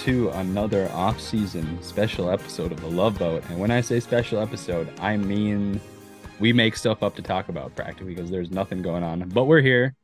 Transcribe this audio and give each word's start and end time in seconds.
to 0.00 0.30
another 0.30 0.88
off-season 0.92 1.82
special 1.82 2.30
episode 2.30 2.72
of 2.72 2.80
the 2.80 2.88
Love 2.88 3.18
Boat. 3.18 3.44
And 3.50 3.60
when 3.60 3.70
I 3.70 3.82
say 3.82 4.00
special 4.00 4.40
episode, 4.40 4.88
I 4.98 5.18
mean 5.18 5.78
we 6.38 6.54
make 6.54 6.74
stuff 6.74 7.02
up 7.02 7.14
to 7.16 7.22
talk 7.22 7.50
about 7.50 7.76
practically 7.76 8.14
because 8.14 8.30
there's 8.30 8.50
nothing 8.50 8.80
going 8.80 9.02
on. 9.02 9.28
But 9.28 9.44
we're 9.44 9.60
here. 9.60 9.94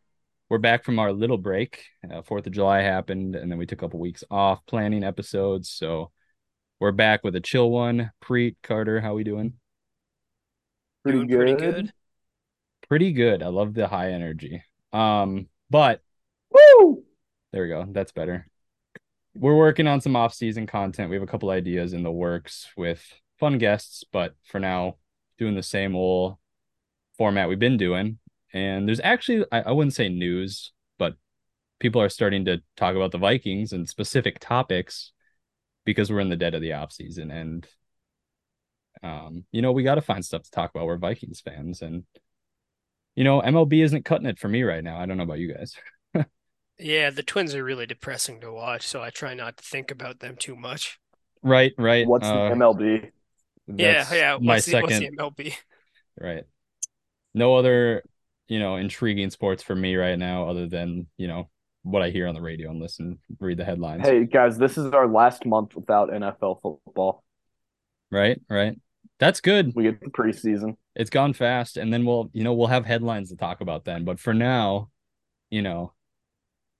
We're 0.51 0.59
back 0.59 0.85
from 0.85 0.99
our 0.99 1.13
little 1.13 1.39
break. 1.39 1.83
Uh, 2.09 2.21
Fourth 2.21 2.47
of 2.47 2.53
July 2.53 2.83
happened, 2.83 3.37
and 3.37 3.51
then 3.51 3.59
we 3.59 3.65
took 3.65 3.81
a 3.81 3.85
couple 3.87 3.99
weeks 3.99 4.23
off 4.31 4.65
planning 4.67 5.03
episodes. 5.03 5.71
So 5.71 6.13
we're 6.79 6.93
back 6.93 7.25
with 7.25 7.35
a 7.35 7.41
chill 7.41 7.71
one. 7.71 8.11
Preet 8.23 8.57
Carter, 8.63 9.01
how 9.01 9.15
we 9.15 9.25
doing? 9.25 9.55
Pretty 11.05 11.25
Doing 11.25 11.29
good. 11.29 11.39
pretty 11.39 11.73
good. 11.73 11.93
Pretty 12.87 13.13
good. 13.13 13.43
I 13.43 13.49
love 13.49 13.73
the 13.73 13.89
high 13.89 14.13
energy. 14.13 14.63
Um, 14.93 15.49
but 15.71 16.03
Woo! 16.51 17.03
There 17.53 17.63
we 17.63 17.69
go. 17.69 17.87
That's 17.91 18.13
better. 18.13 18.47
We're 19.39 19.57
working 19.57 19.87
on 19.87 20.01
some 20.01 20.17
off-season 20.17 20.67
content. 20.67 21.11
We 21.11 21.17
have 21.17 21.23
a 21.23 21.27
couple 21.27 21.51
ideas 21.51 21.93
in 21.93 22.03
the 22.03 22.11
works 22.11 22.69
with 22.77 23.05
fun 23.39 23.59
guests, 23.59 24.05
but 24.13 24.35
for 24.45 24.59
now, 24.59 24.97
doing 25.39 25.55
the 25.55 25.63
same 25.63 25.95
old 25.95 26.37
format 27.19 27.49
we've 27.49 27.59
been 27.59 27.77
doing. 27.77 28.19
And 28.53 28.89
there's 28.89 29.01
actually, 29.01 29.45
I, 29.53 29.63
I 29.63 29.73
wouldn't 29.73 29.95
say 29.95 30.09
news, 30.09 30.73
but 30.99 31.17
people 31.79 32.01
are 32.01 32.09
starting 32.09 32.47
to 32.47 32.63
talk 32.77 32.97
about 32.97 33.13
the 33.13 33.19
Vikings 33.19 33.73
and 33.73 33.89
specific 33.89 34.39
topics 34.41 35.13
because 35.85 36.11
we're 36.11 36.21
in 36.21 36.31
the 36.31 36.37
dead 36.37 36.55
of 36.55 36.63
the 36.63 36.73
off 36.73 36.93
season. 36.93 37.31
And 37.31 37.67
um, 39.03 39.45
you 39.53 39.63
know, 39.63 39.73
we 39.73 39.83
got 39.83 39.97
to 39.97 40.03
find 40.03 40.25
stuff 40.25 40.43
to 40.43 40.51
talk 40.51 40.71
about. 40.71 40.87
We're 40.87 40.97
Vikings 40.97 41.41
fans, 41.41 41.83
and 41.83 42.05
you 43.15 43.25
know, 43.25 43.41
MLB 43.41 43.83
isn't 43.85 44.05
cutting 44.05 44.27
it 44.27 44.39
for 44.39 44.49
me 44.49 44.63
right 44.63 44.83
now. 44.83 44.99
I 44.99 45.07
don't 45.07 45.17
know 45.17 45.23
about 45.25 45.39
you 45.39 45.55
guys. 45.55 45.75
Yeah, 46.79 47.11
the 47.11 47.23
Twins 47.23 47.55
are 47.55 47.65
really 47.65 47.87
depressing 47.87 48.41
to 48.41 48.53
watch, 48.53 48.87
so 48.87 49.03
I 49.03 49.11
try 49.11 49.35
not 49.35 49.57
to 49.57 49.65
think 49.65 49.91
about 49.91 50.21
them 50.21 50.37
too 50.37 50.57
much. 50.57 50.99
Right, 51.43 51.73
right. 51.79 52.07
What's 52.07 52.27
uh, 52.27 52.51
the 52.51 52.55
MLB? 52.55 53.11
Yeah, 53.69 53.93
that's 53.95 54.13
yeah. 54.13 54.39
My 54.41 54.55
What's 54.55 54.67
the, 54.67 54.81
what's 54.81 54.95
second, 54.95 55.17
the 55.17 55.23
MLB? 55.23 55.55
right. 56.21 56.45
No 57.35 57.55
other, 57.55 58.03
you 58.49 58.59
know, 58.59 58.77
intriguing 58.77 59.31
sports 59.31 59.63
for 59.63 59.75
me 59.75 59.97
right 59.97 60.19
now, 60.19 60.49
other 60.49 60.67
than 60.69 61.07
you 61.17 61.29
know 61.29 61.49
what 61.83 62.03
I 62.03 62.11
hear 62.11 62.27
on 62.27 62.35
the 62.35 62.43
radio 62.43 62.71
and 62.71 62.81
listen, 62.81 63.19
read 63.41 63.59
the 63.59 63.65
headlines. 63.65 64.07
Hey 64.07 64.25
guys, 64.25 64.59
this 64.59 64.77
is 64.77 64.93
our 64.93 65.07
last 65.07 65.47
month 65.47 65.75
without 65.77 66.11
NFL 66.11 66.61
football. 66.61 67.25
Right, 68.11 68.41
right. 68.51 68.79
That's 69.19 69.41
good. 69.41 69.73
We 69.75 69.85
get 69.85 70.01
the 70.01 70.11
preseason. 70.11 70.77
It's 70.95 71.11
gone 71.11 71.33
fast, 71.33 71.77
and 71.77 71.93
then 71.93 72.05
we'll, 72.05 72.31
you 72.33 72.45
know, 72.45 72.53
we'll 72.53 72.67
have 72.67 72.85
headlines 72.85 73.31
to 73.31 73.37
talk 73.37 73.61
about 73.61 73.85
then. 73.85 74.05
But 74.05 74.21
for 74.21 74.35
now, 74.35 74.91
you 75.49 75.63
know, 75.63 75.93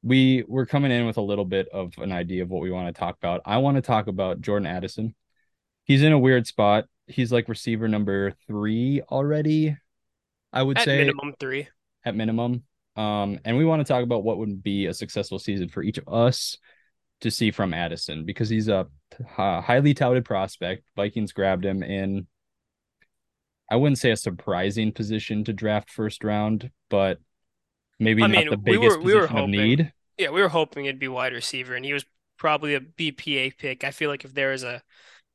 we 0.03 0.45
we're 0.47 0.67
coming 0.67 0.93
in 0.93 1.07
with 1.07 1.17
a 1.17 1.23
little 1.23 1.45
bit 1.45 1.69
of 1.73 1.93
an 1.99 2.13
idea 2.13 2.43
of 2.43 2.51
what 2.51 2.63
we 2.63 2.71
want 2.71 2.95
to 2.95 2.99
talk 2.99 3.17
about. 3.17 3.41
I 3.45 3.59
want 3.59 3.77
to 3.77 3.83
talk 3.83 4.07
about 4.07 4.41
Jordan 4.41 4.67
Addison. 4.67 5.15
He's 5.85 6.03
in 6.03 6.13
a 6.13 6.19
weird 6.19 6.47
spot. 6.47 6.85
He's 7.07 7.33
like 7.33 7.49
receiver 7.49 7.89
number 7.89 8.33
three 8.47 9.03
already. 9.11 9.77
I 10.53 10.63
would 10.63 10.79
At 10.79 10.85
say 10.85 10.99
minimum 10.99 11.35
three. 11.39 11.69
at 12.05 12.17
minimum. 12.17 12.65
Um, 12.97 13.41
and 13.45 13.57
we 13.57 13.65
want 13.65 13.81
to 13.81 13.93
talk 13.93 14.03
about 14.03 14.25
what 14.25 14.39
would 14.39 14.63
be 14.63 14.87
a 14.87 14.95
successful 14.95 15.39
season 15.39 15.69
for 15.69 15.83
each 15.83 15.99
of 15.99 16.09
us 16.09 16.57
to 17.21 17.31
see 17.31 17.51
from 17.51 17.75
Addison 17.75 18.25
because 18.25 18.49
he's 18.49 18.69
a 18.69 18.87
uh, 19.37 19.61
highly 19.61 19.95
touted 19.95 20.25
prospect. 20.25 20.85
Vikings 20.97 21.33
grabbed 21.33 21.65
him 21.65 21.83
in, 21.83 22.27
I 23.71 23.77
wouldn't 23.77 23.99
say 23.99 24.11
a 24.13 24.17
surprising 24.17 24.93
position 24.93 25.45
to 25.45 25.53
draft 25.53 25.91
first 25.91 26.25
round, 26.25 26.71
but 26.89 27.19
maybe 27.99 28.23
I 28.23 28.27
not 28.29 28.29
mean, 28.29 28.49
the 28.49 28.57
we 28.67 28.79
biggest 28.79 28.79
were- 28.79 29.01
we 29.01 29.15
were 29.15 29.29
position 29.29 29.39
of 29.39 29.47
hoping. 29.47 29.51
need. 29.51 29.93
Yeah, 30.19 30.31
we 30.31 30.41
were 30.43 30.49
hoping 30.49 30.87
it'd 30.87 30.99
be 30.99 31.09
wide 31.09 31.33
receiver, 31.33 31.75
and 31.75 31.85
he 31.85 31.93
was 31.93 32.05
probably 32.39 32.75
a 32.75 32.81
BPA 32.81 33.51
pick. 33.51 33.85
I 33.85 33.91
feel 33.91 34.11
like 34.11 34.25
if 34.25 34.35
there 34.35 34.51
was 34.53 34.63
a 34.65 34.83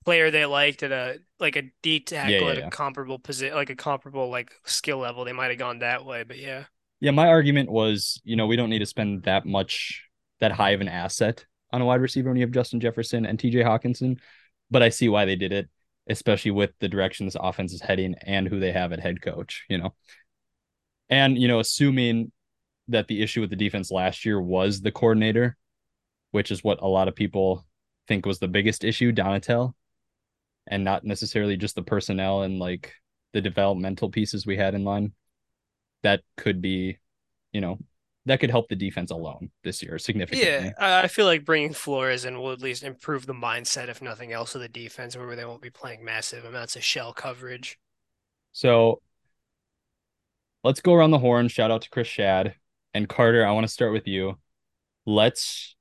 player 0.06 0.32
they 0.32 0.46
liked 0.46 0.84
at 0.84 0.92
a 0.92 1.22
like 1.40 1.56
a 1.58 1.64
D 1.84 2.00
tackle 2.02 2.48
yeah, 2.48 2.52
at 2.52 2.58
yeah. 2.60 2.68
a 2.68 2.68
comparable 2.68 3.20
position, 3.20 3.56
like 3.56 3.70
a 3.72 3.76
comparable 3.76 4.30
like 4.30 4.54
skill 4.66 5.00
level, 5.00 5.26
they 5.26 5.34
might 5.34 5.50
have 5.52 5.60
gone 5.60 5.80
that 5.80 6.06
way. 6.06 6.24
But 6.24 6.38
yeah, 6.40 6.66
Yeah, 7.00 7.12
my 7.12 7.28
argument 7.28 7.72
was, 7.72 8.22
you 8.24 8.36
know, 8.36 8.48
we 8.48 8.56
don't 8.56 8.70
need 8.70 8.80
to 8.80 8.86
spend 8.86 9.24
that 9.24 9.46
much, 9.46 10.04
that 10.40 10.52
high 10.52 10.72
of 10.72 10.82
an 10.82 10.88
asset 10.88 11.46
on 11.72 11.82
a 11.82 11.86
wide 11.86 12.02
receiver 12.02 12.30
when 12.30 12.38
you 12.38 12.44
have 12.46 12.52
Justin 12.52 12.80
Jefferson 12.80 13.26
and 13.26 13.40
TJ 13.40 13.64
Hockenson. 13.64 14.20
But 14.70 14.84
I 14.84 14.90
see 14.90 15.10
why 15.10 15.26
they 15.26 15.36
did 15.36 15.52
it, 15.52 15.70
especially 16.08 16.52
with 16.52 16.72
the 16.80 16.88
direction 16.88 17.26
this 17.26 17.36
offense 17.40 17.74
is 17.74 17.82
heading 17.82 18.16
and 18.22 18.48
who 18.48 18.60
they 18.60 18.72
have 18.72 18.92
at 18.94 19.00
head 19.00 19.22
coach, 19.22 19.66
you 19.70 19.78
know. 19.78 19.94
And, 21.10 21.38
you 21.38 21.48
know, 21.48 21.60
assuming 21.60 22.32
that 22.92 23.08
the 23.08 23.22
issue 23.22 23.42
with 23.42 23.50
the 23.50 23.56
defense 23.56 23.92
last 23.92 24.26
year 24.26 24.42
was 24.42 24.82
the 24.82 24.92
coordinator, 24.92 25.58
which 26.32 26.52
is 26.52 26.64
what 26.64 26.82
a 26.82 26.88
lot 26.88 27.08
of 27.08 27.16
people 27.16 27.66
think 28.08 28.26
was 28.26 28.40
the 28.40 28.48
biggest 28.48 28.84
issue, 28.84 29.12
Donatell, 29.12 29.74
and 30.68 30.84
not 30.84 31.04
necessarily 31.04 31.58
just 31.58 31.76
the 31.76 31.82
personnel 31.82 32.44
and 32.44 32.60
like 32.60 32.94
the 33.34 33.42
developmental 33.42 34.10
pieces 34.10 34.46
we 34.46 34.58
had 34.58 34.76
in 34.76 34.84
line 34.84 35.14
that 36.04 36.22
could 36.38 36.62
be, 36.62 36.98
you 37.52 37.62
know, 37.62 37.80
that 38.26 38.40
could 38.40 38.52
help 38.52 38.70
the 38.70 38.76
defense 38.76 39.10
alone 39.10 39.50
this 39.64 39.82
year 39.82 39.98
significantly. 39.98 40.48
yeah, 40.48 40.74
I 40.78 41.08
feel 41.08 41.26
like 41.26 41.44
bringing 41.44 41.74
Flores 41.74 42.26
in 42.26 42.40
will 42.40 42.52
at 42.52 42.62
least 42.62 42.84
improve 42.84 43.26
the 43.26 43.34
mindset, 43.34 43.90
if 43.90 44.02
nothing 44.02 44.32
else, 44.32 44.54
of 44.54 44.62
the 44.62 44.70
defense, 44.70 45.18
where 45.18 45.36
they 45.36 45.46
won't 45.46 45.62
be 45.62 45.72
playing 45.72 46.06
massive 46.06 46.46
amounts 46.46 46.76
of 46.76 46.84
shell 46.84 47.14
coverage. 47.14 47.80
So 48.52 49.02
let's 50.64 50.82
go 50.82 50.94
around 50.94 51.12
the 51.12 51.20
horn. 51.20 51.48
Shout 51.48 51.72
out 51.72 51.82
to 51.82 51.90
Chris 51.90 52.08
Shad 52.08 52.54
and 52.94 53.08
Carter. 53.08 53.46
I 53.46 53.52
want 53.52 53.66
to 53.66 53.74
start 53.74 53.94
with 53.94 54.08
you. 54.08 54.38
Let's 55.06 55.76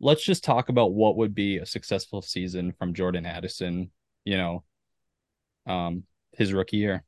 let's 0.00 0.24
just 0.24 0.44
talk 0.44 0.68
about 0.68 0.92
what 0.92 1.16
would 1.16 1.34
be 1.34 1.58
a 1.58 1.66
successful 1.66 2.22
season 2.22 2.72
from 2.78 2.94
Jordan 2.94 3.26
Addison, 3.26 3.90
you 4.24 4.36
know, 4.36 4.64
um, 5.66 6.04
his 6.32 6.52
rookie 6.52 6.76
year. 6.76 7.04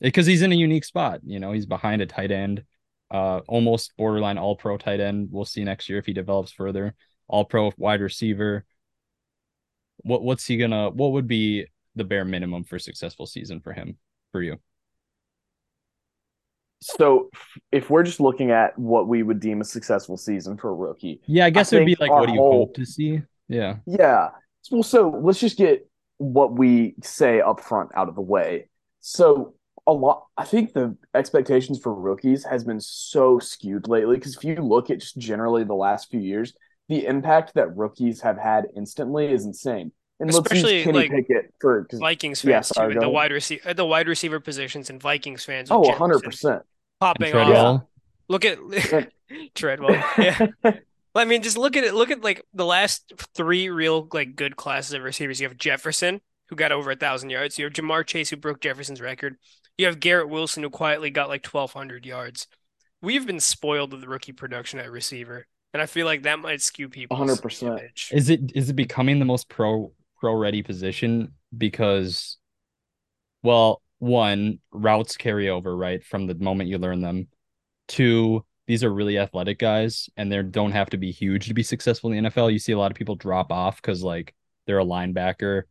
Because 0.00 0.26
he's 0.26 0.42
in 0.42 0.52
a 0.52 0.56
unique 0.56 0.84
spot. 0.84 1.20
You 1.24 1.38
know, 1.38 1.52
he's 1.52 1.66
behind 1.66 2.02
a 2.02 2.06
tight 2.06 2.32
end, 2.32 2.64
uh, 3.10 3.40
almost 3.48 3.96
borderline 3.96 4.38
all 4.38 4.56
pro 4.56 4.76
tight 4.76 5.00
end. 5.00 5.28
We'll 5.30 5.44
see 5.44 5.64
next 5.64 5.88
year 5.88 5.98
if 5.98 6.06
he 6.06 6.12
develops 6.12 6.52
further. 6.52 6.94
All 7.28 7.44
pro 7.44 7.72
wide 7.76 8.00
receiver. 8.00 8.64
What 9.98 10.22
what's 10.22 10.46
he 10.46 10.56
gonna 10.56 10.90
what 10.90 11.12
would 11.12 11.28
be 11.28 11.66
the 11.94 12.04
bare 12.04 12.24
minimum 12.24 12.64
for 12.64 12.76
a 12.76 12.80
successful 12.80 13.26
season 13.26 13.60
for 13.60 13.72
him 13.72 13.98
for 14.32 14.42
you? 14.42 14.58
So 16.82 17.30
if 17.70 17.88
we're 17.90 18.02
just 18.02 18.20
looking 18.20 18.50
at 18.50 18.78
what 18.78 19.08
we 19.08 19.22
would 19.22 19.40
deem 19.40 19.60
a 19.60 19.64
successful 19.64 20.16
season 20.16 20.56
for 20.56 20.70
a 20.70 20.74
rookie, 20.74 21.20
Yeah, 21.26 21.46
I 21.46 21.50
guess 21.50 21.72
it 21.72 21.78
would 21.78 21.86
be 21.86 21.96
like 21.98 22.10
what 22.10 22.26
do 22.26 22.32
you 22.34 22.38
whole- 22.40 22.52
hope 22.66 22.74
to 22.74 22.84
see? 22.84 23.22
Yeah. 23.48 23.76
Yeah. 23.86 24.30
Well, 24.70 24.82
so 24.82 25.08
let's 25.10 25.40
just 25.40 25.56
get 25.56 25.88
what 26.18 26.52
we 26.56 26.94
say 27.02 27.40
up 27.40 27.60
front 27.60 27.90
out 27.94 28.08
of 28.08 28.14
the 28.14 28.20
way. 28.20 28.68
So 29.00 29.54
a 29.86 29.92
lot 29.92 30.26
I 30.36 30.44
think 30.44 30.72
the 30.74 30.96
expectations 31.14 31.80
for 31.80 31.92
rookies 31.94 32.44
has 32.44 32.62
been 32.64 32.80
so 32.80 33.38
skewed 33.38 33.88
lately 33.88 34.16
because 34.16 34.36
if 34.36 34.44
you 34.44 34.56
look 34.56 34.90
at 34.90 34.98
just 35.00 35.16
generally 35.18 35.64
the 35.64 35.74
last 35.74 36.10
few 36.10 36.20
years, 36.20 36.54
the 36.88 37.06
impact 37.06 37.54
that 37.54 37.76
rookies 37.76 38.20
have 38.20 38.38
had 38.38 38.66
instantly 38.76 39.26
is 39.32 39.44
insane. 39.44 39.92
And 40.20 40.30
Especially, 40.30 40.62
let's 40.62 40.72
use 40.72 40.84
Kenny 40.84 40.98
like, 40.98 41.10
Pickett 41.10 41.54
for 41.60 41.84
'cause- 41.86 41.98
Vikings 41.98 42.44
Yeah, 42.44 42.56
fans 42.58 42.68
sorry, 42.68 42.94
too, 42.94 43.00
the 43.00 43.08
wide 43.08 43.32
receiver, 43.32 43.74
the 43.74 43.84
wide 43.84 44.06
receiver 44.06 44.38
positions 44.38 44.88
and 44.88 45.02
Vikings 45.02 45.44
fans. 45.44 45.68
oh, 45.70 45.80
with 45.80 45.88
100%. 45.88 46.22
Jefferson 46.22 46.60
popping 47.02 47.30
And 47.30 47.38
off. 47.38 47.46
Treadwell. 47.46 47.88
Look 48.28 48.44
at 48.44 48.58
Treadwell. 49.54 50.02
Yeah. 50.18 50.46
I 51.14 51.24
mean, 51.26 51.42
just 51.42 51.58
look 51.58 51.76
at 51.76 51.84
it. 51.84 51.94
Look 51.94 52.10
at 52.10 52.22
like 52.22 52.42
the 52.54 52.64
last 52.64 53.12
three 53.34 53.68
real 53.68 54.08
like 54.12 54.34
good 54.34 54.56
classes 54.56 54.94
of 54.94 55.02
receivers. 55.02 55.40
You 55.40 55.48
have 55.48 55.58
Jefferson, 55.58 56.20
who 56.48 56.56
got 56.56 56.72
over 56.72 56.90
a 56.90 56.96
thousand 56.96 57.30
yards. 57.30 57.58
You 57.58 57.66
have 57.66 57.74
Ja'Marr 57.74 58.06
Chase, 58.06 58.30
who 58.30 58.36
broke 58.36 58.60
Jefferson's 58.60 59.00
record. 59.00 59.36
You 59.76 59.86
have 59.86 60.00
Garrett 60.00 60.30
Wilson, 60.30 60.62
who 60.62 60.70
quietly 60.70 61.10
got 61.10 61.28
like 61.28 61.42
twelve 61.42 61.72
hundred 61.72 62.06
yards. 62.06 62.46
We've 63.02 63.26
been 63.26 63.40
spoiled 63.40 63.92
with 63.92 64.00
the 64.00 64.08
rookie 64.08 64.32
production 64.32 64.78
at 64.78 64.90
receiver, 64.90 65.46
and 65.74 65.82
I 65.82 65.86
feel 65.86 66.06
like 66.06 66.22
that 66.22 66.38
might 66.38 66.62
skew 66.62 66.88
people. 66.88 67.16
100%. 67.16 68.12
Is 68.12 68.30
it 68.30 68.52
is 68.54 68.70
it 68.70 68.76
becoming 68.76 69.18
the 69.18 69.24
most 69.24 69.48
pro 69.48 69.92
pro 70.18 70.34
ready 70.34 70.62
position 70.62 71.32
because 71.56 72.38
well, 73.42 73.81
one, 74.02 74.58
routes 74.72 75.16
carry 75.16 75.48
over, 75.48 75.76
right, 75.76 76.02
from 76.02 76.26
the 76.26 76.34
moment 76.34 76.68
you 76.68 76.76
learn 76.76 77.00
them. 77.00 77.28
Two, 77.86 78.44
these 78.66 78.82
are 78.82 78.92
really 78.92 79.16
athletic 79.16 79.60
guys 79.60 80.10
and 80.16 80.30
they 80.30 80.42
don't 80.42 80.72
have 80.72 80.90
to 80.90 80.96
be 80.96 81.12
huge 81.12 81.46
to 81.46 81.54
be 81.54 81.62
successful 81.62 82.10
in 82.10 82.24
the 82.24 82.30
NFL. 82.30 82.52
You 82.52 82.58
see 82.58 82.72
a 82.72 82.78
lot 82.78 82.90
of 82.90 82.96
people 82.96 83.14
drop 83.14 83.52
off 83.52 83.76
because 83.76 84.02
like 84.02 84.34
they're 84.66 84.80
a 84.80 84.84
linebacker 84.84 85.62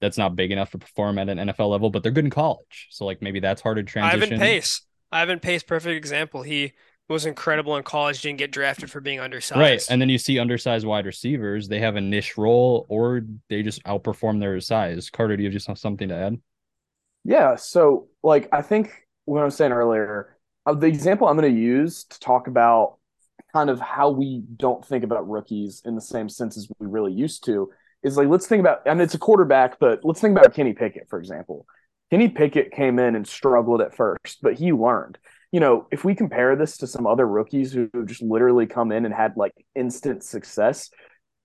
that's 0.00 0.18
not 0.18 0.34
big 0.34 0.50
enough 0.50 0.72
to 0.72 0.78
perform 0.78 1.16
at 1.18 1.28
an 1.28 1.38
NFL 1.38 1.70
level, 1.70 1.90
but 1.90 2.02
they're 2.02 2.10
good 2.10 2.24
in 2.24 2.30
college. 2.30 2.88
So 2.90 3.04
like 3.04 3.22
maybe 3.22 3.38
that's 3.38 3.62
harder 3.62 3.84
to 3.84 3.88
transition. 3.88 4.34
Ivan 4.34 4.38
Pace. 4.40 4.82
Ivan 5.12 5.38
Pace, 5.38 5.62
perfect 5.62 5.96
example. 5.96 6.42
He 6.42 6.72
was 7.08 7.24
incredible 7.24 7.76
in 7.76 7.84
college, 7.84 8.20
didn't 8.22 8.38
get 8.38 8.50
drafted 8.50 8.90
for 8.90 9.00
being 9.00 9.20
undersized. 9.20 9.60
Right. 9.60 9.82
And 9.88 10.02
then 10.02 10.08
you 10.08 10.18
see 10.18 10.40
undersized 10.40 10.84
wide 10.84 11.06
receivers, 11.06 11.68
they 11.68 11.78
have 11.78 11.94
a 11.94 12.00
niche 12.00 12.36
role 12.36 12.86
or 12.88 13.22
they 13.48 13.62
just 13.62 13.84
outperform 13.84 14.40
their 14.40 14.60
size. 14.60 15.08
Carter, 15.08 15.36
do 15.36 15.44
you 15.44 15.48
have 15.48 15.54
just 15.54 15.68
have 15.68 15.78
something 15.78 16.08
to 16.08 16.16
add? 16.16 16.40
Yeah, 17.24 17.56
so 17.56 18.08
like 18.22 18.48
I 18.52 18.62
think 18.62 19.06
what 19.24 19.42
I 19.42 19.44
was 19.44 19.56
saying 19.56 19.72
earlier, 19.72 20.36
uh, 20.66 20.74
the 20.74 20.86
example 20.86 21.28
I'm 21.28 21.36
going 21.36 21.52
to 21.52 21.60
use 21.60 22.04
to 22.04 22.20
talk 22.20 22.46
about 22.46 22.96
kind 23.52 23.70
of 23.70 23.80
how 23.80 24.10
we 24.10 24.42
don't 24.56 24.84
think 24.84 25.04
about 25.04 25.28
rookies 25.28 25.82
in 25.84 25.94
the 25.94 26.00
same 26.00 26.28
sense 26.28 26.56
as 26.56 26.68
we 26.78 26.86
really 26.86 27.12
used 27.12 27.44
to 27.44 27.70
is 28.02 28.16
like 28.16 28.28
let's 28.28 28.46
think 28.46 28.60
about 28.60 28.86
mean 28.86 29.00
it's 29.00 29.14
a 29.14 29.18
quarterback, 29.18 29.78
but 29.78 30.00
let's 30.04 30.20
think 30.20 30.36
about 30.36 30.54
Kenny 30.54 30.72
Pickett, 30.72 31.08
for 31.08 31.18
example. 31.18 31.66
Kenny 32.10 32.28
Pickett 32.28 32.72
came 32.72 32.98
in 32.98 33.14
and 33.14 33.26
struggled 33.26 33.80
at 33.80 33.94
first, 33.94 34.38
but 34.42 34.54
he 34.54 34.72
learned. 34.72 35.18
You 35.52 35.60
know, 35.60 35.86
if 35.90 36.04
we 36.04 36.14
compare 36.14 36.56
this 36.56 36.76
to 36.78 36.86
some 36.86 37.06
other 37.06 37.26
rookies 37.26 37.72
who 37.72 37.88
just 38.06 38.22
literally 38.22 38.66
come 38.66 38.90
in 38.92 39.04
and 39.04 39.14
had 39.14 39.36
like 39.36 39.52
instant 39.74 40.22
success, 40.24 40.90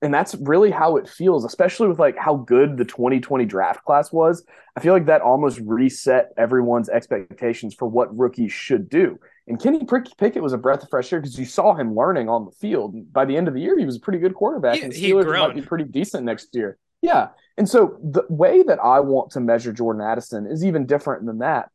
and 0.06 0.14
that's 0.14 0.36
really 0.36 0.70
how 0.70 0.98
it 0.98 1.10
feels, 1.10 1.46
especially 1.46 1.88
with 1.88 1.98
like 1.98 2.16
how 2.16 2.36
good 2.36 2.78
the 2.78 2.86
2020 2.86 3.44
draft 3.46 3.84
class 3.84 4.12
was. 4.12 4.46
I 4.78 4.80
feel 4.80 4.94
like 4.94 5.08
that 5.08 5.22
almost 5.22 5.60
reset 5.66 6.30
everyone's 6.38 6.90
expectations 6.90 7.74
for 7.74 7.88
what 7.88 8.16
rookies 8.16 8.52
should 8.52 8.88
do. 8.88 9.18
And 9.48 9.60
Kenny 9.60 9.84
Pickett 9.84 10.44
was 10.44 10.54
a 10.54 10.60
breath 10.60 10.84
of 10.84 10.90
fresh 10.90 11.12
air 11.12 11.20
because 11.20 11.40
you 11.40 11.46
saw 11.46 11.74
him 11.74 11.96
learning 11.96 12.30
on 12.30 12.46
the 12.46 12.52
field. 12.52 13.12
By 13.12 13.26
the 13.26 13.36
end 13.36 13.48
of 13.48 13.56
the 13.56 13.62
year, 13.62 13.80
he 13.80 13.86
was 13.86 13.96
a 13.96 14.00
pretty 14.00 14.20
good 14.20 14.36
quarterback, 14.36 14.76
He- 14.76 14.84
and 14.84 14.94
Steelers 14.94 15.26
might 15.48 15.56
be 15.56 15.62
pretty 15.64 15.86
decent 15.86 16.24
next 16.24 16.54
year. 16.54 16.78
Yeah, 17.02 17.30
and 17.58 17.68
so 17.68 17.98
the 18.04 18.26
way 18.30 18.62
that 18.62 18.78
I 18.80 19.00
want 19.00 19.32
to 19.32 19.40
measure 19.40 19.74
Jordan 19.74 20.04
Addison 20.04 20.46
is 20.46 20.64
even 20.64 20.86
different 20.86 21.26
than 21.26 21.40
that. 21.40 21.70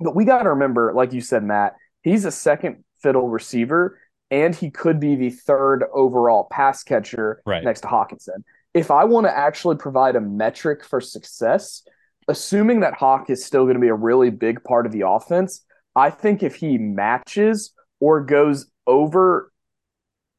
But 0.00 0.16
we 0.16 0.24
got 0.24 0.44
to 0.44 0.50
remember, 0.50 0.94
like 0.94 1.12
you 1.12 1.20
said, 1.20 1.42
Matt, 1.44 1.76
he's 2.02 2.24
a 2.24 2.30
second 2.30 2.84
fiddle 3.02 3.28
receiver, 3.28 3.98
and 4.30 4.54
he 4.54 4.70
could 4.70 5.00
be 5.00 5.14
the 5.16 5.30
third 5.30 5.84
overall 5.92 6.48
pass 6.50 6.82
catcher 6.82 7.42
Right. 7.46 7.64
next 7.64 7.80
to 7.82 7.88
Hockenson. 7.88 8.44
If 8.74 8.90
I 8.90 9.04
want 9.04 9.26
to 9.26 9.36
actually 9.36 9.76
provide 9.76 10.16
a 10.16 10.20
metric 10.20 10.84
for 10.84 11.00
success, 11.00 11.82
assuming 12.28 12.80
that 12.80 12.94
Hawk 12.94 13.30
is 13.30 13.44
still 13.44 13.64
going 13.64 13.74
to 13.74 13.80
be 13.80 13.88
a 13.88 13.94
really 13.94 14.30
big 14.30 14.62
part 14.62 14.86
of 14.86 14.92
the 14.92 15.06
offense, 15.06 15.64
I 15.96 16.10
think 16.10 16.42
if 16.42 16.56
he 16.56 16.78
matches 16.78 17.72
or 18.00 18.20
goes 18.22 18.66
over 18.86 19.50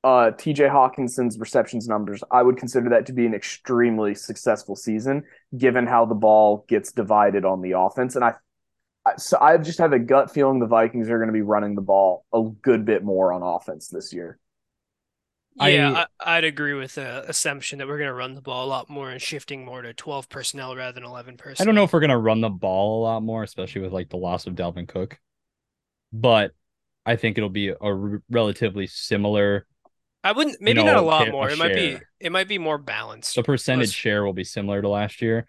uh, 0.03 0.31
TJ 0.38 0.69
Hockenson's 0.71 1.38
receptions 1.39 1.88
numbers, 1.88 2.24
I 2.31 2.42
would 2.42 2.56
consider 2.56 2.89
that 2.92 3.06
to 3.07 3.13
be 3.13 3.25
an 3.25 3.33
extremely 3.33 4.15
successful 4.15 4.75
season, 4.77 5.24
given 5.57 5.85
how 5.88 6.06
the 6.06 6.15
ball 6.15 6.63
gets 6.69 6.94
divided 6.94 7.44
on 7.44 7.62
the 7.62 7.77
offense. 7.77 8.15
And 8.15 8.24
I, 8.24 8.30
I 8.30 8.33
so 9.18 9.38
I 9.40 9.57
just 9.57 9.80
have 9.80 9.94
a 9.94 10.00
gut 10.00 10.31
feeling 10.31 10.60
the 10.60 10.68
Vikings 10.68 11.10
are 11.10 11.18
going 11.18 11.30
to 11.30 11.34
be 11.34 11.42
running 11.42 11.75
the 11.75 11.81
ball 11.81 12.25
a 12.34 12.44
good 12.62 12.86
bit 12.86 13.04
more 13.04 13.34
on 13.34 13.42
offense 13.42 13.88
this 13.88 14.13
year. 14.13 14.40
Yeah, 15.56 16.06
I, 16.22 16.38
I'd 16.38 16.44
agree 16.46 16.74
with 16.74 16.96
the 16.96 17.30
assumption 17.30 17.80
that 17.80 17.88
we're 17.88 17.98
going 17.98 18.07
to 18.07 18.13
run 18.13 18.34
the 18.34 18.42
ball 18.42 18.66
a 18.66 18.69
lot 18.69 18.90
more 18.90 19.10
and 19.10 19.22
shifting 19.22 19.66
more 19.66 19.81
to 19.81 19.94
12 19.94 20.30
personnel 20.30 20.75
rather 20.75 20.94
than 20.94 21.04
11 21.04 21.38
personnel. 21.38 21.63
I 21.63 21.66
don't 21.66 21.75
know 21.75 21.84
if 21.84 21.92
we're 21.92 22.00
gonna 22.00 22.18
run 22.18 22.40
the 22.40 22.50
ball 22.50 23.01
a 23.01 23.04
lot 23.04 23.24
more, 23.24 23.44
especially 23.44 23.81
with 23.81 23.92
like 23.92 24.10
the 24.10 24.18
loss 24.18 24.48
of 24.48 24.56
Dalvin 24.56 24.88
Cook. 24.88 25.19
But 26.13 26.52
I 27.06 27.18
think 27.18 27.38
it'll 27.38 27.50
be 27.50 27.69
a 27.69 27.78
r- 27.81 28.22
relatively 28.30 28.88
similar. 28.88 29.66
I 30.24 30.31
wouldn't 30.31 30.62
maybe 30.62 30.81
know, 30.81 30.86
not 30.86 30.98
a 30.98 31.02
lot 31.02 31.28
a 31.28 31.31
more. 31.31 31.50
It 31.50 31.57
might 31.57 31.74
be 31.74 31.98
it 32.19 32.31
might 32.31 32.48
be 32.48 32.57
more 32.57 32.78
balanced. 32.78 33.36
The 33.36 33.44
percentage 33.44 33.90
Let's- 33.90 33.94
share 33.94 34.24
will 34.24 34.34
be 34.34 34.44
similar 34.44 34.81
to 34.81 34.88
last 34.88 35.22
year. 35.22 35.45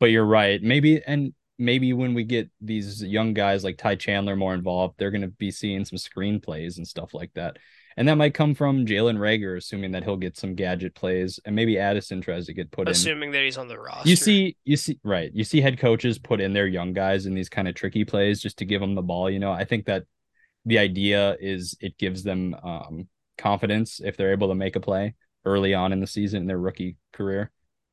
But 0.00 0.06
you're 0.06 0.26
right. 0.26 0.60
Maybe 0.60 1.00
and 1.04 1.34
maybe 1.62 1.92
when 1.92 2.12
we 2.12 2.24
get 2.24 2.50
these 2.60 3.02
young 3.02 3.32
guys 3.32 3.64
like 3.64 3.78
Ty 3.78 3.96
Chandler 3.96 4.36
more 4.36 4.54
involved, 4.54 4.96
they're 4.98 5.10
gonna 5.10 5.28
be 5.28 5.50
seeing 5.50 5.84
some 5.84 5.98
screenplays 5.98 6.76
and 6.76 6.86
stuff 6.86 7.14
like 7.14 7.32
that. 7.34 7.58
And 7.96 8.08
that 8.08 8.16
might 8.16 8.34
come 8.34 8.54
from 8.54 8.86
Jalen 8.86 9.18
Reagor, 9.18 9.58
assuming 9.58 9.92
that 9.92 10.02
he'll 10.02 10.16
get 10.16 10.38
some 10.38 10.54
gadget 10.54 10.94
plays, 10.94 11.38
and 11.44 11.54
maybe 11.54 11.78
Addison 11.78 12.22
tries 12.22 12.46
to 12.46 12.54
get 12.54 12.70
put 12.70 12.88
in. 12.88 12.92
assuming 12.92 13.32
that 13.32 13.42
he's 13.42 13.58
on 13.58 13.68
the 13.68 13.78
roster. 13.78 14.08
You 14.08 14.16
see, 14.16 14.56
you 14.64 14.76
see, 14.76 14.98
right? 15.04 15.30
You 15.34 15.44
see 15.44 15.60
head 15.60 15.78
coaches 15.78 16.18
put 16.18 16.40
in 16.40 16.54
their 16.54 16.66
young 16.66 16.94
guys 16.94 17.26
in 17.26 17.34
these 17.34 17.50
kind 17.50 17.68
of 17.68 17.74
tricky 17.74 18.04
plays 18.04 18.40
just 18.40 18.58
to 18.58 18.64
give 18.64 18.80
them 18.80 18.94
the 18.94 19.02
ball. 19.02 19.28
You 19.28 19.40
know, 19.40 19.52
I 19.52 19.64
think 19.64 19.86
that 19.86 20.04
the 20.64 20.78
idea 20.78 21.36
is 21.40 21.76
it 21.80 21.98
gives 21.98 22.22
them 22.22 22.54
um, 22.62 23.08
confidence 23.36 24.00
if 24.02 24.16
they're 24.16 24.32
able 24.32 24.48
to 24.48 24.54
make 24.54 24.76
a 24.76 24.80
play 24.80 25.14
early 25.44 25.74
on 25.74 25.92
in 25.92 26.00
the 26.00 26.06
season 26.06 26.42
in 26.42 26.46
their 26.46 26.58
rookie 26.58 26.96
career. 27.12 27.50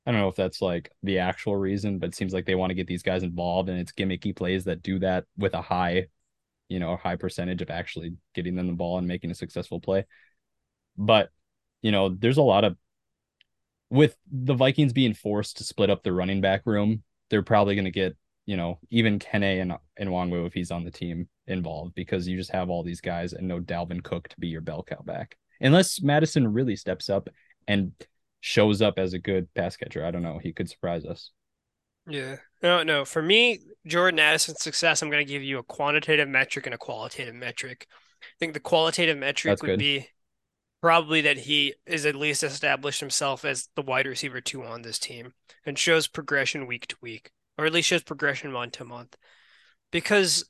I 0.10 0.12
don't 0.12 0.22
know 0.22 0.28
if 0.28 0.36
that's 0.36 0.60
like 0.60 0.92
the 1.04 1.20
actual 1.20 1.56
reason, 1.56 2.00
but 2.00 2.10
it 2.10 2.16
seems 2.16 2.34
like 2.34 2.48
they 2.48 2.56
want 2.56 2.72
to 2.72 2.74
get 2.74 2.88
these 2.88 3.04
guys 3.04 3.22
involved, 3.22 3.70
and 3.70 3.80
it's 3.80 3.92
gimmicky 3.92 4.36
plays 4.36 4.64
that 4.64 4.82
do 4.82 4.98
that 5.00 5.26
with 5.38 5.54
a 5.54 5.62
high, 5.62 6.08
you 6.68 6.80
know, 6.80 6.94
a 6.94 6.98
high 6.98 7.16
percentage 7.16 7.62
of 7.62 7.70
actually 7.70 8.16
getting 8.34 8.56
them 8.56 8.66
the 8.66 8.74
ball 8.74 8.98
and 8.98 9.08
making 9.08 9.30
a 9.30 9.36
successful 9.36 9.80
play. 9.80 10.08
But 10.98 11.30
you 11.84 11.92
know, 11.92 12.10
there's 12.10 12.38
a 12.38 12.42
lot 12.42 12.64
of 12.64 12.76
with 13.92 14.18
the 14.32 14.56
Vikings 14.56 14.94
being 14.94 15.14
forced 15.14 15.58
to 15.58 15.64
split 15.64 15.92
up 15.92 16.02
the 16.02 16.12
running 16.12 16.42
back 16.42 16.64
room, 16.66 17.04
they're 17.30 17.44
probably 17.44 17.76
going 17.76 17.86
to 17.86 17.92
get, 17.92 18.18
you 18.48 18.58
know, 18.58 18.80
even 18.90 19.20
Kene 19.20 19.62
and, 19.62 19.74
and 19.96 20.10
Nwangwu 20.10 20.48
if 20.48 20.54
he's 20.54 20.72
on 20.72 20.86
the 20.86 20.92
team 20.92 21.30
involved 21.46 21.94
because 21.94 22.28
you 22.28 22.36
just 22.36 22.52
have 22.52 22.72
all 22.72 22.82
these 22.82 23.02
guys 23.02 23.34
and 23.34 23.48
no 23.48 23.60
Dalvin 23.60 24.04
Cook 24.04 24.28
to 24.30 24.40
be 24.40 24.48
your 24.48 24.62
bell 24.62 24.82
cow 24.82 25.04
back. 25.06 25.38
Unless 25.62 26.02
Mattison 26.02 26.52
really 26.52 26.76
steps 26.76 27.12
up 27.12 27.30
and 27.68 27.92
shows 28.42 28.82
up 28.82 28.98
as 28.98 29.14
a 29.14 29.20
good 29.20 29.54
pass 29.54 29.76
catcher. 29.78 30.06
I 30.06 30.12
don't 30.12 30.24
know. 30.24 30.40
He 30.42 30.54
could 30.54 30.70
surprise 30.70 31.06
us. 31.06 31.32
Yeah. 32.08 32.38
No, 32.64 32.84
no. 32.84 33.06
For 33.06 33.22
me, 33.22 33.60
Jordan 33.86 34.20
Addison's 34.20 34.62
success, 34.62 35.02
I'm 35.02 35.10
going 35.10 35.26
to 35.26 35.32
give 35.32 35.44
you 35.44 35.60
a 35.60 35.64
quantitative 35.64 36.28
metric 36.28 36.66
and 36.66 36.74
a 36.74 36.78
qualitative 36.78 37.36
metric. 37.36 37.88
I 38.22 38.36
think 38.40 38.54
the 38.54 38.60
qualitative 38.60 39.18
metric 39.18 39.52
That's 39.52 39.62
would 39.62 39.68
good. 39.68 39.80
be 39.80 40.08
probably 40.82 41.22
that 41.22 41.38
he 41.38 41.74
is 41.86 42.06
at 42.06 42.16
least 42.16 42.44
established 42.44 43.00
himself 43.00 43.44
as 43.46 43.70
the 43.76 43.82
wide 43.82 44.08
receiver 44.08 44.42
two 44.42 44.64
on 44.64 44.82
this 44.82 45.00
team 45.00 45.34
and 45.66 45.78
shows 45.78 46.08
progression 46.08 46.68
week 46.68 46.88
to 46.88 46.96
week, 47.02 47.32
or 47.58 47.66
at 47.66 47.74
least 47.74 47.90
shows 47.90 48.04
progression 48.04 48.52
month 48.52 48.74
to 48.74 48.86
month. 48.86 49.18
Because 49.92 50.50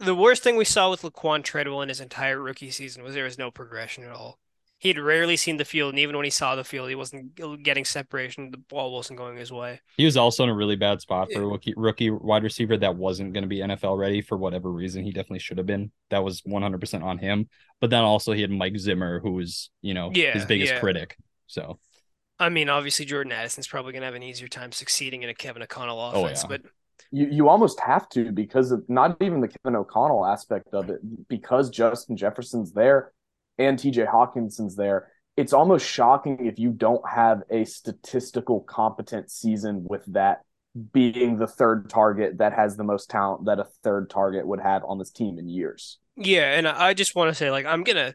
the 0.00 0.14
worst 0.14 0.42
thing 0.42 0.56
we 0.56 0.64
saw 0.64 0.90
with 0.90 1.02
Laquan 1.02 1.44
Treadwell 1.44 1.82
in 1.82 1.88
his 1.88 2.00
entire 2.00 2.40
rookie 2.40 2.70
season 2.70 3.02
was 3.02 3.14
there 3.14 3.24
was 3.24 3.38
no 3.38 3.50
progression 3.50 4.04
at 4.04 4.10
all. 4.10 4.38
He'd 4.80 4.98
rarely 4.98 5.36
seen 5.36 5.58
the 5.58 5.64
field, 5.66 5.90
and 5.90 5.98
even 5.98 6.16
when 6.16 6.24
he 6.24 6.30
saw 6.30 6.56
the 6.56 6.64
field, 6.64 6.88
he 6.88 6.94
wasn't 6.94 7.34
getting 7.62 7.84
separation. 7.84 8.50
The 8.50 8.56
ball 8.56 8.92
wasn't 8.92 9.18
going 9.18 9.36
his 9.36 9.52
way. 9.52 9.80
He 9.96 10.06
was 10.06 10.16
also 10.16 10.42
in 10.42 10.48
a 10.48 10.54
really 10.54 10.76
bad 10.76 11.02
spot 11.02 11.30
for 11.32 11.42
a 11.42 11.46
rookie, 11.46 11.74
rookie 11.76 12.08
wide 12.08 12.42
receiver 12.44 12.78
that 12.78 12.96
wasn't 12.96 13.34
going 13.34 13.42
to 13.42 13.48
be 13.48 13.58
NFL 13.58 13.98
ready 13.98 14.22
for 14.22 14.38
whatever 14.38 14.70
reason. 14.72 15.04
He 15.04 15.10
definitely 15.12 15.40
should 15.40 15.58
have 15.58 15.66
been. 15.66 15.92
That 16.08 16.24
was 16.24 16.40
100% 16.42 17.02
on 17.02 17.18
him. 17.18 17.48
But 17.80 17.90
then 17.90 18.02
also 18.02 18.32
he 18.32 18.40
had 18.40 18.50
Mike 18.50 18.78
Zimmer, 18.78 19.20
who 19.20 19.32
was, 19.32 19.70
you 19.82 19.92
know, 19.94 20.10
Yeah, 20.14 20.32
his 20.32 20.46
biggest 20.46 20.72
yeah. 20.72 20.80
critic. 20.80 21.16
So 21.46 21.78
I 22.38 22.48
mean, 22.48 22.68
obviously 22.70 23.04
Jordan 23.04 23.32
Addison's 23.32 23.66
probably 23.68 23.92
gonna 23.92 24.06
have 24.06 24.14
an 24.14 24.22
easier 24.22 24.48
time 24.48 24.72
succeeding 24.72 25.22
in 25.22 25.28
a 25.28 25.34
Kevin 25.34 25.62
O'Connell 25.62 26.00
Oh, 26.00 26.24
offense, 26.24 26.42
yeah. 26.42 26.48
but 26.48 26.62
You 27.10 27.26
you 27.30 27.48
almost 27.48 27.80
have 27.80 28.08
to 28.10 28.32
because 28.32 28.70
of 28.72 28.88
not 28.88 29.16
even 29.20 29.40
the 29.40 29.48
Kevin 29.48 29.76
O'Connell 29.76 30.24
aspect 30.26 30.68
of 30.72 30.90
it, 30.90 31.00
because 31.28 31.68
Justin 31.70 32.16
Jefferson's 32.16 32.72
there 32.72 33.12
and 33.60 33.78
TJ 33.78 34.10
Hockenson's 34.10 34.74
there. 34.74 35.08
It's 35.36 35.52
almost 35.52 35.86
shocking 35.86 36.46
if 36.46 36.58
you 36.58 36.70
don't 36.70 37.08
have 37.08 37.42
a 37.50 37.64
statistical 37.64 38.60
competent 38.60 39.30
season 39.30 39.84
with 39.88 40.04
that 40.06 40.40
being 40.92 41.36
the 41.36 41.46
third 41.46 41.90
target 41.90 42.38
that 42.38 42.52
has 42.52 42.76
the 42.76 42.84
most 42.84 43.10
talent 43.10 43.44
that 43.46 43.58
a 43.58 43.66
third 43.82 44.08
target 44.08 44.46
would 44.46 44.60
have 44.60 44.82
on 44.84 44.98
this 44.98 45.10
team 45.10 45.38
in 45.38 45.48
years. 45.48 45.98
yeah, 46.16 46.52
and 46.56 46.66
I 46.66 46.94
just 46.94 47.14
want 47.14 47.28
to 47.30 47.34
say 47.34 47.50
like 47.50 47.66
I'm 47.66 47.82
gonna 47.84 48.14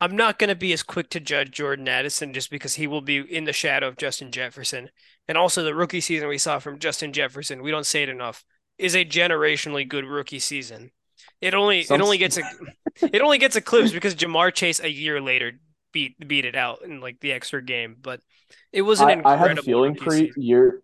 I'm 0.00 0.16
not 0.16 0.38
gonna 0.38 0.54
be 0.54 0.72
as 0.72 0.82
quick 0.82 1.10
to 1.10 1.20
judge 1.20 1.50
Jordan 1.50 1.88
Addison 1.88 2.32
just 2.32 2.50
because 2.50 2.74
he 2.74 2.86
will 2.86 3.00
be 3.00 3.18
in 3.18 3.44
the 3.44 3.52
shadow 3.52 3.88
of 3.88 3.96
Justin 3.96 4.30
Jefferson. 4.30 4.90
And 5.28 5.38
also 5.38 5.62
the 5.62 5.74
rookie 5.74 6.00
season 6.00 6.28
we 6.28 6.38
saw 6.38 6.58
from 6.58 6.78
Justin 6.78 7.12
Jefferson, 7.12 7.62
we 7.62 7.70
don't 7.70 7.86
say 7.86 8.02
it 8.02 8.08
enough, 8.08 8.44
is 8.78 8.94
a 8.94 9.04
generationally 9.04 9.88
good 9.88 10.04
rookie 10.04 10.38
season. 10.38 10.90
It 11.40 11.54
only 11.54 11.82
Some- 11.84 12.00
it 12.00 12.04
only 12.04 12.18
gets 12.18 12.38
a 12.38 12.42
it 13.02 13.20
only 13.22 13.38
gets 13.38 13.56
eclipsed 13.56 13.92
because 13.94 14.14
Ja'Marr 14.14 14.52
Chase 14.54 14.80
a 14.80 14.90
year 14.90 15.20
later 15.20 15.52
beat 15.92 16.16
beat 16.26 16.44
it 16.44 16.54
out 16.56 16.82
in 16.82 17.00
like 17.00 17.20
the 17.20 17.32
extra 17.32 17.62
game, 17.62 17.96
but 18.00 18.20
it 18.72 18.82
was 18.82 19.00
an 19.00 19.08
I, 19.08 19.10
I 19.10 19.14
incredible 19.14 19.48
have 19.48 19.58
a 19.58 19.62
feeling, 19.62 19.94
Pre, 19.94 20.32
you're 20.36 20.80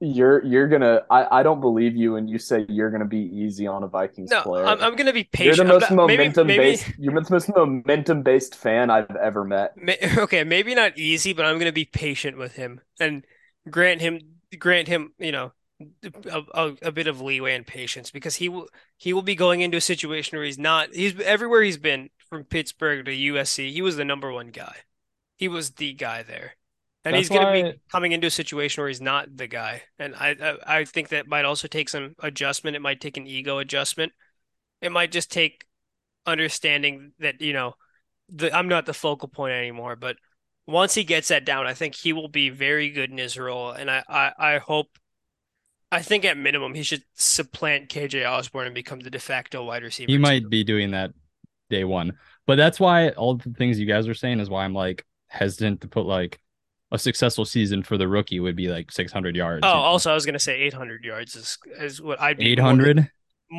you're 0.00 0.44
you're 0.44 0.68
gonna 0.68 1.02
I, 1.10 1.40
I 1.40 1.42
don't 1.42 1.60
believe 1.60 1.96
you 1.96 2.12
when 2.12 2.28
you 2.28 2.38
say 2.38 2.64
you're 2.68 2.90
gonna 2.90 3.04
be 3.06 3.18
easy 3.18 3.66
on 3.66 3.82
a 3.82 3.88
Vikings 3.88 4.30
No, 4.30 4.42
player. 4.42 4.64
I'm, 4.64 4.80
I'm 4.80 4.94
gonna 4.94 5.12
be 5.12 5.24
patient. 5.24 5.56
You're 5.56 5.66
the 5.66 5.72
most 5.72 5.90
not- 5.90 5.96
momentum 6.08 6.46
maybe 6.46 6.58
based. 6.62 6.86
You're 6.98 7.20
the 7.20 7.26
most 7.30 7.48
momentum 7.54 8.22
based 8.22 8.54
fan 8.54 8.90
I've 8.90 9.10
ever 9.16 9.44
met. 9.44 9.72
Ma- 9.76 9.94
Okay, 10.18 10.44
maybe 10.44 10.74
not 10.74 10.96
easy, 10.96 11.32
but 11.32 11.44
I'm 11.46 11.58
gonna 11.58 11.72
be 11.72 11.84
patient 11.84 12.38
with 12.38 12.52
him 12.54 12.80
and 13.00 13.24
grant 13.68 14.00
him 14.00 14.20
grant 14.56 14.86
him, 14.88 15.12
you 15.18 15.32
know, 15.32 15.52
a, 16.26 16.42
a, 16.54 16.72
a 16.82 16.92
bit 16.92 17.06
of 17.06 17.20
leeway 17.20 17.54
and 17.54 17.66
patience 17.66 18.10
because 18.10 18.36
he 18.36 18.48
will 18.48 18.68
he 18.96 19.12
will 19.12 19.22
be 19.22 19.34
going 19.36 19.60
into 19.60 19.76
a 19.76 19.80
situation 19.82 20.36
where 20.36 20.44
he's 20.44 20.58
not 20.58 20.92
he's 20.94 21.18
everywhere 21.20 21.62
he's 21.62 21.78
been 21.78 22.10
from 22.28 22.44
Pittsburgh 22.44 23.04
to 23.06 23.12
USC, 23.12 23.72
he 23.72 23.82
was 23.82 23.96
the 23.96 24.04
number 24.04 24.32
one 24.32 24.48
guy. 24.48 24.74
He 25.36 25.48
was 25.48 25.70
the 25.72 25.92
guy 25.94 26.22
there. 26.22 26.54
And 27.04 27.14
That's 27.14 27.28
he's 27.28 27.28
gonna 27.38 27.46
why- 27.46 27.62
be 27.72 27.80
coming 27.90 28.12
into 28.12 28.26
a 28.26 28.30
situation 28.30 28.82
where 28.82 28.88
he's 28.88 29.00
not 29.00 29.36
the 29.36 29.46
guy. 29.46 29.82
And 29.98 30.14
I, 30.16 30.36
I 30.66 30.78
I 30.80 30.84
think 30.84 31.08
that 31.10 31.28
might 31.28 31.44
also 31.44 31.68
take 31.68 31.88
some 31.88 32.14
adjustment. 32.18 32.76
It 32.76 32.82
might 32.82 33.00
take 33.00 33.16
an 33.16 33.26
ego 33.26 33.58
adjustment. 33.58 34.12
It 34.82 34.92
might 34.92 35.12
just 35.12 35.30
take 35.30 35.64
understanding 36.26 37.12
that, 37.20 37.40
you 37.40 37.52
know, 37.52 37.74
the 38.28 38.54
I'm 38.54 38.68
not 38.68 38.86
the 38.86 38.94
focal 38.94 39.28
point 39.28 39.54
anymore, 39.54 39.96
but 39.96 40.16
once 40.66 40.94
he 40.94 41.04
gets 41.04 41.28
that 41.28 41.46
down, 41.46 41.66
I 41.66 41.74
think 41.74 41.94
he 41.94 42.12
will 42.12 42.28
be 42.28 42.50
very 42.50 42.90
good 42.90 43.10
in 43.10 43.16
his 43.18 43.38
role. 43.38 43.70
And 43.70 43.90
I, 43.90 44.02
I, 44.08 44.32
I 44.38 44.58
hope 44.58 44.88
I 45.90 46.02
think 46.02 46.24
at 46.24 46.36
minimum 46.36 46.74
he 46.74 46.82
should 46.82 47.02
supplant 47.14 47.88
KJ 47.88 48.28
Osborn 48.28 48.66
and 48.66 48.74
become 48.74 49.00
the 49.00 49.10
de 49.10 49.18
facto 49.18 49.64
wide 49.64 49.82
receiver. 49.82 50.10
He 50.10 50.16
too. 50.16 50.22
might 50.22 50.48
be 50.50 50.62
doing 50.64 50.90
that 50.90 51.12
day 51.70 51.84
one. 51.84 52.18
But 52.46 52.56
that's 52.56 52.78
why 52.78 53.10
all 53.10 53.36
the 53.36 53.50
things 53.50 53.78
you 53.78 53.86
guys 53.86 54.06
are 54.08 54.14
saying 54.14 54.40
is 54.40 54.50
why 54.50 54.64
I'm 54.64 54.74
like 54.74 55.04
hesitant 55.28 55.80
to 55.82 55.88
put 55.88 56.06
like 56.06 56.38
a 56.90 56.98
successful 56.98 57.44
season 57.44 57.82
for 57.82 57.98
the 57.98 58.08
rookie 58.08 58.40
would 58.40 58.56
be 58.56 58.68
like 58.68 58.90
600 58.92 59.36
yards. 59.36 59.60
Oh, 59.64 59.68
also 59.68 60.10
I 60.10 60.14
was 60.14 60.24
gonna 60.26 60.38
say 60.38 60.60
800 60.62 61.04
yards 61.04 61.36
is 61.36 61.58
is 61.78 62.00
what 62.02 62.20
I'd 62.20 62.38
be 62.38 62.52
800. 62.52 63.10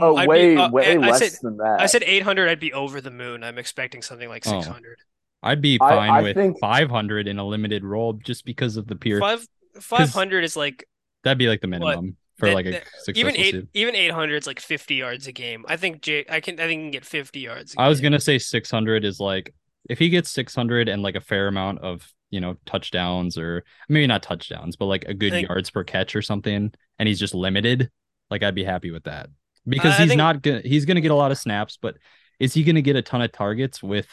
Oh, 0.01 0.15
I'd 0.15 0.25
be- 0.25 0.27
way, 0.29 0.57
uh, 0.57 0.69
way 0.69 0.93
I 0.93 0.97
less 0.97 1.19
said 1.19 1.31
than 1.41 1.57
that. 1.57 1.77
I 1.79 1.87
said 1.87 2.03
800. 2.03 2.47
I'd 2.49 2.59
be 2.59 2.73
over 2.73 3.01
the 3.01 3.09
moon. 3.11 3.43
I'm 3.43 3.57
expecting 3.57 4.01
something 4.03 4.29
like 4.29 4.45
Oh. 4.45 4.59
600. 4.61 4.97
I'd 5.41 5.61
be 5.61 5.77
I- 5.81 5.89
fine 5.89 6.09
I 6.11 6.21
with 6.21 6.35
think- 6.35 6.59
500 6.59 7.27
in 7.27 7.39
a 7.39 7.45
limited 7.45 7.83
role 7.83 8.13
just 8.13 8.45
because 8.45 8.77
of 8.77 8.85
the 8.87 8.95
pure. 8.95 9.19
Five 9.19 9.47
500 9.79 10.43
is 10.43 10.55
like 10.55 10.85
That'd 11.23 11.37
be 11.37 11.47
like 11.47 11.61
the 11.61 11.67
minimum 11.67 12.15
for 12.37 12.47
That- 12.47 12.55
like 12.55 12.65
a 12.67 12.71
that- 12.71 12.83
successful 13.03 13.19
even 13.29 13.35
eight 13.35 13.51
season. 13.53 13.69
even 13.73 13.95
800 13.95 14.35
is 14.37 14.47
like 14.47 14.59
50 14.59 14.95
yards 14.95 15.27
a 15.27 15.31
game. 15.31 15.65
I 15.67 15.75
think 15.77 16.01
Jay 16.01 16.25
I 16.29 16.39
can 16.39 16.55
I 16.59 16.63
think 16.67 16.79
he 16.79 16.85
can 16.85 16.91
get 16.91 17.05
50 17.05 17.39
yards. 17.39 17.75
a 17.75 17.81
I 17.81 17.87
was 17.89 17.99
game. 17.99 18.11
gonna 18.11 18.19
say 18.21 18.37
600 18.39 19.03
is 19.05 19.19
like 19.19 19.53
if 19.89 19.99
he 19.99 20.09
gets 20.09 20.29
600 20.31 20.87
and 20.87 21.01
like 21.01 21.15
a 21.15 21.21
fair 21.21 21.47
amount 21.47 21.79
of 21.79 22.07
you 22.29 22.39
know 22.39 22.55
touchdowns 22.65 23.37
or 23.37 23.63
maybe 23.89 24.05
not 24.07 24.23
touchdowns, 24.23 24.75
but 24.75 24.85
like 24.85 25.03
a 25.05 25.13
good 25.13 25.31
think- 25.31 25.47
yards 25.49 25.69
per 25.71 25.83
catch 25.83 26.15
or 26.15 26.21
something, 26.21 26.71
and 26.99 27.07
he's 27.07 27.19
just 27.19 27.33
limited, 27.33 27.89
like 28.29 28.43
I'd 28.43 28.55
be 28.55 28.63
happy 28.63 28.91
with 28.91 29.03
that 29.05 29.29
because 29.67 29.95
I 29.95 30.03
he's 30.03 30.07
think- 30.09 30.17
not 30.19 30.41
gonna 30.41 30.61
he's 30.63 30.85
gonna 30.85 31.01
get 31.01 31.11
a 31.11 31.15
lot 31.15 31.31
of 31.31 31.37
snaps, 31.37 31.77
but 31.81 31.97
is 32.39 32.53
he 32.53 32.63
gonna 32.63 32.81
get 32.81 32.95
a 32.95 33.01
ton 33.01 33.21
of 33.21 33.31
targets 33.33 33.83
with 33.83 34.07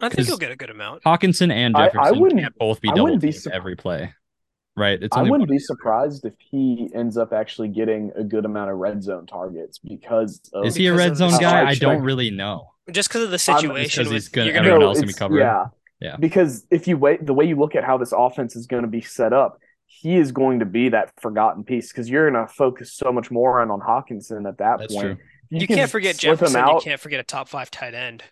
I 0.00 0.08
think 0.10 0.28
he'll 0.28 0.36
get 0.36 0.52
a 0.52 0.56
good 0.56 0.70
amount. 0.70 1.02
Hockenson 1.02 1.50
and 1.50 1.76
I- 1.76 1.86
I 1.86 1.88
Jefferson 1.88 2.20
wouldn't- 2.20 2.40
can't 2.42 2.56
both 2.56 2.80
be 2.80 2.88
I 2.90 2.94
double 2.94 3.18
be 3.18 3.34
every 3.52 3.74
play, 3.74 4.12
right? 4.78 5.02
It's 5.02 5.16
I 5.16 5.22
wouldn't 5.22 5.40
one- 5.40 5.48
be 5.48 5.58
surprised 5.58 6.24
if 6.24 6.34
he 6.38 6.90
ends 6.94 7.16
up 7.16 7.32
actually 7.32 7.68
getting 7.68 8.12
a 8.16 8.24
good 8.24 8.44
amount 8.44 8.70
of 8.70 8.78
red 8.78 9.02
zone 9.02 9.26
targets 9.26 9.78
because 9.78 10.40
of 10.52 10.64
Is 10.66 10.74
he 10.74 10.86
a 10.86 10.94
red 10.94 11.16
zone 11.16 11.32
guy? 11.40 11.60
I 11.62 11.74
situation. 11.74 11.80
don't 11.96 12.02
really 12.04 12.30
know. 12.30 12.70
Just 12.90 13.08
because 13.10 13.22
of 13.24 13.30
the 13.30 13.38
situation 13.38 14.04
because 14.04 14.12
he's 14.12 14.28
gonna- 14.28 14.46
you're 14.46 14.54
gonna 14.54 14.68
everyone 14.68 14.82
else 14.86 14.98
be 15.00 15.04
it's- 15.04 15.18
covered. 15.18 15.38
Yeah. 15.40 15.66
Yeah. 16.00 16.16
Because 16.16 16.64
if 16.70 16.86
you 16.86 16.96
wait 16.96 17.26
the 17.26 17.34
way 17.34 17.44
you 17.44 17.56
look 17.56 17.74
at 17.74 17.82
how 17.82 17.98
this 17.98 18.12
offense 18.16 18.54
is 18.54 18.66
going 18.68 18.82
to 18.84 18.88
be 18.88 19.00
set 19.00 19.32
up, 19.32 19.58
he 19.86 20.16
is 20.16 20.30
going 20.30 20.60
to 20.60 20.64
be 20.64 20.90
that 20.90 21.10
forgotten 21.20 21.64
piece 21.64 21.90
because 21.90 22.08
you're 22.08 22.30
going 22.30 22.46
to 22.46 22.52
focus 22.52 22.92
so 22.94 23.10
much 23.10 23.30
more 23.32 23.60
on, 23.60 23.70
on 23.72 23.80
Hockenson 23.80 24.46
at 24.48 24.58
that 24.58 24.78
That's 24.78 24.94
point. 24.94 25.04
true. 25.04 25.16
you, 25.50 25.66
can 25.66 25.76
can't 25.76 25.90
forget 25.90 26.14
slip 26.16 26.34
him 26.40 26.52
Jefferson. 26.52 26.66
You 26.68 26.80
can't 26.82 27.00
forget 27.00 27.18
a 27.18 27.24
top 27.24 27.48
five 27.48 27.70
tight 27.70 27.94
end. 27.94 28.22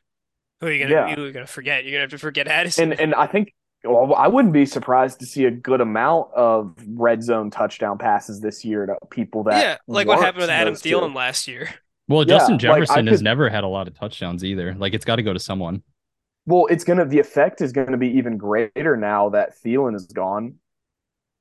Who 0.61 0.69
are 0.69 0.73
you 0.73 0.79
gonna 0.85 0.95
Yeah. 0.95 1.15
who 1.17 1.23
are 1.23 1.27
you 1.27 1.33
gonna 1.33 1.47
forget? 1.47 1.83
You're 1.85 1.93
gonna 1.93 2.03
have 2.03 2.11
to 2.11 2.19
forget 2.19 2.47
Addison. 2.47 2.93
And 2.93 3.01
and 3.01 3.15
I 3.17 3.27
think 3.27 3.53
well, 3.87 4.15
I 4.15 4.29
wouldn't 4.29 4.53
be 4.53 4.67
surprised 4.67 5.21
to 5.21 5.27
see 5.27 5.45
a 5.45 5.51
good 5.51 5.81
amount 5.81 6.33
of 6.35 6.75
red 6.89 7.23
zone 7.23 7.51
touchdown 7.51 7.99
passes 7.99 8.41
this 8.41 8.65
year 8.65 8.87
to 8.87 8.97
people 9.11 9.45
that 9.45 9.61
yeah, 9.63 9.77
like 9.87 10.07
what 10.07 10.19
happened 10.21 10.43
with 10.43 10.51
Adam 10.51 10.75
those 10.75 10.83
two. 10.83 10.97
Thielen 10.97 11.15
last 11.15 11.47
year. 11.49 11.71
Well, 12.09 12.21
Yeah, 12.23 12.37
Justin 12.39 12.55
like, 12.59 12.65
I 12.65 12.81
Jefferson 12.81 13.07
has 13.09 13.19
could- 13.19 13.25
never 13.25 13.49
had 13.49 13.65
a 13.65 13.69
lot 13.69 13.89
of 13.89 13.95
touchdowns 13.99 14.45
either. 14.45 14.75
Like 14.75 14.95
it's 14.95 15.05
got 15.05 15.17
to 15.17 15.23
go 15.23 15.33
to 15.33 15.39
someone. 15.41 15.83
Well, 16.47 16.67
it's 16.67 16.85
gonna 16.85 17.05
the 17.05 17.19
effect 17.19 17.61
is 17.61 17.73
gonna 17.73 17.97
be 17.97 18.09
even 18.19 18.37
greater 18.37 18.97
now 18.97 19.31
that 19.31 19.55
Thielen 19.63 19.97
is 19.97 20.07
gone. 20.07 20.55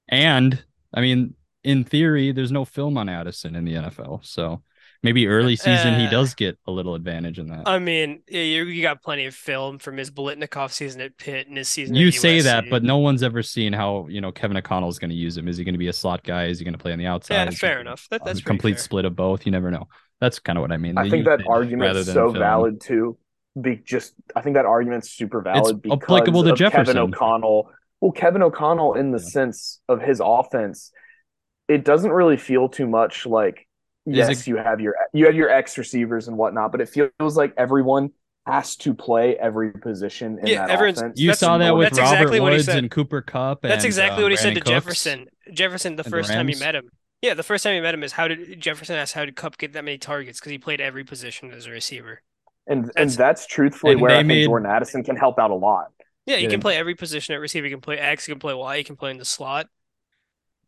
And 0.09 0.63
I 0.93 1.01
mean, 1.01 1.35
in 1.63 1.83
theory, 1.83 2.31
there's 2.31 2.51
no 2.51 2.65
film 2.65 2.97
on 2.97 3.09
Addison 3.09 3.55
in 3.55 3.65
the 3.65 3.73
NFL, 3.73 4.25
so 4.25 4.61
maybe 5.05 5.27
early 5.27 5.55
season 5.55 5.97
he 5.99 6.07
Uh, 6.07 6.09
does 6.09 6.33
get 6.35 6.57
a 6.67 6.71
little 6.71 6.95
advantage 6.95 7.39
in 7.39 7.47
that. 7.47 7.63
I 7.65 7.79
mean, 7.79 8.21
you, 8.27 8.41
you 8.65 8.81
got 8.81 9.01
plenty 9.01 9.25
of 9.25 9.33
film 9.33 9.79
from 9.79 9.95
his 9.97 10.11
Biletnikoff 10.11 10.71
season 10.71 10.99
at 11.01 11.17
Pitt 11.17 11.47
and 11.47 11.55
his 11.57 11.69
season. 11.69 11.95
you 11.95 12.07
at 12.07 12.13
say 12.13 12.41
that, 12.41 12.65
but 12.69 12.83
no 12.83 12.97
one's 12.97 13.23
ever 13.23 13.41
seen 13.41 13.71
how 13.71 14.07
you 14.09 14.19
know 14.19 14.31
Kevin 14.31 14.57
O'Connell 14.57 14.89
is 14.89 14.99
going 14.99 15.11
to 15.11 15.15
use 15.15 15.37
him. 15.37 15.47
Is 15.47 15.57
he 15.57 15.63
going 15.63 15.73
to 15.75 15.79
be 15.79 15.87
a 15.87 15.93
slot 15.93 16.23
guy? 16.23 16.45
Is 16.47 16.59
he 16.59 16.65
going 16.65 16.73
to 16.73 16.79
play 16.79 16.91
on 16.91 16.99
the 16.99 17.05
outside? 17.05 17.35
yeah, 17.35 17.47
Is 17.47 17.55
he 17.55 17.57
fair 17.57 17.79
enough. 17.79 18.07
That, 18.11 18.23
that's 18.25 18.39
a 18.39 18.43
complete 18.43 18.73
fair. 18.73 18.83
split 18.83 19.05
of 19.05 19.15
both. 19.15 19.45
You 19.45 19.51
never 19.51 19.71
know. 19.71 19.87
That's 20.19 20.39
kind 20.39 20.57
of 20.57 20.61
what 20.61 20.71
I 20.71 20.77
mean. 20.77 20.97
I 20.97 21.03
The 21.03 21.09
think 21.09 21.25
that 21.25 21.41
argument 21.47 21.95
is 21.97 22.07
so 22.07 22.31
film. 22.31 22.39
valid 22.39 22.81
too. 22.81 23.17
Be 23.59 23.77
just 23.77 24.13
I 24.35 24.41
think 24.41 24.55
that 24.55 24.65
argument's 24.65 25.11
super 25.11 25.41
valid 25.41 25.81
because 25.81 26.03
applicable 26.03 26.43
to 26.43 26.51
of 26.51 26.57
Kevin 26.57 26.97
O'Connell. 26.97 27.71
Well, 28.01 28.11
Kevin 28.11 28.41
O'Connell 28.43 28.95
in 28.95 29.11
the 29.11 29.17
Yeah. 29.17 29.23
sense 29.29 29.79
of 29.87 30.01
his 30.01 30.21
offense, 30.23 30.91
it 31.67 31.83
doesn't 31.85 32.11
really 32.11 32.37
feel 32.37 32.69
too 32.69 32.87
much 32.87 33.25
like 33.25 33.55
Is 33.55 33.64
yes, 34.05 34.41
it- 34.41 34.47
you 34.47 34.57
have 34.57 34.79
your 34.81 34.95
you 35.13 35.25
have 35.25 35.35
your 35.35 35.49
X 35.49 35.77
receivers 35.77 36.27
and 36.27 36.37
whatnot, 36.37 36.71
but 36.71 36.81
it 36.81 36.89
feels 36.89 37.37
like 37.37 37.53
everyone 37.57 38.11
has 38.45 38.75
to 38.75 38.93
play 38.93 39.35
every 39.37 39.71
position 39.71 40.37
in 40.39 40.47
Yeah, 40.47 40.67
that 40.67 40.69
everyone's- 40.71 40.99
offense. 40.99 41.19
You 41.19 41.29
That's- 41.29 41.39
saw 41.39 41.57
that 41.57 41.75
with 41.75 41.85
that's 41.89 41.99
Robert 41.99 42.13
exactly 42.13 42.39
what 42.39 42.51
he 42.51 42.57
Woods 42.57 42.65
said. 42.67 42.77
and 42.77 42.91
Cooper 42.91 43.21
Kupp. 43.21 43.61
That's 43.63 43.75
and, 43.77 43.85
exactly 43.85 44.17
um, 44.17 44.23
what 44.23 44.31
he 44.31 44.37
said 44.37 44.53
to 44.53 44.59
Cooks. 44.61 44.69
Jefferson. 44.69 45.25
Jefferson, 45.51 45.95
the 45.95 46.03
and 46.03 46.05
the 46.05 46.09
first 46.17 46.29
time 46.31 46.47
he 46.47 46.53
Rams. 46.53 46.59
met 46.59 46.75
him. 46.75 46.89
Yeah, 47.23 47.33
the 47.33 47.41
first 47.43 47.63
time 47.63 47.73
he 47.73 47.81
met 47.81 47.93
him 47.95 48.03
is 48.03 48.11
how 48.11 48.27
did 48.27 48.59
Jefferson 48.61 48.95
asked 48.97 49.13
how 49.13 49.25
did 49.25 49.35
Kupp 49.35 49.57
get 49.57 49.73
that 49.73 49.83
many 49.83 49.97
targets 49.97 50.39
because 50.39 50.51
he 50.51 50.59
played 50.59 50.79
every 50.79 51.03
position 51.03 51.51
as 51.51 51.65
a 51.65 51.71
receiver. 51.71 52.21
and 52.67 52.83
and 52.83 52.89
that's- 52.95 53.15
that's 53.15 53.45
truthfully 53.47 53.93
and 53.93 54.01
where 54.01 54.11
they 54.11 54.15
I 54.17 54.19
think 54.19 54.27
made- 54.27 54.45
Jordan 54.45 54.69
Addison 54.69 55.03
can 55.03 55.15
help 55.15 55.39
out 55.39 55.49
a 55.51 55.55
lot. 55.55 55.91
Yeah, 56.27 56.37
he 56.37 56.43
Yeah. 56.43 56.49
can 56.49 56.59
play 56.59 56.75
every 56.77 56.95
position 56.95 57.33
at 57.35 57.39
receiver. 57.39 57.65
He 57.65 57.71
can 57.71 57.81
play 57.81 57.97
X. 57.99 58.25
He 58.25 58.31
can 58.31 58.39
play 58.39 58.53
Y. 58.55 58.77
He 58.77 58.83
can 58.83 58.95
play 58.95 59.11
in 59.11 59.17
the 59.17 59.25
slot. 59.25 59.67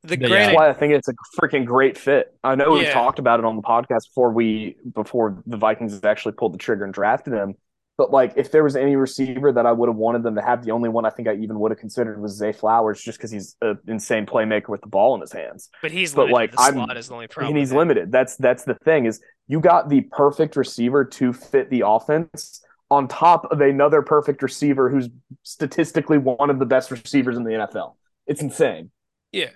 The 0.03 0.17
Yeah. 0.19 0.27
That's 0.29 0.55
why 0.55 0.69
I 0.69 0.73
think 0.73 0.93
it's 0.93 1.07
a 1.07 1.13
freaking 1.39 1.65
great 1.65 1.97
fit. 1.97 2.33
I 2.43 2.55
know 2.55 2.71
we 2.73 2.83
Yeah. 2.83 2.93
talked 2.93 3.19
about 3.19 3.39
it 3.39 3.45
on 3.45 3.55
the 3.55 3.61
podcast 3.61 4.09
before 4.09 4.31
we 4.31 4.77
before 4.95 5.41
the 5.45 5.57
Vikings 5.57 6.03
actually 6.03 6.33
pulled 6.33 6.53
the 6.53 6.57
trigger 6.57 6.83
and 6.85 6.93
drafted 6.93 7.33
him. 7.33 7.55
But 7.97 8.11
like, 8.11 8.33
if 8.35 8.51
there 8.51 8.63
was 8.63 8.75
any 8.75 8.95
receiver 8.95 9.51
that 9.51 9.65
I 9.65 9.71
would 9.71 9.89
have 9.89 9.95
wanted 9.95 10.21
them 10.21 10.35
to 10.35 10.41
have, 10.41 10.63
the 10.63 10.69
only 10.69 10.87
one 10.87 11.03
I 11.05 11.09
think 11.09 11.27
I 11.27 11.33
even 11.33 11.59
would 11.59 11.71
have 11.71 11.79
considered 11.79 12.21
was 12.21 12.33
Zay 12.37 12.51
Flowers, 12.51 13.01
just 13.01 13.17
because 13.17 13.31
he's 13.31 13.55
an 13.63 13.79
insane 13.87 14.27
playmaker 14.27 14.69
with 14.69 14.81
the 14.81 14.87
ball 14.87 15.15
in 15.15 15.21
his 15.21 15.31
hands. 15.31 15.69
but 15.81 15.89
he's 15.89 16.13
but, 16.13 16.27
limited. 16.29 16.33
like, 16.35 16.51
the 16.51 16.61
I'm- 16.61 16.73
slot 16.75 16.95
is 16.95 17.07
the 17.07 17.13
only 17.15 17.27
problem. 17.27 17.49
and 17.51 17.57
he's 17.57 17.71
with 17.71 17.77
limited. 17.79 18.11
That's 18.11 18.35
that's 18.37 18.65
the 18.65 18.75
thing 18.75 19.07
is 19.07 19.19
you 19.47 19.59
got 19.59 19.89
the 19.89 20.01
perfect 20.01 20.55
receiver 20.55 21.05
to 21.05 21.33
fit 21.33 21.71
the 21.71 21.81
offense 21.87 22.63
on 22.91 23.07
top 23.07 23.51
of 23.51 23.61
another 23.61 24.03
perfect 24.03 24.43
receiver 24.43 24.89
who's 24.91 25.09
statistically 25.41 26.19
one 26.19 26.51
of 26.51 26.59
the 26.59 26.65
best 26.67 26.91
receivers 26.91 27.35
in 27.35 27.43
the 27.43 27.51
NFL. 27.53 27.95
It's 28.27 28.41
insane. 28.43 28.91
Yeah. 29.31 29.49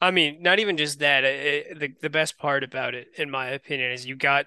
I 0.00 0.10
mean, 0.10 0.42
not 0.42 0.58
even 0.58 0.76
just 0.76 0.98
that. 1.00 1.24
It, 1.24 1.66
it- 1.70 1.78
the 1.80 1.94
the 2.02 2.10
best 2.10 2.38
part 2.38 2.64
about 2.64 2.94
it, 2.94 3.08
in 3.16 3.30
my 3.30 3.48
opinion, 3.48 3.92
is 3.92 4.06
you 4.06 4.16
got 4.16 4.46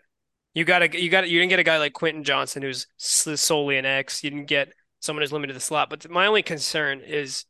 you 0.53 0.65
got 0.65 0.83
a 0.83 1.01
you 1.01 1.09
got 1.09 1.29
you 1.29 1.39
didn't 1.39 1.49
get 1.49 1.59
a 1.59 1.63
guy 1.63 1.77
like 1.77 1.93
Quentin 1.93 2.23
Johnston 2.23 2.63
who's 2.63 2.87
solely 2.97 3.77
an 3.77 3.85
X. 3.85 4.23
You 4.23 4.29
didn't 4.31 4.47
get 4.47 4.73
someone 4.99 5.21
who's 5.23 5.31
limited 5.33 5.53
to 5.53 5.59
the 5.59 5.61
slot. 5.65 5.89
But 5.89 6.09
my 6.09 6.25
only 6.27 6.43
concern 6.43 7.01
is 7.01 7.45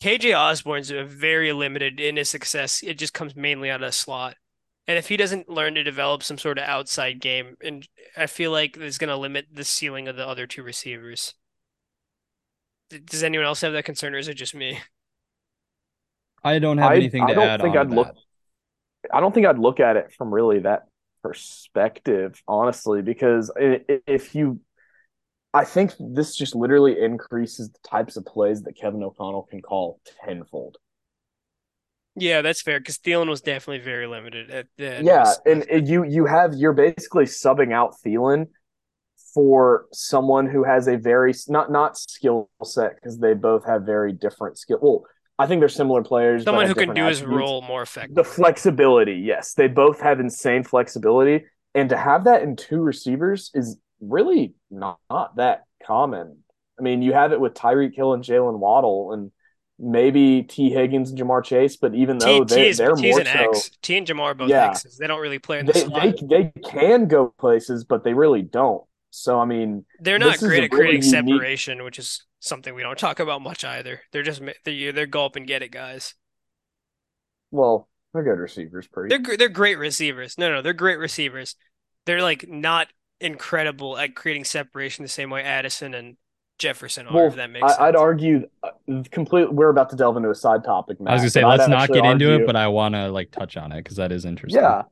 KJ 0.00 0.34
Osborn's 0.34 0.90
very 0.90 1.52
limited 1.52 2.00
in 2.00 2.16
his 2.16 2.28
success. 2.30 2.82
It 2.82 2.98
just 2.98 3.14
comes 3.14 3.36
mainly 3.36 3.70
out 3.70 3.82
of 3.82 3.88
the 3.88 3.92
slot. 3.92 4.36
And 4.86 4.98
if 4.98 5.08
he 5.08 5.16
doesn't 5.16 5.48
learn 5.48 5.74
to 5.76 5.82
develop 5.84 6.22
some 6.22 6.38
sort 6.38 6.58
of 6.58 6.64
outside 6.64 7.20
game, 7.20 7.56
and 7.64 7.88
I 8.16 8.26
feel 8.26 8.50
like 8.52 8.76
it's 8.76 8.98
going 8.98 9.08
to 9.08 9.16
limit 9.16 9.46
the 9.52 9.64
ceiling 9.64 10.08
of 10.08 10.16
the 10.16 10.26
other 10.28 10.46
two 10.46 10.62
receivers. 10.62 11.34
Does 12.88 13.22
anyone 13.22 13.46
else 13.46 13.60
have 13.62 13.72
that 13.74 13.84
concern, 13.84 14.14
or 14.14 14.18
is 14.18 14.28
it 14.28 14.34
just 14.34 14.54
me? 14.54 14.80
I 16.44 16.58
don't 16.58 16.78
have 16.78 16.92
I- 16.92 16.96
anything 16.96 17.22
I 17.24 17.26
to 17.26 17.32
I 17.32 17.34
don't 17.34 17.44
add 17.48 17.60
think 17.62 17.76
on 17.76 17.80
I'd 17.86 17.90
to 17.90 17.94
look- 17.96 18.14
I 19.12 19.20
don't 19.20 19.34
think 19.34 19.46
I'd 19.46 19.58
look 19.58 19.80
at 19.80 19.96
it 19.96 20.12
from 20.16 20.32
really 20.32 20.60
that 20.60 20.84
perspective, 21.22 22.42
honestly, 22.48 23.02
because 23.02 23.50
i- 23.58 23.80
i- 23.88 24.00
if 24.06 24.34
you, 24.34 24.60
I 25.52 25.64
think 25.64 25.92
this 25.98 26.34
just 26.36 26.54
literally 26.54 26.98
increases 27.00 27.70
the 27.70 27.78
types 27.80 28.16
of 28.16 28.24
plays 28.24 28.62
that 28.62 28.74
Kevin 28.76 29.02
O'Connell 29.02 29.44
can 29.44 29.60
call 29.62 30.00
tenfold. 30.24 30.78
Yeah, 32.16 32.42
that's 32.42 32.62
fair 32.62 32.78
because 32.78 32.98
Thielen 32.98 33.28
was 33.28 33.40
definitely 33.40 33.84
very 33.84 34.06
limited 34.06 34.50
at 34.50 34.66
the. 34.76 35.00
Yeah, 35.02 35.32
and 35.46 35.68
and 35.68 35.88
you 35.88 36.04
you 36.04 36.26
have 36.26 36.54
you're 36.54 36.72
basically 36.72 37.24
subbing 37.24 37.72
out 37.72 37.96
Thielen 38.04 38.46
for 39.34 39.86
someone 39.92 40.46
who 40.46 40.62
has 40.62 40.86
a 40.86 40.96
very 40.96 41.34
not 41.48 41.72
not 41.72 41.98
skill 41.98 42.48
set 42.62 42.94
because 42.94 43.18
they 43.18 43.34
both 43.34 43.64
have 43.66 43.82
very 43.82 44.12
different 44.12 44.58
skill. 44.58 44.78
Well, 44.80 45.06
I 45.38 45.46
think 45.46 45.60
they're 45.60 45.68
similar 45.68 46.02
players. 46.02 46.44
someone 46.44 46.66
who 46.66 46.74
can 46.74 46.94
do 46.94 47.06
his 47.06 47.22
role 47.22 47.62
more 47.62 47.82
effectively. 47.82 48.22
The 48.22 48.28
flexibility, 48.28 49.14
yes, 49.14 49.54
they 49.54 49.66
both 49.66 50.00
have 50.00 50.20
insane 50.20 50.62
flexibility, 50.62 51.44
and 51.74 51.88
to 51.90 51.96
have 51.96 52.24
that 52.24 52.42
in 52.42 52.56
two 52.56 52.80
receivers 52.80 53.50
is 53.54 53.76
really 54.00 54.54
not, 54.70 54.98
not 55.10 55.36
that 55.36 55.64
common. 55.84 56.38
I 56.78 56.82
mean, 56.82 57.02
you 57.02 57.12
have 57.12 57.32
it 57.32 57.40
with 57.40 57.54
Tyreek 57.54 57.94
Hill 57.94 58.14
and 58.14 58.22
Jalen 58.22 58.58
Waddle, 58.58 59.12
and 59.12 59.32
maybe 59.78 60.42
Tee 60.42 60.70
Higgins 60.70 61.10
and 61.10 61.18
Ja'Marr 61.18 61.44
Chase, 61.44 61.76
but 61.76 61.94
even 61.94 62.18
T, 62.18 62.26
though 62.26 62.44
they, 62.44 62.72
T's 62.72 62.80
more 62.80 63.20
an 63.20 63.26
so, 63.26 63.50
X. 63.50 63.70
T 63.82 63.96
and 63.96 64.06
Ja'Marr 64.06 64.20
are 64.20 64.34
both 64.34 64.50
Yeah. 64.50 64.70
X's. 64.70 64.96
They 64.98 65.06
don't 65.06 65.20
really 65.20 65.38
play 65.40 65.58
in 65.58 65.66
the 65.66 65.72
they, 65.72 65.80
slot. 65.80 66.02
they 66.02 66.26
they 66.50 66.52
can 66.64 67.08
go 67.08 67.34
places, 67.38 67.84
but 67.84 68.04
they 68.04 68.14
really 68.14 68.42
don't. 68.42 68.84
So 69.16 69.38
I 69.38 69.44
mean, 69.44 69.84
They're 70.00 70.18
not 70.18 70.38
great 70.38 70.64
at 70.64 70.70
creating 70.70 71.00
really 71.02 71.16
unique- 71.18 71.34
separation, 71.34 71.84
which 71.84 71.98
is 71.98 72.24
something 72.40 72.74
we 72.74 72.82
don't 72.82 72.98
talk 72.98 73.20
about 73.20 73.42
much 73.42 73.64
either. 73.64 74.00
They're 74.12 74.22
just 74.24 74.40
ma- 74.40 74.52
they're 74.64 74.92
they're 74.92 75.06
gulp 75.06 75.36
and 75.36 75.46
get 75.46 75.62
it 75.62 75.70
guys. 75.70 76.14
well, 77.50 77.88
they're 78.12 78.22
good 78.24 78.38
receivers, 78.38 78.86
pretty. 78.88 79.16
They're 79.16 79.36
they're 79.36 79.48
great 79.48 79.78
receivers. 79.78 80.36
No, 80.38 80.50
no, 80.50 80.62
they're 80.62 80.72
great 80.72 80.98
receivers. 80.98 81.56
They're 82.06 82.22
like 82.22 82.48
not 82.48 82.88
incredible 83.20 83.96
at 83.96 84.14
creating 84.14 84.44
separation 84.44 85.04
the 85.04 85.08
same 85.08 85.30
way 85.30 85.42
Addison 85.42 85.94
and 85.94 86.16
Jefferson 86.58 87.06
are, 87.06 87.14
Well, 87.14 87.26
if 87.28 87.36
that 87.36 87.50
makes 87.50 87.64
I, 87.64 87.68
sense. 87.68 87.80
I'd 87.80 87.96
argue 87.96 88.48
uh, 88.62 89.02
completely. 89.10 89.54
We're 89.54 89.70
about 89.70 89.90
to 89.90 89.96
delve 89.96 90.16
into 90.16 90.30
a 90.30 90.34
side 90.34 90.62
topic. 90.64 91.00
Matt, 91.00 91.10
I 91.10 91.14
was 91.14 91.22
gonna 91.22 91.30
say 91.30 91.42
but 91.42 91.48
I'd 91.50 91.58
let's 91.60 91.70
not 91.70 91.88
get 91.88 92.04
into 92.04 92.30
argue- 92.30 92.44
it, 92.44 92.46
but 92.46 92.56
I 92.56 92.68
want 92.68 92.94
to 92.94 93.08
like 93.10 93.30
touch 93.30 93.56
on 93.56 93.72
it 93.72 93.78
because 93.78 93.96
that 93.96 94.12
is 94.12 94.24
interesting. 94.24 94.60
Yeah. 94.62 94.82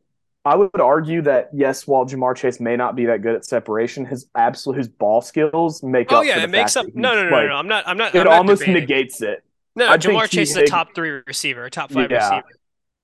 I 0.44 0.56
would 0.56 0.80
argue 0.80 1.22
that 1.22 1.50
yes, 1.52 1.86
while 1.86 2.04
Ja'Marr 2.04 2.34
Chase 2.36 2.58
may 2.58 2.76
not 2.76 2.96
be 2.96 3.06
that 3.06 3.22
good 3.22 3.36
at 3.36 3.44
separation, 3.44 4.04
his 4.04 4.26
absolute 4.34 4.76
his 4.78 4.88
ball 4.88 5.20
skills 5.20 5.82
make 5.82 6.10
oh 6.12 6.18
up. 6.18 6.24
yeah, 6.24 6.34
for 6.34 6.40
the 6.40 6.44
it 6.46 6.50
makes 6.50 6.76
up. 6.76 6.86
No, 6.94 7.14
no, 7.14 7.28
no, 7.28 7.30
like, 7.30 7.42
no, 7.44 7.48
no. 7.48 7.54
I'm 7.54 7.68
not. 7.68 7.86
I'm 7.86 7.96
not. 7.96 8.14
It 8.14 8.18
I'm 8.18 8.24
not 8.24 8.34
almost 8.38 8.60
debating. 8.60 8.80
negates 8.80 9.22
it. 9.22 9.44
No, 9.76 9.88
I 9.88 9.96
Ja'Marr. 9.98 10.28
Chase 10.28 10.50
is 10.50 10.56
a 10.56 10.64
top 10.66 10.94
three 10.94 11.10
receiver, 11.26 11.64
a 11.64 11.70
top 11.70 11.92
five 11.92 12.10
Yeah. 12.10 12.28
receiver. 12.28 12.48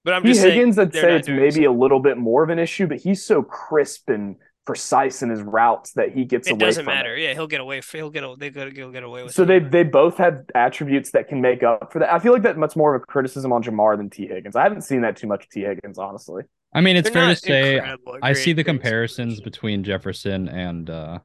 But 0.05 0.15
I'm 0.15 0.23
T. 0.23 0.29
just 0.31 0.41
saying 0.41 0.55
Higgins, 0.55 0.79
I'd 0.79 0.93
say 0.93 1.17
it's 1.17 1.29
maybe 1.29 1.65
so. 1.65 1.71
a 1.71 1.73
little 1.73 2.01
bit 2.01 2.19
more 2.19 2.43
of 2.43 2.51
an 2.51 2.59
issue, 2.59 2.87
but 2.87 2.99
he's 2.99 3.25
so 3.25 3.43
crisp 3.43 4.09
and 4.09 4.37
precise 4.65 5.23
in 5.23 5.31
his 5.31 5.41
routes 5.43 5.93
that 5.93 6.13
he 6.13 6.25
gets 6.25 6.49
It 6.49 6.53
away 6.53 6.59
doesn't 6.61 6.85
matter. 6.87 7.17
It. 7.17 7.23
Yeah, 7.23 7.35
he'll 7.35 7.47
get 7.47 7.61
away. 7.61 7.81
He'll 7.93 8.11
get. 8.11 8.25
They 8.39 8.51
go. 8.51 8.71
He'll 8.71 8.91
get 8.91 9.03
away 9.03 9.23
with. 9.23 9.33
So 9.33 9.45
it. 9.45 9.47
they 9.47 9.59
they 9.61 9.83
both 9.85 10.17
have 10.17 10.45
attributes 10.55 11.13
that 11.13 11.29
can 11.29 11.41
make 11.41 11.63
up 11.63 11.93
for 11.93 12.01
that. 12.01 12.13
I 12.13 12.19
feel 12.19 12.33
like 12.33 12.43
that's 12.43 12.59
much 12.59 12.75
more 12.75 12.95
of 12.95 13.03
a 13.03 13.07
criticism 13.07 13.53
on 13.53 13.63
Ja'Marr 13.63 13.97
than 13.97 14.11
Tee 14.11 14.27
Higgins. 14.27 14.57
I 14.57 14.65
haven't 14.65 14.83
seen 14.83 15.03
that 15.03 15.17
too 15.17 15.27
much 15.29 15.49
Tee 15.51 15.63
Higgins, 15.63 15.99
honestly. 15.99 16.43
I 16.73 16.81
mean, 16.81 16.97
it's 16.97 17.09
They're 17.11 17.27
fair 17.27 17.35
to 17.35 17.41
say 17.41 17.97
I 18.23 18.33
see 18.35 18.53
the 18.53 18.65
comparisons 18.65 19.41
between 19.41 19.85
Jefferson 19.85 20.49
and 20.49 20.91
uh, 20.91 21.19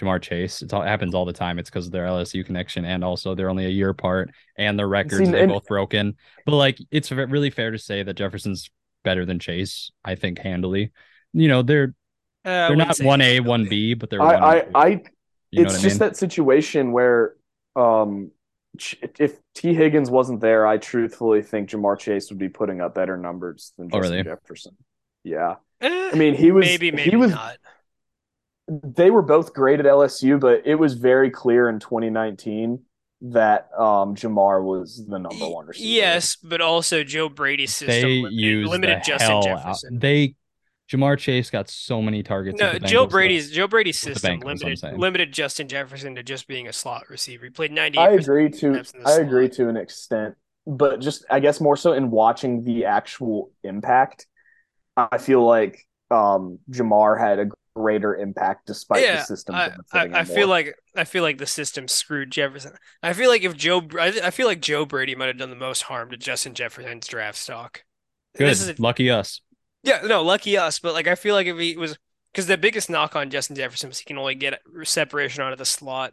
Ja'Marr 0.00 0.22
Chase. 0.22 0.62
It's 0.62 0.72
all, 0.72 0.82
it 0.82 0.88
happens 0.88 1.14
all 1.14 1.24
the 1.24 1.32
time. 1.32 1.58
It's 1.58 1.68
because 1.70 1.86
of 1.86 1.92
their 1.92 2.06
LSU 2.06 2.44
connection, 2.44 2.84
and 2.84 3.04
also 3.04 3.34
they're 3.34 3.50
only 3.50 3.66
a 3.66 3.70
year 3.70 3.90
apart, 3.90 4.30
and 4.56 4.78
their 4.78 4.88
records 4.88 5.26
See, 5.26 5.30
they 5.30 5.42
and- 5.42 5.52
both 5.52 5.66
broken. 5.66 6.16
But 6.44 6.56
like, 6.56 6.78
it's 6.90 7.10
really 7.12 7.50
fair 7.50 7.70
to 7.70 7.78
say 7.78 8.02
that 8.02 8.14
Jefferson's 8.14 8.70
better 9.04 9.26
than 9.26 9.38
Chase. 9.38 9.90
I 10.04 10.14
think 10.14 10.38
handily. 10.38 10.92
You 11.32 11.48
know, 11.48 11.62
they're 11.62 11.94
Uh, 12.44 12.68
they're 12.68 12.76
wouldn't 12.76 12.98
one 13.00 13.20
A, 13.20 13.40
one 13.40 13.66
B, 13.68 13.94
but 13.94 14.08
they're 14.10 14.22
I 14.22 14.34
one. 14.34 14.42
I, 14.42 14.56
and. 14.60 14.76
I 14.76 14.86
you 15.50 15.62
know 15.62 15.62
it's 15.64 15.74
what 15.74 15.78
I 15.80 15.82
just 15.82 16.00
mean? 16.00 16.08
that 16.08 16.16
situation 16.16 16.92
where 16.92 17.34
um 17.76 18.30
Ch- 18.30 18.34
if 19.18 19.38
Tee 19.54 19.74
Higgins 19.74 20.10
wasn't 20.10 20.40
there, 20.40 20.66
I 20.66 20.78
truthfully 20.78 21.42
think 21.42 21.70
Ja'Marr 21.70 21.98
Chase 21.98 22.30
would 22.30 22.38
be 22.38 22.48
putting 22.48 22.80
up 22.80 22.94
better 22.94 23.16
numbers 23.16 23.72
than 23.78 23.88
Oh, 23.92 23.98
Justin 24.00 24.12
really? 24.12 24.22
Jefferson. 24.24 24.76
Yeah. 25.24 25.56
Eh, 25.80 26.10
I 26.12 26.16
mean, 26.16 26.34
he 26.34 26.52
was 26.52 26.64
maybe, 26.66 26.90
maybe 26.90 27.10
he 27.10 27.16
was 27.16 27.30
not. 27.32 27.56
they 28.68 29.10
were 29.10 29.22
both 29.22 29.54
great 29.54 29.80
at 29.80 29.86
LSU, 29.86 30.40
but 30.40 30.62
it 30.66 30.74
was 30.76 30.94
very 30.94 31.30
clear 31.30 31.68
in 31.68 31.78
2019 31.78 32.80
that 33.22 33.68
um 33.78 34.14
Ja'Marr 34.14 34.62
was 34.62 35.04
the 35.06 35.18
number 35.18 35.48
one 35.48 35.66
receiver. 35.66 35.88
Yes, 35.88 36.36
but 36.36 36.60
also 36.60 37.02
Joe 37.02 37.28
Brady's 37.28 37.74
system 37.74 37.88
they 37.88 38.04
limited, 38.22 38.32
use 38.38 38.68
limited 38.68 38.96
the 38.98 39.04
Justin 39.06 39.30
hell 39.30 39.42
Jefferson. 39.42 39.94
out. 39.94 40.00
They 40.00 40.34
Ja'Marr 40.90 41.18
Chase 41.18 41.50
got 41.50 41.68
so 41.68 42.00
many 42.00 42.22
targets. 42.22 42.60
No, 42.60 42.78
Joe 42.78 43.06
Brady's 43.06 43.50
Joe 43.50 43.66
Brady's 43.66 43.98
system 43.98 44.40
Bengals, 44.40 44.62
limited 44.62 44.98
limited 44.98 45.32
Justin 45.32 45.68
Jefferson 45.68 46.14
to 46.14 46.22
just 46.22 46.46
being 46.46 46.68
a 46.68 46.72
slot 46.72 47.08
receiver. 47.08 47.44
He 47.44 47.50
played 47.50 47.72
98%. 47.72 47.98
I 47.98 48.10
agree 48.12 48.50
to 48.50 48.58
snaps 48.58 48.92
in 48.92 49.02
the 49.02 49.08
I 49.08 49.16
agree 49.16 49.48
to 49.50 49.68
an 49.68 49.76
extent, 49.76 50.36
but 50.66 51.00
just 51.00 51.24
I 51.28 51.40
guess 51.40 51.60
more 51.60 51.76
so 51.76 51.92
in 51.92 52.10
watching 52.10 52.64
the 52.64 52.84
actual 52.84 53.50
impact, 53.64 54.26
I 54.96 55.18
feel 55.18 55.44
like 55.44 55.80
um 56.10 56.60
Ja'Marr 56.70 57.18
had 57.18 57.40
a 57.40 57.46
greater 57.74 58.14
impact 58.16 58.66
despite 58.66 59.02
the 59.04 59.22
system. 59.24 59.54
I, 59.54 59.72
I, 59.92 60.20
I 60.20 60.24
feel 60.24 60.48
like 60.48 60.76
I 60.94 61.04
feel 61.04 61.22
like 61.22 61.38
the 61.38 61.46
system 61.46 61.88
screwed 61.88 62.30
Jefferson. 62.30 62.72
I 63.02 63.12
feel 63.12 63.28
like 63.28 63.42
if 63.42 63.56
Joe 63.56 63.82
I, 63.98 64.20
I 64.22 64.30
feel 64.30 64.46
like 64.46 64.60
Joe 64.60 64.86
Brady 64.86 65.16
might 65.16 65.26
have 65.26 65.38
done 65.38 65.50
the 65.50 65.56
most 65.56 65.82
harm 65.82 66.10
to 66.10 66.16
Justin 66.16 66.54
Jefferson's 66.54 67.08
draft 67.08 67.38
stock. 67.38 67.82
Good, 68.36 68.48
This 68.48 68.62
is 68.62 68.68
a, 68.68 68.74
lucky 68.78 69.10
us. 69.10 69.40
Yeah, 69.86 70.00
no, 70.04 70.22
lucky 70.22 70.58
us, 70.58 70.78
but 70.80 70.92
like 70.94 71.06
I 71.06 71.14
feel 71.14 71.34
like 71.34 71.46
if 71.46 71.56
he 71.58 71.76
was 71.76 71.96
because 72.32 72.46
the 72.46 72.58
biggest 72.58 72.90
knock 72.90 73.16
on 73.16 73.30
Justin 73.30 73.56
Jefferson 73.56 73.88
was 73.88 73.98
he 73.98 74.04
can 74.04 74.18
only 74.18 74.34
get 74.34 74.60
separation 74.84 75.42
out 75.42 75.52
of 75.52 75.58
the 75.58 75.64
slot. 75.64 76.12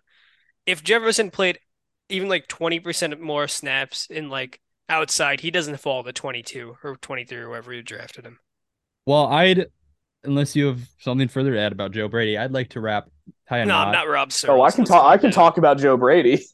If 0.66 0.84
Jefferson 0.84 1.32
played 1.32 1.60
even 2.10 2.30
like 2.30 2.48
20% 2.48 3.20
more 3.20 3.48
snaps 3.48 4.08
in 4.10 4.30
like 4.30 4.62
outside, 4.88 5.42
he 5.42 5.52
doesn't 5.52 5.78
fall 5.78 6.04
to 6.04 6.14
22 6.14 6.78
or 6.84 6.96
23 6.98 7.38
or 7.40 7.50
wherever 7.50 7.74
you 7.74 7.82
drafted 7.82 8.26
him. 8.26 8.40
Well, 9.06 9.26
I'd 9.26 9.66
unless 10.24 10.56
you 10.56 10.68
have 10.68 10.80
something 11.00 11.28
further 11.28 11.54
to 11.54 11.60
add 11.60 11.72
about 11.74 11.92
Joe 11.92 12.08
Brady, 12.08 12.38
I'd 12.38 12.52
like 12.52 12.70
to 12.70 12.80
wrap 12.80 13.10
tie 13.50 13.60
a 13.60 13.66
No, 13.66 13.74
knot. 13.74 13.88
I'm 13.88 13.94
not 13.94 14.08
Rob 14.08 14.32
Oh, 14.48 14.62
I 14.62 14.72
can 14.72 14.86
talk. 14.86 15.06
I 15.06 15.18
can 15.18 15.32
down. 15.32 15.34
talk 15.34 15.58
about 15.58 15.78
Joe 15.80 15.98
Brady. 15.98 16.46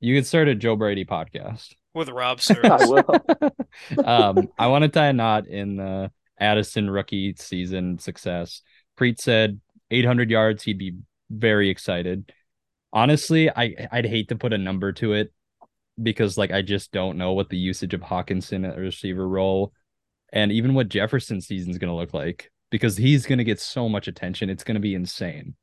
You 0.00 0.16
could 0.16 0.26
start 0.26 0.48
a 0.48 0.54
Joe 0.56 0.74
Brady 0.74 1.04
podcast. 1.04 1.74
with 1.94 2.08
Rob 2.08 2.40
I 2.64 2.86
will. 2.86 3.04
um, 4.04 4.48
I 4.58 4.66
want 4.66 4.82
to 4.82 4.88
tie 4.88 5.06
a 5.08 5.12
knot 5.12 5.46
in 5.46 5.76
the 5.76 6.10
Addison 6.38 6.90
rookie 6.90 7.34
season 7.38 7.98
success. 7.98 8.62
Preet 8.98 9.18
said 9.20 9.60
800 9.90 10.30
yards, 10.30 10.62
he'd 10.62 10.78
be 10.78 10.96
very 11.30 11.68
excited. 11.70 12.32
Honestly, 12.92 13.48
I 13.50 13.88
I'd 13.90 14.06
hate 14.06 14.28
to 14.28 14.36
put 14.36 14.52
a 14.52 14.58
number 14.58 14.92
to 14.92 15.12
it 15.14 15.32
because 16.02 16.36
like 16.36 16.50
I 16.50 16.62
just 16.62 16.92
don't 16.92 17.18
know 17.18 17.32
what 17.32 17.48
the 17.48 17.56
usage 17.56 17.94
of 17.94 18.00
Hockenson 18.00 18.68
at 18.68 18.76
receiver 18.78 19.26
role 19.28 19.72
and 20.32 20.50
even 20.52 20.74
what 20.74 20.88
Jefferson's 20.88 21.46
season's 21.46 21.78
gonna 21.78 21.96
look 21.96 22.12
like 22.14 22.50
because 22.70 22.96
he's 22.96 23.26
gonna 23.26 23.44
get 23.44 23.60
so 23.60 23.88
much 23.88 24.08
attention. 24.08 24.50
It's 24.50 24.64
gonna 24.64 24.80
be 24.80 24.94
insane. 24.94 25.54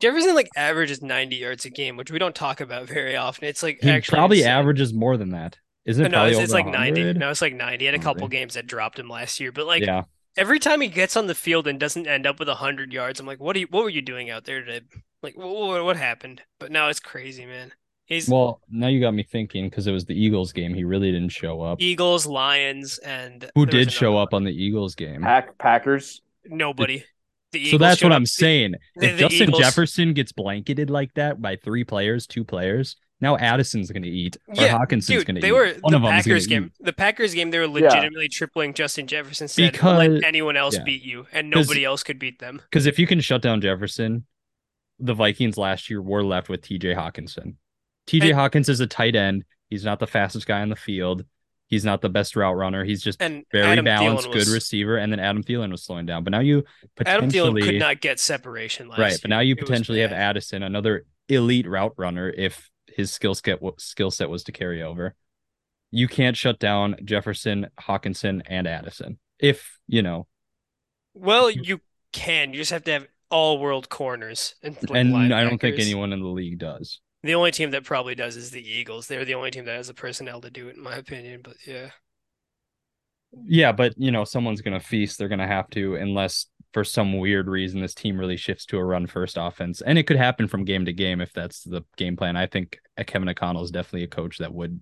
Jefferson 0.00 0.34
like 0.34 0.48
averages 0.56 1.02
90 1.02 1.36
yards 1.36 1.66
a 1.66 1.70
game, 1.70 1.98
which 1.98 2.10
we 2.10 2.18
don't 2.18 2.34
talk 2.34 2.60
about 2.62 2.86
very 2.88 3.16
often. 3.16 3.44
It's 3.48 3.62
like 3.62 3.80
He 3.82 3.90
actually 3.90 4.16
probably 4.16 4.38
insane. 4.38 4.52
averages 4.52 4.94
more 4.94 5.18
than 5.18 5.30
that. 5.30 5.58
Isn't 5.84 6.06
it 6.06 6.12
No, 6.12 6.26
it's, 6.26 6.38
it's 6.38 6.52
over 6.52 6.62
like 6.62 6.72
90. 6.72 7.14
No, 7.14 7.30
it's 7.30 7.42
like 7.42 7.54
90. 7.54 7.78
He 7.78 7.86
had 7.86 7.94
a 7.94 7.98
couple 7.98 8.26
really? 8.26 8.36
games 8.36 8.54
that 8.54 8.66
dropped 8.66 8.98
him 8.98 9.08
last 9.08 9.40
year, 9.40 9.50
but 9.52 9.66
like 9.66 9.84
yeah. 9.84 10.04
every 10.36 10.58
time 10.58 10.80
he 10.80 10.88
gets 10.88 11.16
on 11.16 11.26
the 11.26 11.34
field 11.34 11.66
and 11.66 11.80
doesn't 11.80 12.06
end 12.06 12.26
up 12.26 12.38
with 12.38 12.48
100 12.48 12.92
yards, 12.92 13.18
I'm 13.20 13.26
like, 13.26 13.40
what 13.40 13.56
are 13.56 13.60
you 13.60 13.66
what 13.70 13.82
were 13.82 13.90
you 13.90 14.02
doing 14.02 14.30
out 14.30 14.44
there 14.44 14.64
today? 14.64 14.86
Like 15.22 15.36
what, 15.36 15.48
what, 15.48 15.84
what 15.84 15.96
happened? 15.96 16.42
But 16.58 16.70
now 16.70 16.88
it's 16.88 17.00
crazy, 17.00 17.46
man. 17.46 17.72
He's 18.10 18.28
Well, 18.28 18.60
now 18.68 18.88
you 18.88 19.00
got 19.00 19.14
me 19.14 19.22
thinking 19.22 19.70
because 19.70 19.86
it 19.86 19.92
was 19.92 20.04
the 20.04 20.20
Eagles 20.20 20.52
game. 20.52 20.74
He 20.74 20.82
really 20.82 21.12
didn't 21.12 21.28
show 21.30 21.62
up. 21.62 21.80
Eagles, 21.80 22.26
Lions, 22.26 22.98
and 22.98 23.48
Who 23.54 23.66
did 23.66 23.92
show 23.92 24.18
up 24.18 24.34
on 24.34 24.42
the 24.42 24.50
Eagles 24.50 24.96
game? 24.96 25.22
Pack 25.22 25.56
Packers. 25.58 26.20
Nobody. 26.44 27.04
The 27.52 27.70
So 27.70 27.78
that's 27.78 28.02
what 28.02 28.10
up- 28.10 28.16
I'm 28.16 28.26
saying. 28.26 28.74
the- 28.96 29.06
If 29.06 29.12
the 29.12 29.20
Justin 29.20 29.48
Eagles- 29.50 29.62
Jefferson 29.62 30.12
gets 30.12 30.32
blanketed 30.32 30.90
like 30.90 31.14
that 31.14 31.40
by 31.40 31.54
three 31.54 31.84
players, 31.84 32.26
two 32.26 32.44
players, 32.44 32.96
now 33.20 33.36
Addison's 33.36 33.90
going 33.90 34.02
to 34.02 34.08
eat 34.08 34.36
or 34.48 34.54
Yeah, 34.56 34.78
Hockenson's 34.78 35.06
Dude, 35.06 35.26
going 35.26 35.34
to 35.36 35.40
they 35.40 35.48
eat. 35.48 35.52
were 35.52 35.74
One 35.80 35.92
the 35.92 35.96
of 35.96 36.02
them's 36.02 36.24
Packers 36.24 36.46
game. 36.46 36.72
eat. 36.78 36.84
The 36.84 36.92
Packers 36.92 37.34
game, 37.34 37.50
they 37.50 37.58
were 37.58 37.68
legitimately 37.68 38.28
tripling 38.28 38.74
Justin 38.74 39.06
Jefferson 39.06 39.48
said, 39.48 39.72
Because- 39.72 39.98
let 40.08 40.24
anyone 40.24 40.56
else 40.56 40.76
yeah. 40.76 40.84
beat 40.84 41.02
you, 41.02 41.26
and 41.32 41.50
nobody 41.50 41.84
else 41.84 42.02
could 42.02 42.18
beat 42.18 42.38
them. 42.38 42.60
Because 42.70 42.86
if 42.86 42.98
you 42.98 43.06
can 43.06 43.20
shut 43.20 43.42
down 43.42 43.60
Jefferson, 43.60 44.26
the 44.98 45.14
Vikings 45.14 45.56
last 45.56 45.88
year 45.90 46.00
were 46.02 46.22
left 46.24 46.48
with 46.48 46.62
TJ 46.62 46.94
Hockenson. 46.94 47.54
TJ 48.06 48.30
And- 48.30 48.34
Hawkins 48.34 48.68
is 48.68 48.80
a 48.80 48.86
tight 48.86 49.14
end. 49.16 49.44
He's 49.68 49.84
not 49.84 49.98
the 50.00 50.06
fastest 50.06 50.46
guy 50.46 50.60
on 50.62 50.68
the 50.68 50.76
field. 50.76 51.24
He's 51.68 51.84
not 51.84 52.00
the 52.00 52.08
best 52.08 52.34
route 52.34 52.56
runner. 52.56 52.84
He's 52.84 53.00
just 53.00 53.22
And 53.22 53.44
very 53.52 53.64
Adam 53.64 53.84
balanced, 53.84 54.26
Thielen 54.28 54.32
good 54.32 54.48
receiver. 54.48 54.96
And 54.96 55.12
then 55.12 55.20
Adam 55.20 55.44
Thielen 55.44 55.70
was 55.70 55.84
slowing 55.84 56.04
down. 56.04 56.24
But 56.24 56.32
now 56.32 56.40
you 56.40 56.64
Adam 57.06 57.28
potentially 57.28 57.62
Thielen 57.62 57.64
could 57.64 57.78
not 57.78 58.00
get 58.00 58.18
separation 58.18 58.88
last 58.88 58.98
right, 58.98 59.10
year. 59.12 59.18
but 59.22 59.28
now 59.30 59.38
you 59.38 59.52
It 59.52 59.60
potentially 59.60 60.00
have. 60.00 60.10
Addison, 60.12 60.64
another 60.64 61.04
elite 61.28 61.68
route 61.68 61.92
runner, 61.96 62.28
if 62.28 62.68
his 62.96 63.12
skill 63.12 63.34
set 63.34 63.60
skill 63.78 64.10
set 64.10 64.30
was 64.30 64.44
to 64.44 64.52
carry 64.52 64.82
over. 64.82 65.14
You 65.90 66.06
can't 66.06 66.36
shut 66.36 66.58
down 66.58 66.96
Jefferson, 67.04 67.68
Hockenson, 67.80 68.42
and 68.46 68.66
Addison. 68.68 69.18
If 69.38 69.78
you 69.86 70.02
know, 70.02 70.26
Well, 71.14 71.50
you 71.50 71.80
can. 72.12 72.52
You 72.52 72.60
just 72.60 72.70
have 72.70 72.84
to 72.84 72.92
have 72.92 73.06
all 73.30 73.58
world 73.58 73.88
corners 73.88 74.56
and, 74.62 74.76
and 74.90 75.32
I 75.32 75.44
don't 75.44 75.60
think 75.60 75.78
anyone 75.78 76.12
in 76.12 76.20
the 76.20 76.28
league 76.28 76.58
does. 76.58 77.00
The 77.22 77.34
only 77.34 77.52
team 77.52 77.70
that 77.70 77.84
probably 77.84 78.14
does 78.14 78.36
is 78.36 78.50
the 78.50 78.66
Eagles. 78.66 79.06
They're 79.06 79.24
the 79.24 79.34
only 79.34 79.50
team 79.50 79.66
that 79.66 79.76
has 79.76 79.88
the 79.88 79.94
personnel 79.94 80.40
to 80.40 80.50
do 80.50 80.68
it, 80.68 80.76
in 80.76 80.82
my 80.82 80.96
opinion. 80.96 81.42
But 81.44 81.56
yeah, 81.66 81.90
Yeah, 83.32 83.72
but 83.72 83.94
you 83.96 84.10
know, 84.10 84.24
someone's 84.24 84.60
gonna 84.60 84.80
feast. 84.80 85.18
They're 85.18 85.28
gonna 85.28 85.46
have 85.46 85.70
to, 85.70 85.94
unless 85.96 86.46
for 86.72 86.84
some 86.84 87.18
weird 87.18 87.48
reason 87.48 87.80
this 87.80 87.94
team 87.94 88.18
really 88.18 88.36
shifts 88.36 88.64
to 88.66 88.78
a 88.78 88.84
run 88.84 89.06
first 89.06 89.36
offense. 89.38 89.80
And 89.80 89.98
it 89.98 90.04
could 90.04 90.16
happen 90.16 90.46
from 90.46 90.64
game 90.64 90.84
to 90.84 90.92
game 90.92 91.20
if 91.20 91.32
that's 91.32 91.64
the 91.64 91.82
game 91.96 92.16
plan. 92.16 92.36
I 92.36 92.46
think 92.46 92.78
Kevin 93.06 93.28
O'Connell 93.28 93.64
is 93.64 93.70
definitely 93.70 94.04
a 94.04 94.08
coach 94.08 94.38
that 94.38 94.52
would, 94.52 94.80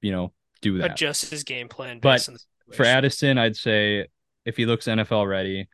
you 0.00 0.12
know, 0.12 0.32
do 0.60 0.78
that. 0.78 0.92
adjust 0.92 1.30
his 1.30 1.44
game 1.44 1.68
plan 1.68 1.98
But 2.00 2.28
on 2.28 2.36
the 2.68 2.76
For. 2.76 2.84
Addison, 2.84 3.38
I'd 3.38 3.56
say 3.56 4.06
if 4.44 4.56
he 4.56 4.66
looks 4.66 4.86
NFL 4.86 5.26
ready, 5.28 5.68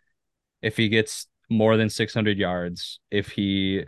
if 0.62 0.76
he 0.76 0.88
gets 0.88 1.26
more 1.50 1.76
than 1.76 1.90
600 1.90 2.38
yards, 2.38 3.00
if 3.10 3.30
he 3.30 3.84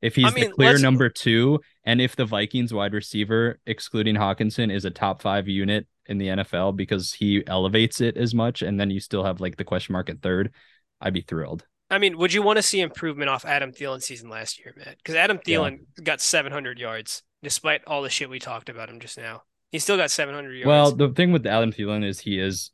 if 0.00 0.14
he's 0.14 0.32
mean, 0.34 0.44
the 0.44 0.50
clear 0.52 0.78
number 0.78 1.08
2 1.08 1.58
and 1.84 2.00
if 2.00 2.14
the 2.14 2.24
Vikings 2.24 2.72
wide 2.72 2.94
receiver 2.94 3.58
excluding 3.66 4.14
Hockenson 4.14 4.72
is 4.72 4.84
a 4.84 4.90
top 4.90 5.22
5 5.22 5.48
unit 5.48 5.86
in 6.08 6.18
the 6.18 6.28
NFL 6.28 6.76
because 6.76 7.12
he 7.12 7.46
elevates 7.46 8.00
it 8.00 8.16
as 8.16 8.34
much 8.34 8.62
and 8.62 8.78
then 8.80 8.90
you 8.90 9.00
still 9.00 9.24
have 9.24 9.40
like 9.40 9.56
the 9.56 9.64
question 9.64 9.92
mark 9.92 10.08
at 10.10 10.22
third, 10.22 10.52
I'd 11.00 11.14
be 11.14 11.20
thrilled. 11.20 11.64
I 11.90 11.98
mean, 11.98 12.18
would 12.18 12.32
you 12.34 12.42
want 12.42 12.56
to 12.58 12.62
see 12.62 12.80
improvement 12.80 13.30
off 13.30 13.44
Adam 13.44 13.72
Thielen's 13.72 14.04
season 14.04 14.28
last 14.28 14.58
year, 14.58 14.74
Matt? 14.76 14.96
Because 14.98 15.14
Adam 15.14 15.38
Yeah. 15.46 15.58
Thielen 15.58 15.78
got 16.02 16.20
700 16.20 16.78
yards 16.78 17.22
despite 17.42 17.82
all 17.86 18.02
the 18.02 18.10
shit 18.10 18.28
we 18.28 18.38
talked 18.38 18.68
about 18.68 18.90
him 18.90 19.00
just 19.00 19.16
now. 19.16 19.42
He 19.70 19.78
still 19.78 19.96
got 19.96 20.10
700 20.10 20.52
yards. 20.54 20.66
Well, 20.66 20.92
the 20.94 21.10
thing 21.14 21.30
with 21.32 21.46
Adam 21.46 21.72
Thielen 21.72 22.04
is 22.04 22.20
he 22.20 22.38
is 22.40 22.70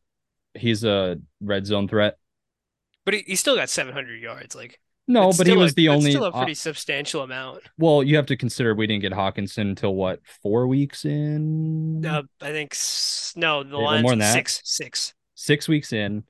he's 0.55 0.85
a 0.85 1.19
red 1.41 1.67
zone 1.67 1.89
threat. 1.89 2.17
but 3.05 3.15
he, 3.15 3.25
he 3.27 3.37
still 3.37 3.57
got 3.57 3.69
700 3.69 4.21
yards. 4.21 4.55
Like 4.55 4.81
No, 5.07 5.29
It's 5.29 5.39
but 5.39 5.47
he 5.47 5.55
was 5.57 5.73
a- 5.73 5.75
the 5.75 5.89
only. 5.91 6.11
still 6.13 6.25
a 6.25 6.29
uh, 6.31 6.39
pretty 6.39 6.55
substantial 6.55 7.23
amount. 7.23 7.63
well, 7.79 8.03
you 8.03 8.17
have 8.17 8.27
to 8.27 8.37
consider 8.37 8.75
we 8.75 8.87
didn't 8.87 9.03
get 9.03 9.13
Hockenson 9.13 9.63
until 9.63 9.95
what 9.95 10.21
four 10.43 10.67
weeks 10.67 11.05
in, 11.05 12.05
Uh, 12.07 12.23
I 12.41 12.53
think 12.53 12.75
no, 13.37 13.63
the 13.63 13.77
line's 13.77 14.03
more 14.03 14.13
than 14.13 14.21
that. 14.21 14.33
six 14.33 14.61
six. 14.65 15.15
six 15.35 15.69
weeks 15.69 15.93
in. 15.93 16.25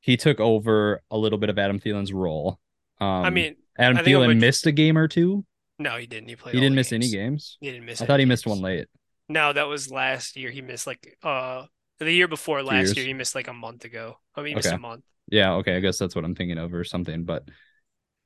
He 0.00 0.16
took 0.16 0.40
over 0.40 1.02
a 1.10 1.16
little 1.18 1.38
bit 1.38 1.48
of 1.50 1.58
Adam 1.58 1.80
Thielen's 1.80 2.12
role. 2.12 2.58
Um, 3.00 3.08
I 3.08 3.30
mean, 3.30 3.56
Adam 3.78 3.98
I 3.98 4.02
Thielen 4.02 4.38
missed 4.40 4.66
a 4.66 4.72
game 4.72 4.98
or 4.98 5.08
two. 5.08 5.44
no, 5.78 5.96
he 5.96 6.06
didn't. 6.06 6.28
He 6.28 6.36
played. 6.36 6.54
He 6.54 6.60
didn't 6.60 6.74
miss 6.76 6.92
any 6.92 7.08
games. 7.10 7.12
games. 7.12 7.58
He 7.60 7.70
didn't 7.70 7.86
miss. 7.86 8.02
I 8.02 8.06
thought 8.06 8.20
he 8.20 8.26
missed 8.26 8.46
one 8.46 8.60
late. 8.60 8.88
No, 9.28 9.52
that 9.52 9.68
was 9.68 9.90
last 9.90 10.36
year. 10.36 10.50
He 10.50 10.60
missed 10.62 10.86
like 10.86 11.16
uh 11.22 11.64
the 11.98 12.12
year 12.12 12.28
before 12.28 12.62
last 12.62 12.86
years. 12.88 12.96
year. 12.98 13.06
He 13.06 13.14
missed 13.14 13.34
like 13.34 13.48
a 13.48 13.52
month 13.52 13.84
ago. 13.84 14.18
I 14.34 14.40
mean, 14.42 14.48
he 14.50 14.54
missed 14.54 14.72
a 14.72 14.78
month. 14.78 15.04
Yeah, 15.30 15.54
okay, 15.54 15.76
I 15.76 15.80
guess 15.80 15.98
that's 15.98 16.14
what 16.14 16.24
I'm 16.24 16.34
thinking 16.34 16.58
of 16.58 16.72
or 16.74 16.84
something. 16.84 17.24
But 17.24 17.48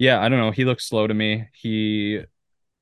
yeah, 0.03 0.21
I 0.21 0.29
don't 0.29 0.41
know. 0.41 0.51
He 0.51 0.65
looked 0.65 0.83
slow 0.83 1.07
to 1.07 1.15
me. 1.15 1.49
He 1.55 2.21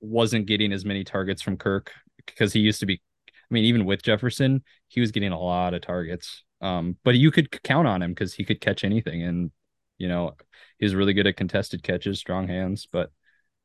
wasn't 0.01 0.47
getting 0.47 0.73
as 0.73 0.87
many 0.87 1.05
targets 1.05 1.43
from 1.43 1.59
Kirk 1.59 1.93
because 2.25 2.55
he 2.55 2.61
used 2.61 2.81
to 2.81 2.87
be. 2.87 3.03
I 3.29 3.55
mean, 3.55 3.65
even 3.65 3.85
with 3.85 4.03
Jefferson, 4.03 4.65
he 4.89 5.03
was 5.03 5.11
getting 5.11 5.31
a 5.31 5.39
lot 5.39 5.75
of 5.75 5.83
targets. 5.83 6.45
Um, 6.63 6.97
but 7.05 7.17
you 7.17 7.31
could 7.31 7.63
count 7.63 7.87
on 7.87 8.01
him 8.01 8.13
because 8.13 8.33
he 8.33 8.43
could 8.47 8.63
catch 8.63 8.85
anything, 8.85 9.23
and 9.23 9.51
you 9.99 10.09
know 10.09 10.35
he's 10.79 10.95
really 10.95 11.13
good 11.13 11.27
at 11.27 11.37
contested 11.37 11.83
catches, 11.83 12.19
strong 12.19 12.49
hands. 12.49 12.89
But 12.91 13.11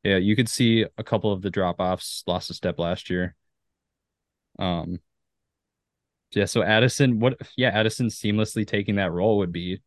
yeah, 0.04 0.18
you 0.18 0.36
could 0.36 0.50
see 0.50 0.86
a 0.98 1.04
couple 1.04 1.32
of 1.32 1.42
the 1.42 1.50
drop 1.50 1.80
offs. 1.80 2.24
Lost 2.28 2.50
a 2.50 2.54
step 2.54 2.78
last 2.78 3.10
year. 3.10 3.36
Um. 4.60 5.00
Yeah, 6.34 6.46
so 6.46 6.62
Addison, 6.62 7.22
what? 7.22 7.40
Yeah, 7.56 7.70
Addison 7.70 8.08
seamlessly 8.08 8.68
taking 8.68 8.96
that 8.96 9.14
role 9.14 9.38
would 9.38 9.54
be 9.54 9.80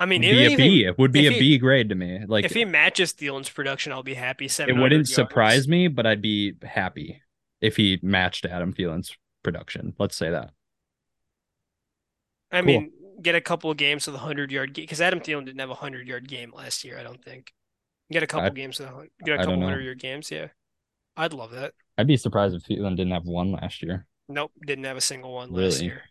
I 0.00 0.06
mean, 0.06 0.24
it 0.24 0.34
would 0.34 0.40
even 0.52 0.56
be 0.56 0.62
a 0.62 0.64
if 0.64 0.72
he, 0.72 0.84
It 0.86 0.98
would 0.98 1.12
be 1.12 1.26
a 1.26 1.30
he- 1.30 1.38
B 1.38 1.58
grade 1.58 1.90
to 1.90 1.94
me. 1.94 2.24
Like 2.26 2.44
if 2.46 2.52
he 2.54 2.64
matches 2.64 3.12
Thielen's 3.12 3.50
production, 3.50 3.92
I'll 3.92 4.02
be 4.02 4.14
happy. 4.14 4.46
it 4.46 4.58
wouldn't 4.58 4.92
yards. 4.92 5.14
surprise 5.14 5.68
me, 5.68 5.88
but 5.88 6.06
I'd 6.06 6.22
be 6.22 6.54
happy 6.62 7.20
if 7.60 7.76
he 7.76 7.98
matched 8.02 8.46
Adam 8.46 8.72
Thielen's 8.72 9.14
production. 9.42 9.94
Let's 9.98 10.16
say 10.16 10.30
that. 10.30 10.50
I 12.50 12.58
Cool. 12.60 12.66
mean, 12.66 12.92
get 13.22 13.34
a 13.34 13.40
couple 13.40 13.70
of 13.70 13.76
games 13.76 14.06
with 14.06 14.16
a 14.16 14.20
hundred 14.20 14.50
yard 14.50 14.72
game 14.72 14.84
because 14.84 15.00
Adam 15.00 15.20
Thielen 15.20 15.44
didn't 15.44 15.60
have 15.60 15.70
a 15.70 15.74
hundred 15.74 16.08
yard 16.08 16.26
game 16.28 16.52
last 16.54 16.82
year. 16.84 16.98
I 16.98 17.02
don't 17.02 17.22
think. 17.22 17.52
Get 18.10 18.22
a 18.22 18.26
couple 18.26 18.46
I- 18.46 18.50
games 18.50 18.78
with 18.80 18.88
a 18.88 19.06
get 19.24 19.34
a 19.34 19.44
couple 19.44 19.60
hundred 19.62 19.82
yard 19.84 20.00
games. 20.00 20.30
Yeah, 20.30 20.48
I'd 21.16 21.32
love 21.32 21.52
that. 21.52 21.74
I'd 21.98 22.06
be 22.08 22.16
surprised 22.16 22.54
if 22.56 22.62
Thielen 22.64 22.96
didn't 22.96 23.12
have 23.12 23.26
one 23.26 23.52
last 23.52 23.82
year. 23.82 24.06
Nope, 24.28 24.52
didn't 24.66 24.84
have 24.84 24.96
a 24.96 25.00
single 25.02 25.32
one 25.34 25.52
last 25.52 25.82
year. 25.82 26.02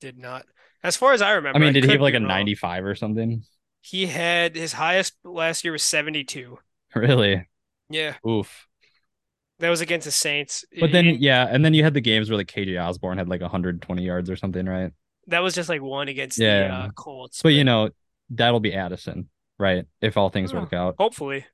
Did 0.00 0.18
not. 0.18 0.44
As 0.82 0.96
far 0.96 1.12
as 1.12 1.22
I 1.22 1.32
remember, 1.32 1.56
I 1.56 1.60
mean, 1.60 1.72
did 1.72 1.84
he 1.84 1.90
have 1.92 2.00
like 2.00 2.14
a 2.14 2.18
wrong. 2.18 2.28
95 2.28 2.84
or 2.84 2.94
something? 2.94 3.44
He 3.80 4.06
had 4.06 4.54
his 4.56 4.72
highest 4.72 5.14
last 5.24 5.64
year 5.64 5.72
was 5.72 5.82
72. 5.82 6.58
Really? 6.94 7.48
Yeah, 7.88 8.14
Oof. 8.28 8.66
that 9.60 9.70
was 9.70 9.80
against 9.80 10.04
the 10.04 10.10
Saints. 10.10 10.64
But 10.78 10.92
then, 10.92 11.04
He- 11.06 11.14
yeah, 11.16 11.46
and 11.50 11.64
then 11.64 11.72
you 11.74 11.82
had 11.84 11.94
the 11.94 12.00
games 12.02 12.28
where 12.30 12.36
like 12.36 12.48
KJ 12.48 12.78
Osborn 12.82 13.16
had 13.18 13.28
like 13.28 13.40
120 13.40 14.02
yards 14.04 14.28
or 14.30 14.36
something, 14.36 14.66
right? 14.66 14.92
that 15.28 15.38
was 15.40 15.54
just 15.54 15.68
like 15.68 15.80
one 15.80 16.08
against 16.08 16.36
the 16.38 16.44
Yeah. 16.44 16.78
uh, 16.86 16.90
Colts. 16.90 17.42
But 17.42 17.50
you 17.50 17.62
know, 17.64 17.90
that'll 18.30 18.60
be 18.60 18.74
Addison, 18.74 19.28
right? 19.58 19.86
If 20.00 20.16
all 20.16 20.30
things 20.30 20.52
Oh. 20.52 20.60
work 20.60 20.72
out. 20.72 20.96
hopefully, 20.98 21.46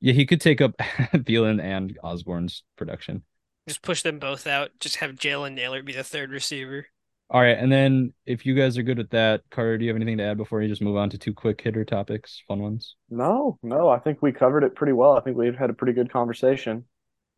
Yeah, 0.00 0.12
he 0.14 0.26
could 0.26 0.40
take 0.40 0.60
up 0.60 0.76
Thielen 0.78 1.62
and 1.62 1.98
Osborn's 2.02 2.62
production. 2.76 3.22
just 3.68 3.82
push 3.82 4.02
them 4.02 4.18
both 4.18 4.46
out. 4.46 4.70
Just 4.80 4.96
have 4.96 5.12
Jalen 5.12 5.54
Nailor 5.54 5.82
be 5.82 5.92
the 5.92 6.02
third 6.04 6.30
receiver. 6.30 6.86
All 7.32 7.40
right, 7.40 7.56
and 7.56 7.70
then 7.70 8.12
if 8.26 8.44
you 8.44 8.54
guys 8.56 8.76
are 8.76 8.82
good 8.82 8.98
with 8.98 9.10
that, 9.10 9.42
Carter, 9.50 9.78
do 9.78 9.84
you 9.84 9.90
have 9.90 9.96
anything 9.96 10.18
to 10.18 10.24
add 10.24 10.36
before 10.36 10.62
you 10.62 10.68
just 10.68 10.82
move 10.82 10.96
on 10.96 11.10
to 11.10 11.18
two 11.18 11.32
quick 11.32 11.60
hitter 11.60 11.84
topics, 11.84 12.42
fun 12.48 12.60
ones? 12.60 12.96
No, 13.08 13.56
no, 13.62 13.88
I 13.88 14.00
think 14.00 14.20
we 14.20 14.32
covered 14.32 14.64
it 14.64 14.74
pretty 14.74 14.92
well. 14.94 15.16
I 15.16 15.20
think 15.20 15.36
we've 15.36 15.56
had 15.56 15.70
a 15.70 15.72
pretty 15.72 15.92
good 15.92 16.12
conversation. 16.12 16.86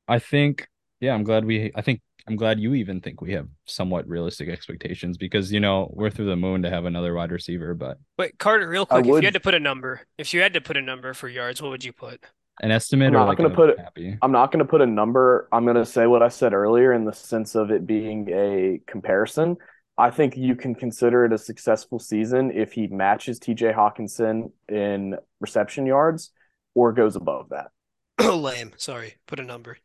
I 0.09 0.19
think, 0.19 0.67
yeah, 1.01 1.13
I'm 1.13 1.25
glad 1.25 1.45
we. 1.45 1.73
I 1.75 1.83
think 1.83 2.01
I'm 2.27 2.37
glad 2.37 2.59
you 2.59 2.73
even 2.75 3.03
think 3.03 3.21
we 3.21 3.33
have 3.33 3.49
somewhat 3.67 4.09
realistic 4.09 4.49
expectations 4.49 5.19
because 5.19 5.53
you 5.53 5.61
know 5.61 5.91
we're 5.93 6.09
through 6.09 6.27
the 6.31 6.37
moon 6.37 6.63
to 6.63 6.71
have 6.71 6.87
another 6.87 7.13
wide 7.13 7.31
receiver, 7.31 7.75
but 7.75 7.99
Wait, 8.19 8.39
Carter, 8.39 8.67
real 8.69 8.87
I 8.91 8.95
quick, 9.03 9.05
if 9.05 9.11
would- 9.11 9.23
you 9.25 9.27
had 9.27 9.35
to 9.35 9.41
put 9.41 9.55
a 9.55 9.61
number, 9.61 10.01
if 10.17 10.33
you 10.33 10.41
had 10.41 10.55
to 10.55 10.63
put 10.63 10.79
a 10.79 10.83
number 10.83 11.13
for 11.13 11.29
yards, 11.29 11.61
what 11.61 11.71
would 11.71 11.85
you 11.85 11.93
put? 11.93 12.25
an 12.61 12.71
estimate 12.71 13.09
I'm 13.09 13.15
or 13.15 13.19
not 13.21 13.29
like 13.29 13.39
gonna 13.39 13.49
a 13.51 13.55
put 13.57 13.71
it- 13.71 13.79
happy. 13.79 14.17
I'm 14.23 14.31
not 14.33 14.53
going 14.53 14.59
to 14.65 14.71
put 14.71 14.83
a 14.83 14.87
number. 14.87 15.49
I'm 15.53 15.65
going 15.65 15.77
to 15.77 15.87
say 15.87 16.07
what 16.07 16.23
I 16.23 16.29
said 16.29 16.53
earlier 16.53 16.93
in 16.93 17.05
the 17.07 17.13
sense 17.13 17.55
of 17.55 17.71
it 17.71 17.87
being 17.87 18.29
a 18.31 18.79
comparison. 18.87 19.57
I 20.03 20.11
think 20.11 20.37
you 20.37 20.57
can 20.57 20.75
consider 20.75 21.25
it 21.25 21.33
a 21.33 21.39
successful 21.39 22.01
season 22.01 22.51
if 22.51 22.73
he 22.73 22.89
matches 22.89 23.39
TJ 23.39 23.73
Hockenson 23.73 24.51
in 24.69 25.17
reception 25.41 25.87
yards 25.87 26.33
or 26.75 26.93
goes 26.93 27.15
above 27.15 27.51
that. 27.51 27.71
Lame. 28.35 28.73
Sorry, 28.79 29.15
put 29.29 29.39
a 29.39 29.45
number. 29.45 29.79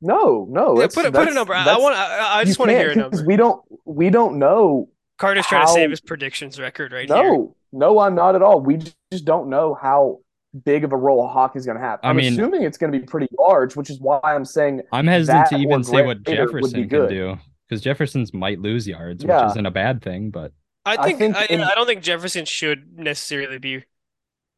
No, 0.00 0.46
no, 0.48 0.80
Yeah, 0.80 0.86
put 0.86 1.04
a, 1.04 1.12
put 1.12 1.28
a 1.28 1.34
number. 1.34 1.52
I, 1.52 1.74
I 1.74 1.78
want. 1.78 1.94
I, 1.94 2.38
I 2.40 2.44
just 2.44 2.58
want 2.58 2.70
to 2.70 2.78
hear 2.78 2.90
a 2.92 2.94
'cause 2.94 3.18
number. 3.18 3.24
We 3.26 3.36
don't 3.36 3.62
we 3.84 4.08
don't 4.08 4.38
know. 4.38 4.88
Carter's 5.18 5.46
trying 5.46 5.66
to 5.66 5.72
save 5.72 5.90
his 5.90 6.00
predictions 6.00 6.58
record 6.58 6.92
right 6.92 7.06
here. 7.06 7.16
No, 7.22 7.56
no, 7.72 7.98
I'm 7.98 8.14
not 8.14 8.34
at 8.34 8.40
all. 8.40 8.60
We 8.62 8.78
just 9.12 9.26
don't 9.26 9.50
know 9.50 9.74
how 9.74 10.20
big 10.64 10.84
of 10.84 10.92
a 10.92 10.96
role 10.96 11.28
Hawk 11.28 11.54
is 11.54 11.66
going 11.66 11.76
to 11.76 11.82
have. 11.84 12.00
I 12.02 12.08
I'm 12.10 12.16
mean- 12.16 12.32
assuming 12.32 12.62
it's 12.62 12.78
going 12.78 12.92
to 12.94 12.98
be 12.98 13.04
pretty 13.04 13.28
large, 13.38 13.76
which 13.76 13.90
is 13.90 14.00
why 14.00 14.20
I'm 14.22 14.46
saying 14.46 14.82
I'm 14.90 15.06
hesitant 15.06 15.48
to 15.48 15.56
even 15.56 15.84
say 15.84 16.00
what 16.02 16.22
greater 16.24 16.44
would 16.46 16.72
be 16.72 16.84
Jefferson 16.84 16.88
can 16.88 17.08
do 17.08 17.38
because 17.68 17.82
Jefferson's 17.82 18.32
might 18.32 18.60
lose 18.60 18.86
yards, 18.88 19.24
Yeah. 19.24 19.42
which 19.44 19.52
isn't 19.52 19.66
a 19.66 19.70
bad 19.70 20.02
thing. 20.02 20.30
But 20.30 20.52
I 20.86 20.96
I 20.96 21.02
think. 21.06 21.18
think 21.18 21.36
I, 21.36 21.44
in- 21.46 21.60
I 21.60 21.74
don't 21.74 21.86
think 21.86 22.02
Jefferson 22.02 22.44
should 22.44 22.96
necessarily 22.98 23.58
be. 23.58 23.84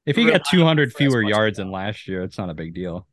if 0.06 0.16
he 0.16 0.24
got 0.24 0.42
200 0.50 0.92
fewer 0.94 1.22
yards 1.22 1.58
than 1.58 1.70
last 1.70 2.06
year, 2.08 2.22
it's 2.22 2.38
not 2.38 2.50
a 2.50 2.54
big 2.54 2.74
deal. 2.74 3.06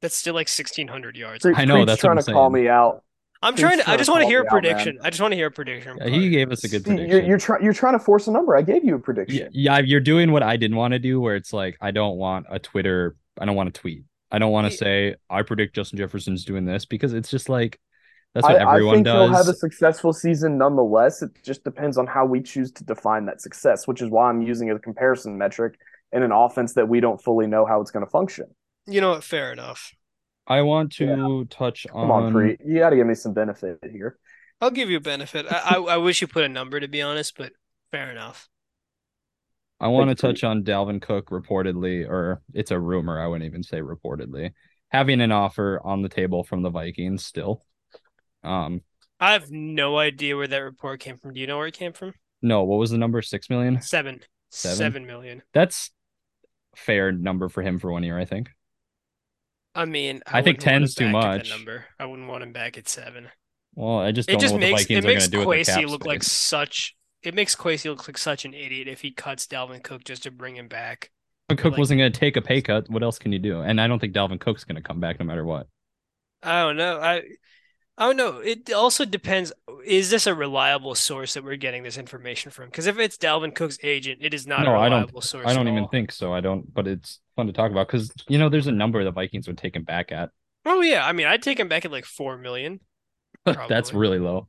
That's 0.00 0.14
still 0.14 0.34
like 0.34 0.46
sixteen 0.48 0.86
hundred 0.88 1.16
yards. 1.16 1.42
Pre- 1.42 1.54
I 1.56 1.64
know, 1.64 1.74
Preet's 1.76 1.86
that's 1.86 2.02
what 2.04 2.08
trying 2.08 2.18
I'm 2.18 2.24
to 2.24 2.32
call 2.32 2.50
me 2.50 2.68
out. 2.68 3.02
I'm 3.42 3.54
Preet's 3.54 3.60
trying 3.62 3.78
to. 3.78 3.90
I 3.90 3.96
just 3.96 4.08
want 4.08 4.22
to 4.22 4.26
hear 4.28 4.40
a 4.40 4.42
me 4.44 4.46
out, 4.48 4.52
man. 4.52 4.62
prediction. 4.62 4.98
I 5.02 5.10
just 5.10 5.20
want 5.20 5.32
to 5.32 5.36
hear 5.36 5.46
a 5.48 5.50
prediction. 5.50 5.98
Yeah, 6.00 6.08
he 6.08 6.28
gave 6.30 6.52
us 6.52 6.62
a 6.62 6.68
good 6.68 6.84
See, 6.84 6.90
prediction. 6.90 7.10
you're 7.18 7.26
you're 7.28 7.38
trying 7.38 7.64
you're 7.64 7.72
trying 7.72 7.94
to 7.94 7.98
force 7.98 8.28
a 8.28 8.30
number. 8.30 8.56
I 8.56 8.62
gave 8.62 8.84
you 8.84 8.94
a 8.94 8.98
prediction. 9.00 9.48
yeah, 9.52 9.78
you're 9.80 9.98
doing 10.00 10.30
what 10.30 10.44
I 10.44 10.56
didn't 10.56 10.76
want 10.76 10.92
to 10.92 11.00
do, 11.00 11.20
where 11.20 11.34
it's 11.34 11.52
like 11.52 11.76
I 11.80 11.90
don't 11.90 12.16
want 12.16 12.46
a 12.48 12.60
Twitter, 12.60 13.16
I 13.40 13.44
don't 13.44 13.56
want 13.56 13.74
to 13.74 13.80
tweet, 13.80 14.04
I 14.30 14.38
don't 14.38 14.52
want 14.52 14.70
to 14.70 14.76
say 14.76 15.16
I 15.28 15.42
predict 15.42 15.74
Justin 15.74 15.98
Jefferson's 15.98 16.44
doing 16.44 16.64
this 16.64 16.84
because 16.84 17.12
it's 17.12 17.28
just 17.30 17.48
like 17.48 17.80
that's 18.34 18.44
what 18.44 18.56
I, 18.56 18.64
I 18.64 18.74
everyone 18.74 18.96
think 18.96 19.06
he'll 19.06 19.28
have 19.28 19.48
a 19.48 19.54
successful 19.54 20.12
season 20.12 20.58
nonetheless. 20.58 21.22
It 21.22 21.30
just 21.44 21.64
depends 21.64 21.98
on 21.98 22.06
how 22.06 22.26
we 22.26 22.42
choose 22.42 22.70
to 22.72 22.84
define 22.84 23.26
that 23.26 23.40
success, 23.40 23.88
which 23.88 24.02
is 24.02 24.10
why 24.10 24.28
I'm 24.28 24.42
using 24.42 24.70
a 24.70 24.78
comparison 24.78 25.38
metric 25.38 25.78
in 26.12 26.22
an 26.22 26.32
offense 26.32 26.74
that 26.74 26.88
we 26.88 27.00
don't 27.00 27.22
fully 27.22 27.46
know 27.46 27.66
how 27.66 27.80
it's 27.80 27.90
going 27.90 28.04
to 28.04 28.10
function. 28.10 28.46
You 28.86 29.00
know 29.00 29.10
what? 29.10 29.24
Fair 29.24 29.52
enough. 29.52 29.92
I 30.46 30.62
want 30.62 30.92
to 30.94 31.46
touch 31.50 31.86
Come 31.90 32.10
on, 32.10 32.34
on. 32.34 32.56
You 32.64 32.78
got 32.78 32.90
to 32.90 32.96
give 32.96 33.06
me 33.06 33.14
some 33.14 33.34
benefit 33.34 33.78
here. 33.82 34.18
I'll 34.60 34.70
give 34.70 34.90
you 34.90 34.96
a 34.96 35.00
benefit. 35.00 35.46
I, 35.50 35.76
I 35.76 35.78
I 35.78 35.96
wish 35.98 36.20
you 36.20 36.26
put 36.26 36.44
a 36.44 36.48
number 36.48 36.80
to 36.80 36.88
be 36.88 37.02
honest, 37.02 37.36
but 37.36 37.52
fair 37.90 38.10
enough. 38.10 38.48
I 39.80 39.88
want 39.88 40.10
to 40.10 40.16
touch 40.16 40.42
on 40.42 40.64
Dalvin 40.64 41.00
Cook 41.00 41.30
reportedly, 41.30 42.08
or 42.08 42.42
it's 42.52 42.72
a 42.72 42.80
rumor. 42.80 43.20
I 43.20 43.28
wouldn't 43.28 43.48
even 43.48 43.62
say 43.62 43.80
reportedly, 43.80 44.52
having 44.88 45.20
an 45.20 45.30
offer 45.30 45.80
on 45.84 46.02
the 46.02 46.08
table 46.08 46.42
from 46.42 46.62
the 46.62 46.70
Vikings 46.70 47.24
still. 47.24 47.62
Um, 48.44 48.82
I 49.20 49.32
have 49.32 49.50
no 49.50 49.98
idea 49.98 50.36
where 50.36 50.46
that 50.46 50.58
report 50.58 51.00
came 51.00 51.16
from. 51.18 51.32
Do 51.34 51.40
you 51.40 51.46
know 51.46 51.58
where 51.58 51.66
it 51.66 51.74
came 51.74 51.92
from? 51.92 52.14
no, 52.40 52.62
what 52.64 52.78
was 52.78 52.90
the 52.90 52.98
number? 52.98 53.20
Six 53.20 53.50
million. 53.50 53.80
Seven. 53.82 54.20
Seven? 54.50 54.76
Seven 54.76 55.06
million. 55.06 55.42
That's 55.52 55.90
fair 56.76 57.10
number 57.12 57.48
for 57.48 57.62
him 57.62 57.78
for 57.78 57.90
one 57.92 58.04
year, 58.04 58.18
I 58.18 58.24
think. 58.24 58.50
I 59.74 59.84
mean, 59.84 60.22
I 60.26 60.42
think 60.42 60.58
want 60.64 60.76
him 60.76 60.82
10's 60.84 60.94
too 60.94 61.12
back 61.12 61.14
at 61.14 61.30
the 61.32 61.38
much. 61.38 61.50
number. 61.50 61.84
I 61.98 62.06
wouldn't 62.06 62.28
want 62.28 62.42
him 62.42 62.52
back 62.52 62.78
at 62.78 62.88
seven. 62.88 63.28
Well, 63.74 63.98
I 63.98 64.12
just 64.12 64.28
It 64.28 64.32
don't 64.32 64.40
just 64.40 64.54
know 64.54 64.60
what 64.60 64.72
makes 64.72 64.86
the 64.86 64.94
it 64.94 65.04
makes 65.04 65.24
to 65.26 65.30
do 65.30 65.38
with 65.46 65.66
the 65.66 65.72
Kwesi 65.72 65.74
cap 65.82 65.90
look 65.90 66.06
like 66.06 66.22
such. 66.22 66.96
It 67.22 67.34
makes 67.34 67.54
Kwesi 67.54 67.84
look 67.86 68.08
like 68.08 68.18
such 68.18 68.44
an 68.44 68.54
idiot 68.54 68.88
if 68.88 69.00
he 69.02 69.10
cuts 69.10 69.46
Dalvin 69.46 69.82
Cook 69.82 70.04
just 70.04 70.22
to 70.24 70.30
bring 70.30 70.56
him 70.56 70.68
back. 70.68 71.10
Cook 71.50 71.64
like- 71.64 71.78
wasn't 71.78 71.98
going 71.98 72.12
to 72.12 72.18
take 72.18 72.36
a 72.36 72.42
pay 72.42 72.60
cut. 72.62 72.88
What 72.90 73.02
else 73.02 73.18
can 73.18 73.32
you 73.32 73.38
do? 73.38 73.60
And 73.60 73.80
I 73.80 73.86
don't 73.86 73.98
think 73.98 74.14
Dalvin 74.14 74.40
Cook's 74.40 74.64
going 74.64 74.76
to 74.76 74.82
come 74.82 75.00
back 75.00 75.18
no 75.20 75.26
matter 75.26 75.44
what. 75.44 75.66
I 76.42 76.62
don't 76.62 76.76
know. 76.76 76.98
I 77.00 77.22
Oh, 78.00 78.10
I 78.10 78.14
don't. 78.14 78.46
It 78.46 78.72
also 78.72 79.04
depends. 79.04 79.52
Is 79.84 80.08
this 80.10 80.26
a 80.26 80.34
reliable 80.34 80.94
source 80.94 81.34
that 81.34 81.42
we're 81.44 81.56
getting 81.56 81.82
this 81.82 81.98
information 81.98 82.50
from? 82.52 82.66
Because 82.66 82.86
if 82.86 82.98
it's 82.98 83.16
Dalvin 83.18 83.54
Cook's 83.54 83.78
agent, 83.82 84.20
it 84.22 84.32
is 84.32 84.46
not 84.46 84.62
No, 84.64 84.74
a 84.74 84.78
I 84.78 84.88
don't- 84.88 85.10
source. 85.24 85.46
I 85.46 85.52
don't 85.54 85.66
even 85.68 85.84
all. 85.84 85.88
think 85.88 86.12
so. 86.12 86.32
I 86.32 86.40
don't, 86.40 86.72
but 86.72 86.86
it's 86.86 87.20
fun 87.34 87.46
to 87.48 87.52
talk 87.52 87.70
about 87.72 87.88
because 87.88 88.12
you 88.28 88.38
know 88.38 88.48
there's 88.48 88.68
a 88.68 88.72
number 88.72 89.02
the 89.02 89.10
Vikings 89.10 89.48
would 89.48 89.58
take 89.58 89.74
him 89.74 89.82
back 89.84 90.12
at. 90.12 90.30
Oh 90.64 90.80
yeah, 90.80 91.04
I 91.06 91.12
mean, 91.12 91.26
I'd 91.26 91.42
take 91.42 91.58
him 91.58 91.68
back 91.68 91.84
at 91.84 91.90
like 91.90 92.04
four 92.04 92.38
million. 92.38 92.80
That's 93.44 93.92
really 93.92 94.18
low. 94.18 94.48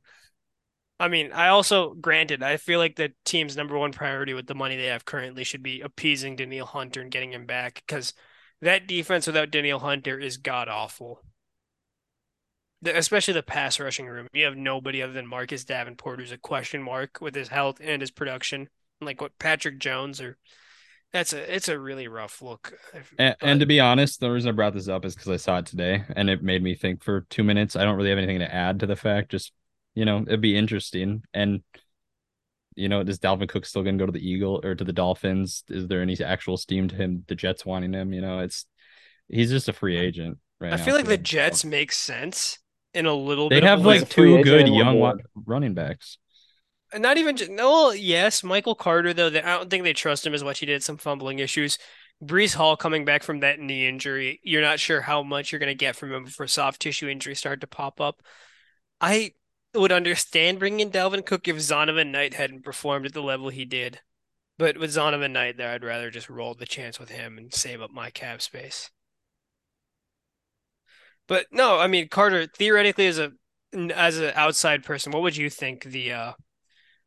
I 0.98 1.08
mean, 1.08 1.32
I 1.32 1.48
also 1.48 1.94
granted, 1.94 2.42
I 2.42 2.58
feel 2.58 2.78
like 2.78 2.96
the 2.96 3.12
team's 3.24 3.56
number 3.56 3.78
one 3.78 3.90
priority 3.92 4.34
with 4.34 4.46
the 4.46 4.54
money 4.54 4.76
they 4.76 4.86
have 4.86 5.06
currently 5.06 5.44
should 5.44 5.62
be 5.62 5.80
appeasing 5.80 6.36
Danielle 6.36 6.66
Hunter 6.66 7.00
and 7.00 7.10
getting 7.10 7.32
him 7.32 7.46
back 7.46 7.82
because 7.86 8.12
that 8.60 8.86
defense 8.86 9.26
without 9.26 9.50
Danielle 9.50 9.78
Hunter 9.78 10.18
is 10.18 10.36
god 10.36 10.68
awful. 10.68 11.22
The, 12.82 12.96
especially 12.96 13.34
the 13.34 13.42
pass 13.42 13.78
rushing 13.78 14.06
room. 14.06 14.26
You 14.32 14.44
have 14.46 14.56
nobody 14.56 15.02
other 15.02 15.12
than 15.12 15.26
Marcus 15.26 15.64
Davenport, 15.64 16.20
who's 16.20 16.32
a 16.32 16.38
question 16.38 16.82
mark 16.82 17.18
with 17.20 17.34
his 17.34 17.48
health 17.48 17.78
and 17.82 18.00
his 18.00 18.10
production. 18.10 18.68
Like 19.00 19.20
what 19.20 19.38
Patrick 19.38 19.78
Jones 19.78 20.20
or 20.20 20.36
That's 21.12 21.32
a 21.32 21.54
it's 21.54 21.68
a 21.68 21.78
really 21.78 22.06
rough 22.06 22.40
look. 22.40 22.74
And, 23.18 23.36
and 23.40 23.60
to 23.60 23.66
be 23.66 23.80
honest, 23.80 24.20
the 24.20 24.30
reason 24.30 24.48
I 24.48 24.52
brought 24.52 24.74
this 24.74 24.88
up 24.88 25.04
is 25.04 25.14
because 25.14 25.28
I 25.28 25.36
saw 25.36 25.58
it 25.58 25.66
today 25.66 26.04
and 26.14 26.30
it 26.30 26.42
made 26.42 26.62
me 26.62 26.74
think 26.74 27.02
for 27.02 27.22
two 27.30 27.42
minutes. 27.42 27.76
I 27.76 27.84
don't 27.84 27.96
really 27.96 28.10
have 28.10 28.18
anything 28.18 28.38
to 28.38 28.54
add 28.54 28.80
to 28.80 28.86
the 28.86 28.96
fact. 28.96 29.30
Just 29.30 29.52
you 29.94 30.04
know, 30.04 30.22
it'd 30.22 30.40
be 30.40 30.56
interesting. 30.56 31.24
And 31.34 31.62
you 32.76 32.88
know, 32.88 33.00
is 33.00 33.18
Dalvin 33.18 33.48
Cook 33.48 33.66
still 33.66 33.82
going 33.82 33.98
to 33.98 34.02
go 34.02 34.06
to 34.06 34.12
the 34.12 34.26
Eagle 34.26 34.60
or 34.64 34.74
to 34.74 34.84
the 34.84 34.92
Dolphins? 34.92 35.64
Is 35.68 35.88
there 35.88 36.00
any 36.00 36.16
actual 36.22 36.56
steam 36.56 36.88
to 36.88 36.94
him? 36.94 37.24
The 37.26 37.34
Jets 37.34 37.66
wanting 37.66 37.92
him, 37.92 38.12
you 38.12 38.20
know, 38.20 38.38
it's 38.38 38.66
he's 39.28 39.50
just 39.50 39.68
a 39.68 39.72
free 39.72 39.98
agent 39.98 40.38
right 40.60 40.72
I 40.72 40.76
feel 40.76 40.94
like 40.94 41.06
the. 41.06 41.18
Jets 41.18 41.64
make 41.64 41.90
sense 41.90 42.59
in 42.94 43.06
a 43.06 43.14
little 43.14 43.48
bit, 43.48 43.56
They 43.56 43.60
bit. 43.60 43.68
have 43.68 43.80
of 43.80 43.86
like 43.86 44.08
two 44.08 44.42
good 44.42 44.68
young 44.68 44.98
wa- 44.98 45.14
running 45.34 45.74
backs. 45.74 46.18
Not 46.92 47.18
even 47.18 47.36
no, 47.54 47.92
yes, 47.92 48.42
Michael 48.42 48.74
Carter 48.74 49.14
though. 49.14 49.30
They, 49.30 49.42
I 49.42 49.58
don't 49.58 49.70
think 49.70 49.84
they 49.84 49.92
trust 49.92 50.26
him 50.26 50.34
as 50.34 50.42
much. 50.42 50.58
He 50.58 50.66
did 50.66 50.82
some 50.82 50.96
fumbling 50.96 51.38
issues. 51.38 51.78
Breece 52.22 52.54
Hall 52.54 52.76
coming 52.76 53.04
back 53.04 53.22
from 53.22 53.40
that 53.40 53.60
knee 53.60 53.86
injury. 53.86 54.40
You're 54.42 54.60
not 54.60 54.80
sure 54.80 55.00
how 55.00 55.22
much 55.22 55.52
you're 55.52 55.58
going 55.60 55.68
to 55.70 55.74
get 55.74 55.96
from 55.96 56.12
him 56.12 56.24
before 56.24 56.46
soft 56.48 56.82
tissue 56.82 57.08
injuries 57.08 57.38
start 57.38 57.60
to 57.62 57.66
pop 57.66 58.00
up. 58.00 58.20
I 59.00 59.32
would 59.74 59.92
understand 59.92 60.58
bringing 60.58 60.80
in 60.80 60.90
Dalvin 60.90 61.24
Cook 61.24 61.46
if 61.48 61.56
Zonovan 61.56 62.10
Knight 62.10 62.34
hadn't 62.34 62.64
performed 62.64 63.06
at 63.06 63.14
the 63.14 63.22
level 63.22 63.48
he 63.48 63.64
did, 63.64 64.00
but 64.58 64.76
with 64.76 64.90
Zonovan 64.90 65.30
Knight 65.30 65.56
there, 65.56 65.70
I'd 65.70 65.84
rather 65.84 66.10
just 66.10 66.28
roll 66.28 66.54
the 66.54 66.66
chance 66.66 66.98
with 66.98 67.08
him 67.08 67.38
and 67.38 67.54
save 67.54 67.80
up 67.80 67.92
my 67.92 68.10
cap 68.10 68.42
space. 68.42 68.90
But 71.30 71.46
no, 71.52 71.78
I 71.78 71.86
mean 71.86 72.08
Carter 72.08 72.48
theoretically 72.48 73.06
as 73.06 73.20
a 73.20 73.32
as 73.72 74.18
an 74.18 74.32
outside 74.34 74.82
person, 74.82 75.12
what 75.12 75.22
would 75.22 75.36
you 75.36 75.48
think 75.48 75.84
the 75.84 76.12
uh 76.12 76.32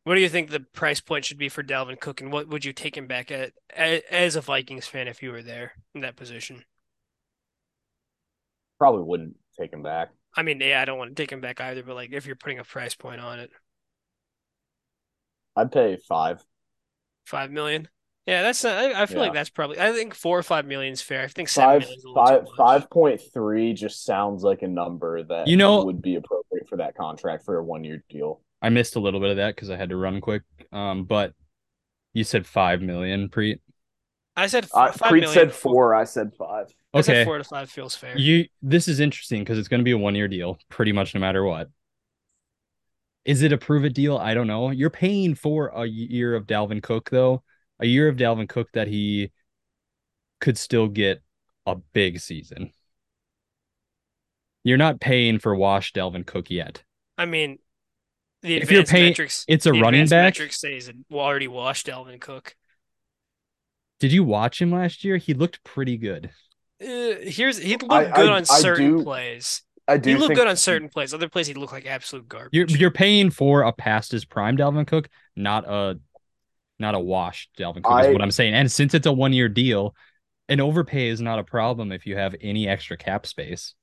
what 0.04 0.14
do 0.14 0.22
you 0.22 0.30
think 0.30 0.50
the 0.50 0.60
price 0.60 1.00
point 1.00 1.26
should 1.26 1.38
be 1.38 1.50
for 1.50 1.62
Dalvin 1.62 2.00
Cook, 2.00 2.22
and 2.22 2.32
what 2.32 2.48
would 2.48 2.64
you 2.64 2.72
take 2.72 2.96
him 2.96 3.06
back 3.06 3.30
at 3.30 3.52
as 3.76 4.34
a 4.34 4.40
Vikings 4.40 4.86
fan 4.86 5.08
if 5.08 5.22
you 5.22 5.30
were 5.30 5.42
there 5.42 5.74
in 5.94 6.00
that 6.00 6.16
position? 6.16 6.64
Probably 8.78 9.02
wouldn't 9.02 9.36
take 9.58 9.72
him 9.72 9.82
back. 9.82 10.10
I 10.36 10.42
mean, 10.42 10.60
yeah, 10.60 10.80
I 10.80 10.84
don't 10.84 10.98
want 10.98 11.10
to 11.10 11.22
take 11.22 11.30
him 11.30 11.40
back 11.40 11.60
either, 11.60 11.82
but 11.82 11.94
like 11.94 12.12
if 12.12 12.26
you're 12.26 12.36
putting 12.36 12.58
a 12.58 12.64
price 12.64 12.94
point 12.94 13.20
on 13.20 13.40
it, 13.40 13.50
I'd 15.56 15.72
pay 15.72 15.96
five. 15.96 16.44
five 17.24 17.50
million. 17.50 17.88
Yeah, 18.26 18.42
that's 18.42 18.64
not, 18.64 18.72
I, 18.78 19.02
I 19.02 19.06
feel 19.06 19.18
like 19.18 19.34
that's 19.34 19.50
probably 19.50 19.78
I 19.78 19.92
think 19.92 20.14
four 20.14 20.38
or 20.38 20.42
five 20.42 20.64
million 20.64 20.92
is 20.94 21.02
fair. 21.02 21.22
I 21.22 21.28
think 21.28 21.48
seven 21.48 21.68
Five 21.68 21.80
million 21.82 21.98
is 21.98 22.04
a 22.06 22.14
five 22.14 22.38
too 22.40 22.44
much. 22.44 22.56
five 22.56 22.90
point 22.90 23.20
three 23.34 23.74
just 23.74 24.04
sounds 24.04 24.42
like 24.42 24.62
a 24.62 24.68
number 24.68 25.22
that 25.24 25.46
You 25.46 25.56
know- 25.58 25.84
would 25.84 26.00
be 26.00 26.16
appropriate 26.16 26.68
for 26.68 26.76
that 26.78 26.96
contract 26.96 27.44
for 27.44 27.58
a 27.58 27.64
one 27.64 27.84
year 27.84 28.02
deal. 28.08 28.40
I 28.62 28.70
missed 28.70 28.96
a 28.96 29.00
little 29.00 29.20
bit 29.20 29.30
of 29.30 29.36
that 29.36 29.54
because 29.54 29.68
I 29.68 29.76
had 29.76 29.90
to 29.90 29.96
run 29.96 30.22
quick. 30.22 30.42
Um, 30.72 31.04
but 31.04 31.34
you 32.14 32.24
said 32.24 32.46
five 32.46 32.80
million, 32.80 33.28
Preet. 33.28 33.60
I 34.36 34.46
said 34.46 34.66
I, 34.74 34.88
f- 34.88 34.96
five 34.96 35.10
Preet 35.12 35.20
million. 35.20 35.34
said 35.34 35.52
four. 35.52 35.94
I 35.94 36.04
said 36.04 36.32
five. 36.34 36.68
I 36.94 37.02
said 37.02 37.16
Okay, 37.16 37.24
four 37.26 37.36
to 37.38 37.44
five 37.44 37.68
feels 37.70 37.94
fair. 37.94 38.16
you. 38.16 38.46
This 38.62 38.88
is 38.88 39.00
interesting 39.00 39.40
because 39.42 39.58
it's 39.58 39.68
going 39.68 39.80
to 39.80 39.84
be 39.84 39.90
a 39.90 39.98
one-year 39.98 40.28
deal, 40.28 40.58
pretty 40.70 40.92
much 40.92 41.14
no 41.14 41.20
matter 41.20 41.44
what. 41.44 41.68
Is 43.24 43.42
it 43.42 43.52
a 43.52 43.58
prove 43.58 43.84
it 43.84 43.94
deal? 43.94 44.16
I 44.16 44.32
don't 44.34 44.46
know. 44.46 44.70
You're 44.70 44.90
paying 44.90 45.34
for 45.34 45.68
a 45.68 45.84
year 45.86 46.34
of 46.34 46.46
Dalvin 46.46 46.82
Cook, 46.82 47.10
though. 47.10 47.42
A 47.84 47.86
year 47.86 48.08
of 48.08 48.16
Dalvin 48.16 48.48
Cook 48.48 48.70
that 48.72 48.88
he 48.88 49.30
could 50.40 50.56
still 50.56 50.88
get 50.88 51.22
a 51.66 51.76
big 51.76 52.18
season. 52.18 52.72
You're 54.62 54.78
not 54.78 55.00
paying 55.00 55.38
for 55.38 55.54
wash 55.54 55.92
Dalvin 55.92 56.24
Cook 56.24 56.50
yet. 56.50 56.82
I 57.18 57.26
mean, 57.26 57.58
the 58.40 58.56
If 58.56 58.70
you're 58.70 58.80
advanced 58.80 58.92
paying- 58.92 59.10
metrics, 59.10 59.44
it's 59.48 59.66
a 59.66 59.72
the 59.72 59.80
running 59.80 60.00
advanced 60.00 60.10
back. 60.12 60.24
Metrics 60.40 60.60
say 60.60 60.72
he's 60.74 60.90
already 61.12 61.46
washed 61.46 61.86
Dalvin 61.88 62.18
Cook. 62.18 62.56
Did 64.00 64.12
you 64.12 64.24
watch 64.24 64.62
him 64.62 64.72
last 64.72 65.04
year? 65.04 65.18
He 65.18 65.34
looked 65.34 65.62
pretty 65.62 65.98
good. 65.98 66.30
Uh, 66.82 67.16
here's 67.20 67.58
he 67.58 67.72
looked 67.76 67.92
I- 67.92 68.04
good 68.06 68.30
I- 68.30 68.36
on 68.36 68.40
I 68.48 68.60
certain 68.60 68.96
do- 68.96 69.02
plays. 69.04 69.60
I 69.86 69.98
do 69.98 70.08
He 70.08 70.16
looked 70.16 70.34
good 70.36 70.46
on 70.48 70.56
certain 70.56 70.88
plays. 70.88 71.12
Other 71.12 71.28
plays, 71.28 71.46
he 71.48 71.52
looked 71.52 71.74
like 71.74 71.84
absolute 71.84 72.26
garbage. 72.28 72.54
You're 72.54 72.66
you're 72.66 72.90
paying 72.90 73.28
for 73.28 73.60
a 73.60 73.72
past 73.74 74.10
his 74.12 74.24
prime 74.24 74.56
Dalvin 74.56 74.86
Cook, 74.86 75.10
not 75.36 75.68
a 75.68 76.00
not 76.78 76.94
a 76.94 76.98
wash 76.98 77.48
Dalvin 77.58 77.82
Cook 77.82 78.00
is 78.04 78.12
what 78.12 78.22
I'm 78.22 78.30
saying. 78.30 78.54
And 78.54 78.70
since 78.70 78.94
it's 78.94 79.06
a 79.06 79.12
one 79.12 79.32
year 79.32 79.48
deal, 79.48 79.94
an 80.48 80.60
overpay 80.60 81.08
is 81.08 81.20
not 81.20 81.38
a 81.38 81.44
problem 81.44 81.92
if 81.92 82.06
you 82.06 82.16
have 82.16 82.34
any 82.40 82.68
extra 82.68 82.96
cap 82.96 83.26
space. 83.26 83.74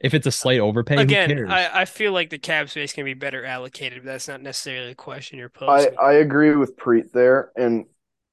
If 0.00 0.14
it's 0.14 0.26
a 0.26 0.32
slight 0.32 0.60
overpay, 0.60 0.96
who 0.96 1.02
Again, 1.02 1.28
cares? 1.28 1.50
I, 1.50 1.80
I 1.80 1.84
feel 1.84 2.12
like 2.12 2.30
the 2.30 2.38
cap 2.38 2.68
space 2.68 2.92
can 2.92 3.04
be 3.04 3.14
better 3.14 3.44
allocated, 3.44 4.04
but 4.04 4.12
that's 4.12 4.28
not 4.28 4.40
necessarily 4.40 4.90
the 4.90 4.94
question 4.94 5.38
you're 5.38 5.50
I. 5.62 5.88
I 6.00 6.12
agree 6.14 6.54
with 6.54 6.76
Preet 6.76 7.10
there, 7.10 7.50
and 7.56 7.86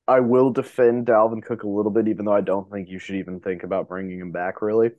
I 0.07 0.19
will 0.19 0.51
defend 0.51 1.07
Dalvin 1.07 1.43
Cook 1.43 1.63
a 1.63 1.67
little 1.67 1.91
bit, 1.91 2.07
even 2.07 2.25
though 2.25 2.35
I 2.35 2.41
don't 2.41 2.69
think 2.71 2.87
you 2.87 2.99
should 2.99 3.15
even 3.15 3.39
think 3.39 3.63
about 3.63 3.89
bringing 3.89 4.19
him 4.19 4.31
back. 4.31 4.61
Really, 4.61 4.91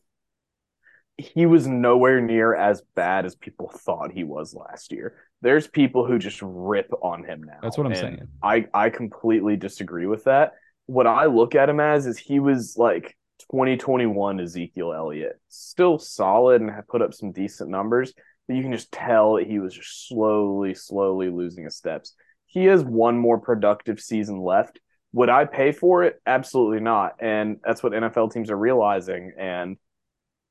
he 1.16 1.46
was 1.46 1.68
nowhere 1.68 2.20
near 2.20 2.54
as 2.54 2.82
bad 2.96 3.26
as 3.26 3.36
people 3.36 3.68
thought 3.68 4.10
he 4.10 4.24
was 4.24 4.52
last 4.52 4.92
year. 4.92 5.14
There's 5.42 5.66
people 5.66 6.06
who 6.06 6.18
just 6.18 6.40
rip 6.42 6.90
on 7.02 7.24
him 7.24 7.42
now. 7.42 7.58
That's 7.62 7.76
what 7.76 7.86
I'm 7.86 7.94
saying. 7.94 8.26
I 8.42 8.66
I 8.72 8.90
completely 8.90 9.56
disagree 9.56 10.06
with 10.06 10.24
that. 10.24 10.52
What 10.86 11.06
I 11.06 11.26
look 11.26 11.54
at 11.54 11.68
him 11.68 11.80
as 11.80 12.06
is 12.06 12.18
he 12.18 12.40
was 12.40 12.76
like 12.76 13.16
2021 13.50 14.40
Ezekiel 14.40 14.92
Elliott, 14.92 15.40
still 15.48 15.98
solid 15.98 16.62
and 16.62 16.70
had 16.70 16.88
put 16.88 17.02
up 17.02 17.12
some 17.12 17.32
decent 17.32 17.70
numbers, 17.70 18.12
but 18.46 18.56
you 18.56 18.62
can 18.62 18.72
just 18.72 18.92
tell 18.92 19.36
he 19.36 19.58
was 19.58 19.74
just 19.74 20.08
slowly, 20.08 20.74
slowly 20.74 21.30
losing 21.30 21.64
his 21.64 21.76
steps. 21.76 22.14
He 22.46 22.64
has 22.66 22.82
one 22.82 23.18
more 23.18 23.38
productive 23.38 24.00
season 24.00 24.40
left. 24.40 24.80
Would 25.12 25.28
I 25.28 25.44
pay 25.44 25.72
for 25.72 26.04
it? 26.04 26.20
Absolutely 26.26 26.80
not. 26.80 27.16
And 27.20 27.58
that's 27.64 27.82
what 27.82 27.92
NFL 27.92 28.32
teams 28.32 28.50
are 28.50 28.56
realizing. 28.56 29.32
And 29.38 29.76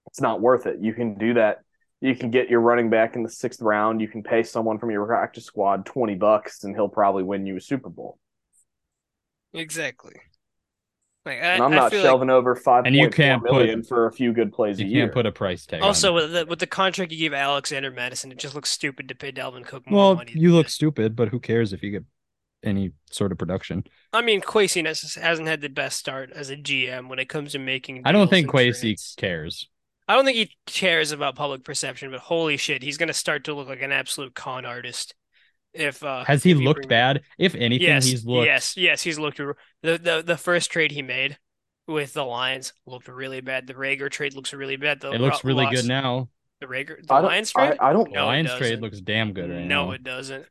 it's 0.08 0.22
not 0.22 0.42
worth 0.42 0.66
it. 0.66 0.80
You 0.82 0.94
can 0.94 1.18
do 1.18 1.36
that. 1.36 1.60
You 2.02 2.16
can 2.16 2.30
get 2.30 2.50
your 2.50 2.60
running 2.60 2.90
back 2.90 3.16
in 3.16 3.24
the 3.24 3.30
sixth 3.30 3.62
round. 3.62 4.02
You 4.02 4.08
can 4.08 4.22
pay 4.22 4.44
someone 4.44 4.78
from 4.78 4.92
your 4.92 5.06
practice 5.06 5.46
squad 5.46 5.86
20 5.86 6.16
bucks 6.16 6.64
and 6.64 6.76
he'll 6.76 6.90
probably 6.90 7.24
win 7.24 7.46
you 7.46 7.58
a 7.58 7.62
Super 7.62 7.90
Bowl. 7.90 8.20
exactly. 9.54 10.14
Like 11.26 11.38
I, 11.38 11.54
And 11.56 11.64
I'm 11.64 11.72
not 11.72 11.92
feel 11.92 12.04
shelving 12.04 12.30
over 12.30 12.56
five 12.56 12.86
And 12.86 12.96
you 12.96 13.10
can't 13.10 13.42
put- 13.44 13.52
million 13.54 13.84
for 13.84 14.06
a 14.06 14.12
few 14.12 14.32
good 14.34 14.54
plays 14.54 14.80
you 14.80 14.86
a 14.86 14.88
can't 14.88 14.94
year. 14.96 15.10
put 15.10 15.26
a 15.26 15.32
price 15.32 15.66
tag. 15.66 15.82
also 15.82 16.10
on 16.10 16.16
with 16.16 16.34
the 16.34 16.46
with 16.46 16.60
the 16.60 16.68
contract 16.68 17.12
you 17.12 17.18
gave 17.18 17.34
Alexander 17.34 17.90
Mattison, 17.90 18.32
it 18.32 18.38
just 18.38 18.54
looks 18.54 18.70
stupid 18.70 19.08
to 19.10 19.16
pay 19.16 19.32
Dalvin 19.32 19.66
Cook 19.66 19.90
more 19.90 19.98
well, 20.00 20.16
money. 20.16 20.34
you 20.36 20.54
look 20.54 20.68
that. 20.68 20.72
stupid, 20.72 21.16
but 21.16 21.30
who 21.30 21.40
cares 21.40 21.74
if 21.74 21.82
you 21.82 21.90
get 21.92 22.04
any 22.64 22.92
sort 23.10 23.32
of 23.32 23.40
production? 23.40 23.84
I 24.14 24.22
mean, 24.22 24.42
Kwesi 24.42 24.86
has- 24.86 25.16
hasn't 25.16 25.48
had 25.48 25.62
the 25.62 25.70
best 25.70 25.98
start 25.98 26.32
as 26.32 26.52
a 26.52 26.56
GM 26.58 27.08
when 27.10 27.18
it 27.18 27.28
comes 27.30 27.54
to 27.54 27.60
making. 27.60 28.04
I 28.06 28.12
don't 28.12 28.30
think 28.30 28.46
and 28.48 28.54
Kwesi 28.54 29.16
cares. 29.18 29.68
I 30.08 30.16
don't 30.16 30.26
think 30.26 30.38
he 30.38 30.52
cares 30.68 31.12
about 31.12 31.36
public 31.36 31.64
perception, 31.64 32.12
but 32.12 32.20
holy 32.20 32.58
shit, 32.58 32.84
he's 32.84 32.98
gonna 32.98 33.14
start 33.14 33.46
to 33.46 33.54
look 33.54 33.68
like 33.68 33.82
an 33.82 33.92
absolute 33.92 34.36
con 34.36 34.66
artist. 34.66 35.16
If 35.74 36.04
uh, 36.04 36.24
Has 36.26 36.44
he 36.44 36.52
if 36.52 36.58
looked 36.58 36.82
bring- 36.82 36.90
bad? 36.90 37.22
If 37.38 37.54
anything, 37.56 37.88
Yes, 37.88 38.06
he's 38.06 38.26
looked. 38.26 38.46
yes, 38.46 38.78
yes, 38.78 39.02
he's 39.02 39.20
looked. 39.20 39.38
The 39.38 39.56
the 39.82 40.24
the 40.26 40.38
first 40.38 40.72
trade 40.72 40.92
he 40.92 41.02
made 41.02 41.38
with 41.88 42.14
the 42.14 42.24
Lions 42.24 42.74
looked 42.86 43.08
really 43.08 43.42
bad. 43.42 43.68
The 43.68 43.74
Reagor 43.74 44.10
trade 44.10 44.34
looks 44.36 44.54
really 44.54 44.76
bad. 44.78 45.02
The 45.02 45.12
It 45.12 45.22
looks 45.22 45.44
Ro- 45.44 45.50
really 45.50 45.66
loss- 45.66 45.76
good 45.76 45.86
now. 45.88 46.30
The 46.62 46.68
Reagor, 46.68 47.06
the 47.06 47.14
I 47.14 47.22
don't, 47.22 47.26
Lions 47.30 47.52
I, 47.56 47.68
trade. 47.68 47.80
I 47.82 47.94
don't. 47.94 48.12
No, 48.12 48.24
it 48.24 48.26
Lions 48.28 48.50
trade 48.52 48.60
doesn't. 48.62 48.82
looks 48.82 49.02
damn 49.02 49.34
good 49.34 49.50
right 49.50 49.66
no, 49.66 49.88
now. 49.88 49.92
it 49.92 50.04
doesn't. 50.04 50.46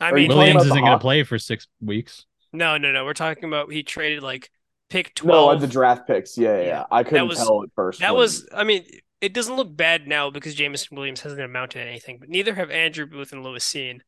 I 0.00 0.10
Are 0.10 0.14
mean, 0.14 0.28
Williams 0.28 0.64
isn't 0.64 0.78
going 0.78 0.92
to 0.92 0.98
play 0.98 1.22
for 1.24 1.38
six 1.38 1.66
weeks. 1.82 2.24
no, 2.52 2.78
no, 2.78 2.90
no. 2.90 3.04
We're 3.04 3.12
talking 3.12 3.44
about 3.44 3.70
he 3.70 3.82
traded 3.82 4.22
like 4.22 4.50
pick 4.90 5.14
12. 5.14 5.26
No, 5.34 5.46
twelve. 5.46 5.60
the 5.62 5.66
draft 5.66 6.06
picks. 6.06 6.36
Yeah, 6.36 6.58
yeah. 6.58 6.66
Yeah. 6.66 6.84
I 6.90 7.02
couldn't 7.02 7.28
was- 7.28 7.38
tell 7.38 7.62
at 7.62 7.70
first. 7.74 8.00
That 8.00 8.12
when- 8.12 8.18
was, 8.20 8.46
I 8.54 8.64
mean, 8.64 8.84
it 9.22 9.32
doesn't 9.32 9.56
look 9.56 9.74
bad 9.74 10.06
now 10.06 10.30
because 10.30 10.54
Jameson 10.54 10.96
Williams 10.96 11.20
hasn't 11.22 11.40
amounted 11.40 11.80
to 11.82 11.86
anything, 11.88 12.18
but 12.18 12.28
neither 12.28 12.54
have 12.54 12.70
Andrew 12.70 13.06
Booth 13.06 13.32
and 13.32 13.42
Lewis 13.42 13.64
Cine. 13.66 14.00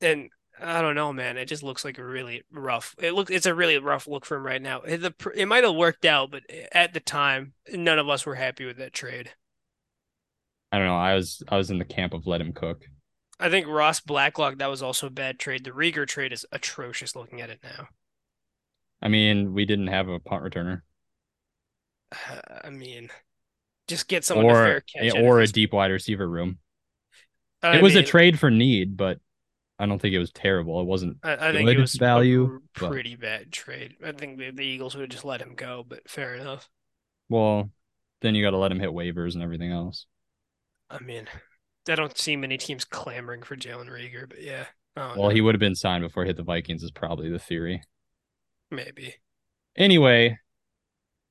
And 0.00 0.30
I 0.60 0.80
don't 0.82 0.94
know, 0.94 1.12
man. 1.12 1.36
It 1.36 1.46
just 1.46 1.62
looks 1.62 1.84
like 1.84 1.98
a 1.98 2.04
really 2.04 2.42
rough. 2.52 2.94
It 2.98 3.12
looks 3.12 3.30
it's 3.30 3.46
a 3.46 3.54
really 3.54 3.78
rough 3.78 4.06
look 4.08 4.24
for 4.24 4.36
him 4.36 4.46
right 4.46 4.62
now. 4.62 4.80
It, 4.82 4.98
the, 4.98 5.14
it 5.34 5.46
might 5.46 5.64
have 5.64 5.74
worked 5.74 6.04
out, 6.04 6.30
but 6.30 6.42
at 6.72 6.92
the 6.94 7.00
time, 7.00 7.52
none 7.72 7.98
of 7.98 8.08
us 8.08 8.24
were 8.26 8.34
happy 8.36 8.64
with 8.64 8.78
that 8.78 8.92
trade. 8.92 9.30
I 10.70 10.78
don't 10.78 10.86
know. 10.86 10.96
I 10.96 11.14
was 11.14 11.42
I 11.48 11.56
was 11.56 11.70
in 11.70 11.78
the 11.78 11.84
camp 11.84 12.12
of 12.14 12.26
let 12.26 12.40
him 12.40 12.52
cook. 12.52 12.84
I 13.40 13.50
think 13.50 13.68
Ross 13.68 14.00
Blacklock, 14.00 14.58
that 14.58 14.68
was 14.70 14.82
also 14.82 15.06
a 15.06 15.10
bad 15.10 15.38
trade. 15.38 15.64
The 15.64 15.70
Reagor 15.70 16.06
trade 16.08 16.32
is 16.32 16.44
atrocious 16.50 17.14
looking 17.14 17.40
at 17.40 17.50
it 17.50 17.60
now. 17.62 17.88
I 19.00 19.08
mean, 19.08 19.54
we 19.54 19.64
didn't 19.64 19.88
have 19.88 20.08
a 20.08 20.18
punt 20.18 20.42
returner 20.42 20.82
I 22.64 22.70
mean, 22.70 23.10
just 23.86 24.08
get 24.08 24.24
someone 24.24 24.46
to 24.46 24.52
or 24.52 24.64
fair 24.64 24.80
catch. 24.80 25.14
or 25.16 25.40
a 25.40 25.46
deep 25.46 25.72
wide 25.72 25.90
receiver 25.90 26.28
room. 26.28 26.58
I 27.62 27.78
it 27.78 27.82
was 27.82 27.96
a 27.96 28.02
trade 28.02 28.38
for 28.38 28.50
need, 28.50 28.96
but 28.96 29.18
I 29.78 29.86
don't 29.86 30.00
think 30.00 30.14
it 30.14 30.18
was 30.18 30.32
terrible. 30.32 30.80
It 30.80 30.86
wasn't. 30.86 31.18
I, 31.22 31.48
I 31.48 31.52
think 31.52 31.68
it 31.68 31.78
was 31.78 31.94
a 31.94 31.98
value, 31.98 32.60
pr- 32.72 32.84
but- 32.84 32.90
pretty 32.92 33.16
bad 33.16 33.52
trade. 33.52 33.94
I 34.04 34.12
think 34.12 34.38
the, 34.38 34.50
the 34.50 34.62
Eagles 34.62 34.94
would 34.94 35.02
have 35.02 35.10
just 35.10 35.24
let 35.24 35.40
him 35.40 35.54
go, 35.54 35.84
but 35.86 36.08
fair 36.08 36.34
enough. 36.34 36.68
Well, 37.28 37.70
then 38.20 38.34
you 38.34 38.44
got 38.44 38.50
to 38.50 38.58
let 38.58 38.72
him 38.72 38.80
hit 38.80 38.90
waivers 38.90 39.34
and 39.34 39.42
everything 39.42 39.70
else. 39.70 40.06
I 40.90 41.00
mean, 41.00 41.26
I 41.88 41.94
don't 41.94 42.16
see 42.16 42.36
many 42.36 42.56
teams 42.56 42.84
clamoring 42.84 43.42
for 43.42 43.56
Jalen 43.56 43.90
Reagor, 43.90 44.28
but 44.28 44.42
yeah. 44.42 44.64
Oh, 44.96 45.12
well, 45.16 45.22
know. 45.24 45.28
he 45.28 45.40
would 45.40 45.54
have 45.54 45.60
been 45.60 45.74
signed 45.74 46.02
before 46.02 46.24
he 46.24 46.28
hit 46.28 46.36
the 46.36 46.42
Vikings 46.42 46.82
is 46.82 46.90
probably 46.90 47.28
the 47.28 47.38
theory. 47.38 47.82
Maybe. 48.70 49.14
Anyway, 49.76 50.38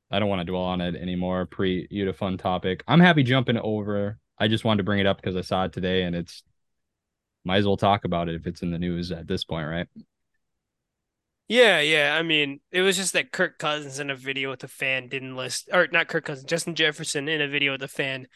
I 0.10 0.20
don't 0.20 0.30
want 0.30 0.40
to 0.40 0.46
dwell 0.46 0.64
on 0.64 0.82
it 0.82 0.96
anymore. 0.96 1.46
Pre, 1.46 1.88
you 1.92 2.12
fun 2.14 2.38
topic. 2.38 2.84
I'm 2.88 3.00
happy 3.00 3.24
jumping 3.24 3.58
over. 3.58 4.20
I 4.38 4.48
just 4.48 4.64
wanted 4.64 4.78
to 4.78 4.84
bring 4.84 5.00
it 5.00 5.08
up 5.08 5.18
because 5.18 5.36
I 5.36 5.42
saw 5.42 5.66
it 5.66 5.74
today, 5.74 6.04
and 6.04 6.16
it's 6.16 6.44
might 7.44 7.58
as 7.58 7.66
well 7.66 7.78
talk 7.78 8.06
about 8.06 8.30
it 8.30 8.36
if 8.36 8.46
it's 8.46 8.62
in 8.62 8.72
the 8.72 8.80
news 8.80 9.12
at 9.12 9.28
this 9.28 9.44
point, 9.44 9.68
right? 9.68 9.88
Yeah, 11.48 11.80
yeah. 11.80 12.16
I 12.18 12.24
mean, 12.24 12.60
it 12.72 12.82
was 12.82 12.98
just 12.98 13.14
that 13.14 13.32
Kirk 13.32 13.58
Cousins 13.58 14.00
in 14.00 14.10
a 14.10 14.16
video 14.16 14.50
with 14.50 14.64
a 14.64 14.68
fan 14.68 15.08
didn't 15.08 15.36
list, 15.38 15.70
or 15.72 15.88
not 15.92 16.10
Kirk 16.10 16.26
Cousins, 16.26 16.50
Justin 16.50 16.76
Jefferson 16.76 17.30
in 17.30 17.42
a 17.42 17.48
video 17.48 17.72
with 17.72 17.84
a 17.84 17.88
fan 17.88 18.28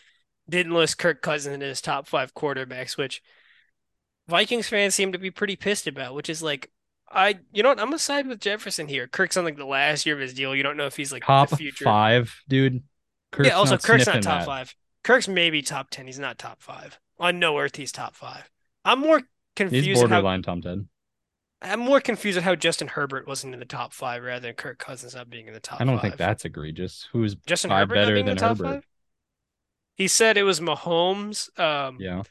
didn't 0.48 0.74
list 0.74 0.98
Kirk 0.98 1.22
Cousins 1.22 1.56
in 1.56 1.62
his 1.62 1.82
top 1.82 2.08
five 2.08 2.34
quarterbacks, 2.34 2.98
which 2.98 3.22
Vikings 4.28 4.70
fans 4.70 4.96
seem 4.96 5.12
to 5.12 5.20
be 5.20 5.30
pretty 5.30 5.58
pissed 5.58 5.88
about, 5.88 6.16
which 6.16 6.30
is 6.30 6.42
like, 6.42 6.72
I, 7.14 7.40
you 7.52 7.64
know 7.64 7.70
what? 7.70 7.80
I'm 7.80 7.88
gonna 7.88 8.00
side 8.00 8.28
with 8.28 8.40
Jefferson 8.40 8.88
here. 8.88 9.08
Kirk's 9.08 9.38
on 9.38 9.44
like 9.44 9.58
the 9.58 9.66
last 9.66 10.06
year 10.06 10.16
of 10.16 10.22
his 10.22 10.34
deal. 10.34 10.56
You 10.56 10.64
don't 10.64 10.78
know 10.78 10.86
if 10.86 10.96
he's 10.96 11.12
like 11.12 11.24
Top 11.26 11.50
the 11.50 11.58
future. 11.58 11.84
five, 11.86 12.34
dude. 12.48 12.84
Kirk's 13.32 13.50
yeah. 13.50 13.56
Also, 13.56 13.76
not 13.76 13.84
Kirk's 13.84 14.06
not 14.08 14.22
top 14.22 14.40
that. 14.42 14.46
five. 14.46 14.76
Kirk's 15.04 15.28
maybe 15.28 15.62
top 15.62 15.90
ten. 15.90 16.06
He's 16.06 16.20
not 16.20 16.38
top 16.38 16.62
five. 16.62 17.00
On 17.20 17.38
no 17.40 17.58
earth, 17.60 17.76
he's 17.76 17.92
top 17.92 18.16
five. 18.16 18.50
I'm 18.86 19.00
more 19.00 19.20
He's 19.20 19.26
confused. 19.56 20.02
how, 20.02 20.08
borderline 20.08 20.42
Tom 20.42 20.62
Ted. 20.62 20.88
I'm 21.62 21.80
more 21.80 22.02
confused 22.02 22.38
at 22.38 22.44
how 22.44 22.56
Justin 22.56 22.88
Herbert 22.88 23.28
wasn't 23.28 23.54
in 23.54 23.60
the 23.60 23.66
top 23.66 23.94
five 23.94 24.24
rather 24.24 24.48
than 24.48 24.56
Kirk 24.56 24.80
Cousins 24.80 25.14
not 25.14 25.30
being 25.30 25.48
in 25.48 25.54
the 25.54 25.60
top. 25.60 25.80
I 25.80 25.84
don't 25.84 25.96
five. 25.96 26.02
think 26.02 26.18
that's 26.18 26.46
egregious. 26.46 27.08
Who's 27.12 27.36
Justin 27.36 27.70
Herbert 27.70 27.94
better 27.94 28.24
than 28.24 28.36
top 28.38 28.58
Herbert? 28.58 28.64
five. 28.64 28.88
He 29.96 30.08
said 30.08 30.38
it 30.38 30.44
was 30.44 30.60
Mahomes. 30.60 31.58
Um, 31.60 31.98
yeah, 32.00 32.24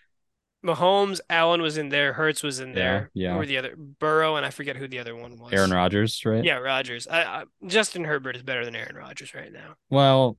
Mahomes, 0.64 1.20
Allen 1.30 1.62
was 1.62 1.78
in 1.78 1.88
there, 1.88 2.12
Hurts 2.12 2.42
was 2.42 2.60
in 2.60 2.68
Yeah, 2.70 2.74
there. 2.74 3.10
yeah. 3.14 3.32
Who 3.32 3.38
were 3.38 3.46
the 3.46 3.56
other 3.58 3.74
Burrow, 3.76 4.36
and 4.36 4.44
I 4.44 4.50
forget 4.50 4.76
who 4.76 4.86
the 4.88 4.98
other 4.98 5.16
one 5.16 5.38
was. 5.38 5.52
Aaron 5.52 5.70
Rodgers, 5.70 6.22
right? 6.26 6.44
Yeah, 6.44 6.56
Rodgers. 6.56 7.08
I, 7.08 7.22
I, 7.22 7.44
Justin 7.66 8.04
Herbert 8.04 8.36
is 8.36 8.42
better 8.42 8.64
than 8.64 8.76
Aaron 8.76 8.96
Rodgers 8.96 9.34
right 9.34 9.52
now. 9.52 9.76
Well, 9.88 10.36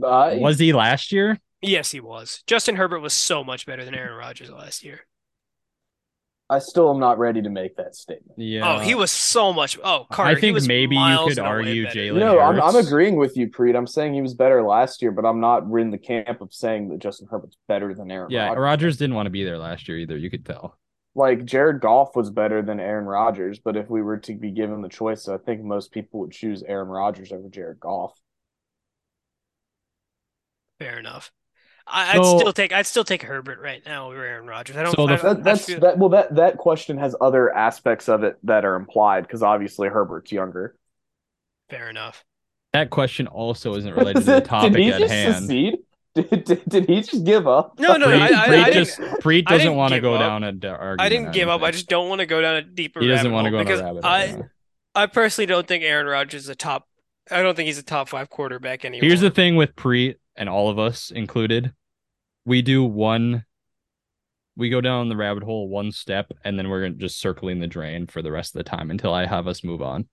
Uh, 0.00 0.36
was 0.38 0.58
he 0.58 0.72
last 0.72 1.10
year? 1.10 1.38
Yes, 1.60 1.90
he 1.90 1.98
was. 1.98 2.44
Justin 2.46 2.76
Herbert 2.76 3.00
was 3.00 3.12
so 3.12 3.42
much 3.42 3.66
better 3.66 3.84
than 3.84 3.94
Aaron 3.94 4.16
Rodgers 4.16 4.50
last 4.50 4.84
year. 4.84 5.00
I 6.50 6.60
still 6.60 6.90
am 6.90 6.98
not 6.98 7.18
ready 7.18 7.42
to 7.42 7.50
make 7.50 7.76
that 7.76 7.94
statement. 7.94 8.38
Yeah. 8.38 8.76
oh, 8.76 8.78
he 8.78 8.94
was 8.94 9.10
so 9.10 9.52
much. 9.52 9.78
Oh, 9.84 10.06
Carter. 10.10 10.30
I 10.30 10.34
he 10.34 10.40
think 10.40 10.54
was 10.54 10.66
maybe 10.66 10.96
you 10.96 11.26
could 11.28 11.38
argue 11.38 11.84
better. 11.84 11.98
Jalen 11.98 12.18
no, 12.20 12.40
I'm, 12.40 12.60
I'm 12.60 12.76
agreeing 12.76 13.16
with 13.16 13.36
you, 13.36 13.48
Preet. 13.50 13.76
I'm 13.76 13.86
saying 13.86 14.14
he 14.14 14.22
was 14.22 14.32
better 14.32 14.62
last 14.62 15.02
year, 15.02 15.12
but 15.12 15.26
I'm 15.26 15.40
not 15.40 15.64
in 15.64 15.90
the 15.90 15.98
camp 15.98 16.40
of 16.40 16.54
saying 16.54 16.88
that 16.88 17.00
Justin 17.00 17.28
Herbert's 17.30 17.58
better 17.68 17.92
than 17.92 18.10
Aaron 18.10 18.30
Yeah, 18.30 18.46
Rodgers. 18.46 18.62
Rodgers 18.62 18.96
didn't 18.96 19.16
want 19.16 19.26
to 19.26 19.30
be 19.30 19.44
there 19.44 19.58
last 19.58 19.88
year 19.88 19.98
either. 19.98 20.16
You 20.16 20.30
could 20.30 20.46
tell. 20.46 20.78
Like 21.14 21.44
Jared 21.44 21.80
Goff 21.80 22.16
was 22.16 22.30
better 22.30 22.62
than 22.62 22.80
Aaron 22.80 23.04
Rodgers, 23.04 23.58
but 23.58 23.76
if 23.76 23.90
we 23.90 24.00
were 24.00 24.18
to 24.18 24.34
be 24.34 24.50
given 24.50 24.80
the 24.80 24.88
choice, 24.88 25.28
I 25.28 25.36
think 25.36 25.62
most 25.62 25.92
people 25.92 26.20
would 26.20 26.32
choose 26.32 26.62
Aaron 26.62 26.88
Rodgers 26.88 27.30
over 27.30 27.48
Jared 27.50 27.80
Goff. 27.80 28.18
Fair 30.78 30.98
enough. 30.98 31.30
I, 31.90 32.12
I'd 32.18 32.24
So- 32.24 32.38
still 32.38 32.52
take. 32.52 32.72
I'd 32.72 32.86
still 32.86 33.04
take 33.04 33.22
Herbert 33.22 33.60
right 33.60 33.82
now 33.86 34.10
over 34.10 34.22
Aaron 34.24 34.46
Rodgers. 34.46 34.76
I 34.76 34.82
don't. 34.82 34.94
So 34.94 35.06
the- 35.06 35.14
I, 35.14 35.16
That, 35.16 35.26
I 35.26 35.40
that's 35.40 35.64
feel- 35.66 35.80
that. 35.80 35.98
Well, 35.98 36.08
that 36.10 36.34
that 36.36 36.58
question 36.58 36.98
has 36.98 37.14
other 37.20 37.54
aspects 37.54 38.08
of 38.08 38.22
it 38.24 38.38
that 38.44 38.64
are 38.64 38.74
implied 38.76 39.22
because 39.22 39.42
obviously 39.42 39.88
Herbert's 39.88 40.30
younger. 40.32 40.74
fair 41.70 41.88
enough. 41.90 42.24
That 42.72 42.90
question 42.90 43.26
also 43.26 43.74
isn't 43.76 43.94
related 43.96 44.20
to 44.20 44.24
the 44.26 44.40
topic 44.40 44.72
did 44.74 44.82
he 44.82 44.92
at 44.92 44.98
just 45.00 45.12
hand. 45.12 45.34
secede? 45.36 45.78
Did, 46.14 46.44
did, 46.44 46.62
did 46.68 46.88
he 46.88 47.00
just 47.02 47.24
give 47.24 47.46
up? 47.46 47.78
No, 47.78 47.96
no, 47.96 48.08
Preet, 48.08 48.20
I, 48.32 48.44
I, 48.44 48.48
Preet 48.48 48.64
I 48.64 48.70
just 48.72 48.98
didn't. 48.98 49.22
Preet 49.22 49.44
doesn't 49.46 49.76
want 49.76 49.90
to 49.92 49.98
give 49.98 50.02
go 50.02 50.14
up. 50.14 50.20
down 50.20 50.42
a 50.42 50.50
d- 50.50 50.66
argument. 50.66 51.00
I 51.00 51.08
didn't 51.08 51.32
give 51.32 51.48
up. 51.48 51.62
I 51.62 51.70
just 51.70 51.88
don't 51.88 52.08
want 52.08 52.20
to 52.20 52.26
go 52.26 52.40
down 52.40 52.56
a 52.56 52.62
deeper. 52.62 53.00
he 53.00 53.06
doesn't 53.06 53.30
want 53.30 53.44
to 53.44 53.50
go 53.52 53.58
because 53.58 53.80
down 53.80 53.90
a 53.90 54.00
rabbit 54.00 54.04
hole. 54.04 54.12
I, 54.12 54.24
yeah. 54.24 54.42
I 54.96 55.06
personally 55.06 55.46
don't 55.46 55.64
think 55.68 55.84
Aaron 55.84 56.06
Rodgers 56.06 56.42
is 56.44 56.48
a 56.48 56.56
top. 56.56 56.88
I 57.30 57.40
don't 57.42 57.54
think 57.54 57.66
he's 57.68 57.78
a 57.78 57.84
top 57.84 58.08
five 58.08 58.30
quarterback 58.30 58.84
anymore. 58.84 59.06
Here's 59.06 59.20
the 59.20 59.30
thing 59.30 59.54
with 59.54 59.76
Preet 59.76 60.16
and 60.34 60.48
all 60.48 60.68
of 60.70 60.78
us 60.80 61.12
included. 61.12 61.72
We 62.48 62.62
do 62.62 62.82
one 62.82 63.44
we 64.56 64.70
go 64.70 64.80
down 64.80 65.08
the 65.08 65.16
rabbit 65.16 65.44
hole 65.44 65.68
one 65.68 65.92
step 65.92 66.32
and 66.44 66.58
then 66.58 66.68
we're 66.68 66.88
just 66.88 67.20
circling 67.20 67.60
the 67.60 67.66
drain 67.68 68.06
for 68.08 68.22
the 68.22 68.32
rest 68.32 68.56
of 68.56 68.58
the 68.58 68.68
time 68.68 68.90
until 68.90 69.14
I 69.14 69.24
have 69.24 69.46
us 69.46 69.62
move 69.62 69.80
on. 69.80 70.08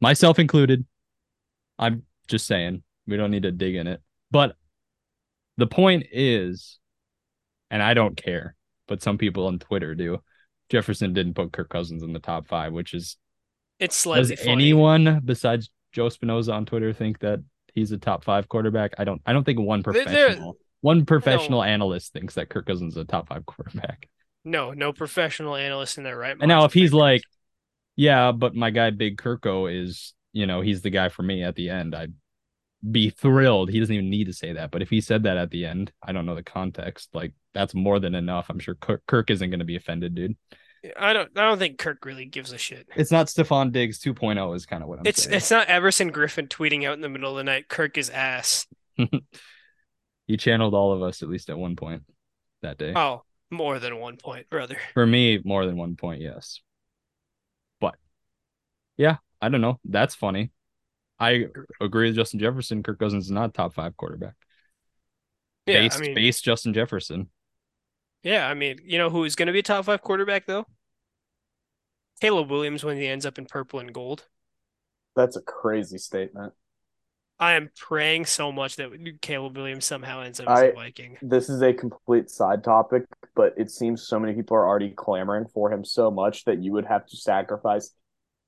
Myself 0.00 0.38
included. 0.38 0.86
I'm 1.78 2.04
just 2.28 2.46
saying 2.46 2.84
we 3.08 3.16
don't 3.16 3.32
need 3.32 3.42
to 3.42 3.50
dig 3.50 3.74
in 3.74 3.88
it. 3.88 4.00
But 4.30 4.54
the 5.56 5.66
point 5.66 6.04
is, 6.12 6.78
and 7.70 7.82
I 7.82 7.94
don't 7.94 8.16
care, 8.16 8.54
but 8.86 9.02
some 9.02 9.18
people 9.18 9.46
on 9.46 9.58
Twitter 9.58 9.94
do. 9.94 10.22
Jefferson 10.68 11.12
didn't 11.12 11.34
put 11.34 11.52
Kirk 11.52 11.68
Cousins 11.68 12.04
in 12.04 12.12
the 12.12 12.20
top 12.20 12.46
five, 12.46 12.72
which 12.72 12.94
is 12.94 13.16
It's 13.80 13.96
does 13.96 14.02
slightly 14.02 14.36
funny. 14.36 14.50
anyone 14.52 15.20
besides 15.24 15.68
Joe 15.92 16.10
Spinoza 16.10 16.52
on 16.52 16.64
Twitter 16.64 16.92
think 16.92 17.18
that 17.20 17.40
he's 17.74 17.90
a 17.90 17.98
top 17.98 18.22
five 18.22 18.48
quarterback? 18.48 18.92
I 18.98 19.04
don't. 19.04 19.20
I 19.26 19.32
don't 19.32 19.42
think 19.42 19.58
one 19.58 19.82
professional, 19.82 20.58
one 20.80 21.04
professional 21.06 21.62
analyst 21.62 22.12
thinks 22.12 22.34
that 22.34 22.48
Kirk 22.48 22.66
Cousins 22.66 22.94
is 22.94 23.02
a 23.02 23.04
top 23.04 23.28
five 23.28 23.44
quarterback. 23.46 24.08
No, 24.44 24.72
no 24.72 24.92
professional 24.92 25.54
analyst 25.56 25.98
in 25.98 26.04
their 26.04 26.16
right 26.16 26.30
mind. 26.30 26.42
And 26.42 26.48
now, 26.48 26.64
if 26.64 26.72
he's 26.72 26.92
like, 26.92 27.22
yeah, 27.96 28.32
but 28.32 28.54
my 28.54 28.70
guy 28.70 28.90
Big 28.90 29.18
Kirko 29.18 29.70
is, 29.70 30.14
you 30.32 30.46
know, 30.46 30.62
he's 30.62 30.80
the 30.82 30.90
guy 30.90 31.10
for 31.10 31.22
me 31.22 31.42
at 31.42 31.54
the 31.56 31.68
end. 31.68 31.94
I'd 31.94 32.14
be 32.90 33.10
thrilled. 33.10 33.70
He 33.70 33.78
doesn't 33.78 33.94
even 33.94 34.08
need 34.08 34.24
to 34.28 34.32
say 34.32 34.54
that, 34.54 34.70
but 34.70 34.80
if 34.80 34.88
he 34.88 35.02
said 35.02 35.24
that 35.24 35.36
at 35.36 35.50
the 35.50 35.66
end, 35.66 35.92
I 36.02 36.12
don't 36.12 36.24
know 36.24 36.34
the 36.34 36.42
context. 36.42 37.10
Like 37.12 37.34
that's 37.52 37.74
more 37.74 38.00
than 38.00 38.14
enough. 38.14 38.46
I'm 38.48 38.58
sure 38.58 38.74
Kirk, 38.74 39.02
Kirk 39.06 39.30
isn't 39.30 39.50
going 39.50 39.58
to 39.58 39.66
be 39.66 39.76
offended, 39.76 40.14
dude. 40.14 40.36
I 40.98 41.12
don't, 41.12 41.28
I 41.36 41.42
don't 41.46 41.58
think 41.58 41.76
Kirk 41.76 42.06
really 42.06 42.24
gives 42.24 42.52
a 42.52 42.58
shit. 42.58 42.88
It's 42.96 43.10
not 43.10 43.26
Stefon 43.26 43.70
Diggs 43.70 44.00
2.0 44.00 44.56
is 44.56 44.64
kind 44.64 44.82
of 44.82 44.88
what 44.88 45.00
I'm 45.00 45.06
It's 45.06 45.24
saying. 45.24 45.36
it's 45.36 45.50
not 45.50 45.68
Everson 45.68 46.10
Griffen 46.10 46.48
tweeting 46.48 46.86
out 46.88 46.94
in 46.94 47.02
the 47.02 47.10
middle 47.10 47.32
of 47.32 47.36
the 47.36 47.44
night. 47.44 47.68
Kirk 47.68 47.98
is 47.98 48.08
ass. 48.08 48.66
he 50.30 50.36
channeled 50.36 50.74
all 50.74 50.92
of 50.92 51.02
us 51.02 51.22
at 51.22 51.28
least 51.28 51.50
at 51.50 51.58
one 51.58 51.74
point 51.74 52.04
that 52.62 52.78
day. 52.78 52.92
Oh, 52.94 53.24
more 53.50 53.80
than 53.80 53.98
one 53.98 54.16
point, 54.16 54.48
brother. 54.48 54.76
For 54.94 55.04
me, 55.04 55.40
more 55.44 55.66
than 55.66 55.76
one 55.76 55.96
point, 55.96 56.20
yes. 56.20 56.60
But 57.80 57.96
yeah, 58.96 59.16
I 59.42 59.48
don't 59.48 59.60
know. 59.60 59.80
That's 59.84 60.14
funny. 60.14 60.52
I 61.18 61.46
agree 61.80 62.08
with 62.08 62.16
Justin 62.16 62.38
Jefferson. 62.40 62.82
Kirk 62.82 62.98
Cousins 62.98 63.24
is 63.24 63.30
not 63.30 63.54
top 63.54 63.74
five 63.74 63.96
quarterback. 63.96 64.34
Yeah, 65.66 65.80
Based, 65.80 65.96
I 65.98 66.00
mean, 66.00 66.14
based 66.14 66.44
Justin 66.44 66.74
Jefferson. 66.74 67.28
yeah, 68.22 68.48
I 68.48 68.54
mean, 68.54 68.78
you 68.84 68.98
know 68.98 69.10
who's 69.10 69.34
going 69.34 69.46
to 69.48 69.52
be 69.52 69.58
a 69.60 69.62
top 69.62 69.84
five 69.84 70.02
quarterback 70.02 70.46
though? 70.46 70.66
Caleb 72.20 72.50
Williams 72.50 72.84
when 72.84 72.96
he 72.96 73.06
ends 73.06 73.26
up 73.26 73.36
in 73.36 73.46
purple 73.46 73.80
and 73.80 73.92
gold. 73.92 74.28
That's 75.16 75.36
a 75.36 75.40
crazy 75.42 75.98
statement. 75.98 76.52
I 77.40 77.54
am 77.54 77.70
praying 77.74 78.26
so 78.26 78.52
much 78.52 78.76
that 78.76 78.90
Caleb 79.22 79.56
Williams 79.56 79.86
somehow 79.86 80.20
ends 80.20 80.40
up 80.40 80.48
as 80.48 80.62
a 80.62 80.72
Viking. 80.72 81.16
This 81.22 81.48
is 81.48 81.62
a 81.62 81.72
complete 81.72 82.28
side 82.28 82.62
topic, 82.62 83.04
but 83.34 83.54
it 83.56 83.70
seems 83.70 84.06
so 84.06 84.20
many 84.20 84.34
people 84.34 84.56
are 84.58 84.68
already 84.68 84.90
clamoring 84.90 85.46
for 85.54 85.72
him 85.72 85.82
so 85.84 86.10
much 86.10 86.44
that 86.44 86.62
you 86.62 86.72
would 86.72 86.84
have 86.84 87.06
to 87.06 87.16
sacrifice 87.16 87.92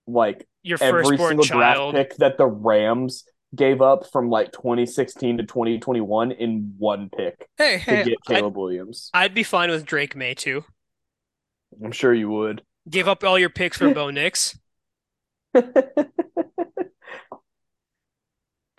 like 0.06 0.46
Your 0.62 0.78
every 0.80 1.16
single 1.16 1.42
child. 1.44 1.94
draft 1.94 2.10
pick 2.10 2.18
that 2.18 2.36
the 2.36 2.46
Rams 2.46 3.24
gave 3.54 3.80
up 3.80 4.10
from 4.12 4.28
like 4.28 4.52
2016 4.52 5.38
to 5.38 5.44
2021 5.44 6.32
in 6.32 6.74
one 6.78 7.08
pick 7.08 7.48
Hey, 7.56 7.74
to 7.74 7.78
hey, 7.78 8.04
get 8.04 8.18
I'd, 8.28 8.34
Caleb 8.34 8.56
Williams. 8.56 9.10
I'd 9.14 9.34
be 9.34 9.42
fine 9.42 9.70
with 9.70 9.86
Drake 9.86 10.14
Maye 10.14 10.34
too. 10.34 10.64
I'm 11.82 11.92
sure 11.92 12.12
you 12.12 12.28
would. 12.30 12.62
Give 12.88 13.08
up 13.08 13.24
all 13.24 13.38
your 13.38 13.48
picks 13.50 13.78
for 13.78 13.92
Bo 13.94 14.10
Nix. 14.10 14.58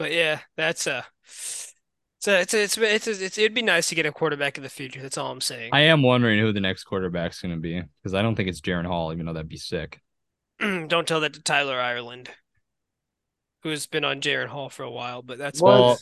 But 0.04 0.12
yeah, 0.12 0.39
that's 0.58 0.86
uh, 0.86 1.04
a. 1.04 1.06
It's 1.24 2.28
a, 2.28 2.42
it's 2.42 2.54
a, 2.54 2.62
it's 2.62 2.78
a, 2.78 2.94
it's, 2.94 3.08
a, 3.08 3.26
it's 3.26 3.38
it'd 3.38 3.54
be 3.54 3.62
nice 3.62 3.88
to 3.88 3.96
get 3.96 4.06
a 4.06 4.12
quarterback 4.12 4.58
in 4.58 4.63
the 4.63 4.70
future. 4.70 5.02
That's 5.02 5.18
all 5.18 5.32
I'm 5.32 5.39
saying. 5.39 5.70
I 5.72 5.84
am 5.84 6.04
wondering 6.04 6.42
who 6.42 6.52
the 6.52 6.60
next 6.60 6.84
quarterback's 6.84 7.41
going 7.41 7.54
to 7.54 7.62
be 7.62 7.82
because 8.01 8.14
I 8.14 8.22
don't 8.22 8.36
think 8.36 8.49
it's 8.49 8.60
Jaren 8.60 8.86
Hall, 8.86 9.14
even 9.14 9.26
though 9.26 9.32
that'd 9.32 9.47
be 9.47 9.56
sick. 9.56 10.01
Don't 10.60 11.08
tell 11.08 11.22
that 11.22 11.36
to 11.36 11.41
Tyler 11.41 11.80
Ireland, 11.80 12.32
who's 13.62 13.86
been 13.86 14.04
on 14.04 14.20
Jaren 14.20 14.47
Hall 14.47 14.70
for 14.70 14.84
a 14.84 14.91
while. 14.91 15.22
But 15.22 15.38
that's 15.38 15.62
Well, 15.62 15.97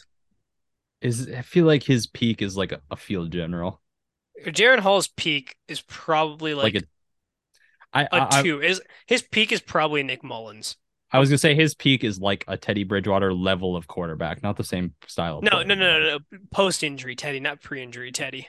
Is 1.00 1.30
I 1.30 1.44
feel 1.44 1.68
like 1.68 1.84
his 1.84 2.08
peak 2.08 2.42
is 2.42 2.58
like 2.58 2.72
a, 2.72 2.82
a 2.90 2.96
field 2.96 3.30
general, 3.32 3.84
Jaren 4.46 4.80
Hall's 4.80 5.10
peak 5.10 5.56
is 5.68 5.82
probably 5.82 6.56
like, 6.56 6.74
like, 6.74 6.84
a. 6.84 6.88
I, 7.94 8.04
a 8.04 8.16
I, 8.16 8.40
I 8.40 8.42
two. 8.42 8.62
Is 8.64 8.82
his 9.06 9.22
peak 9.22 9.52
is 9.52 9.62
probably 9.62 10.02
Nick 10.02 10.24
Mullens. 10.24 10.76
I 11.14 11.20
was 11.20 11.30
gonna 11.30 11.38
say 11.38 11.56
his 11.56 11.76
peak 11.76 12.04
is 12.04 12.20
like 12.20 12.46
a 12.48 12.58
Teddy 12.58 12.84
Bridgewater 12.84 13.34
level 13.34 13.76
of 13.76 13.88
quarterback, 13.88 14.42
not 14.44 14.56
the 14.58 14.64
same 14.64 14.94
style. 15.08 15.42
No, 15.42 15.62
no, 15.62 15.76
no, 15.76 16.00
no, 16.00 16.00
no. 16.00 16.20
Post 16.52 16.84
injury 16.84 17.16
Teddy, 17.16 17.40
not 17.40 17.62
pre 17.62 17.82
injury 17.84 18.12
Teddy. 18.12 18.48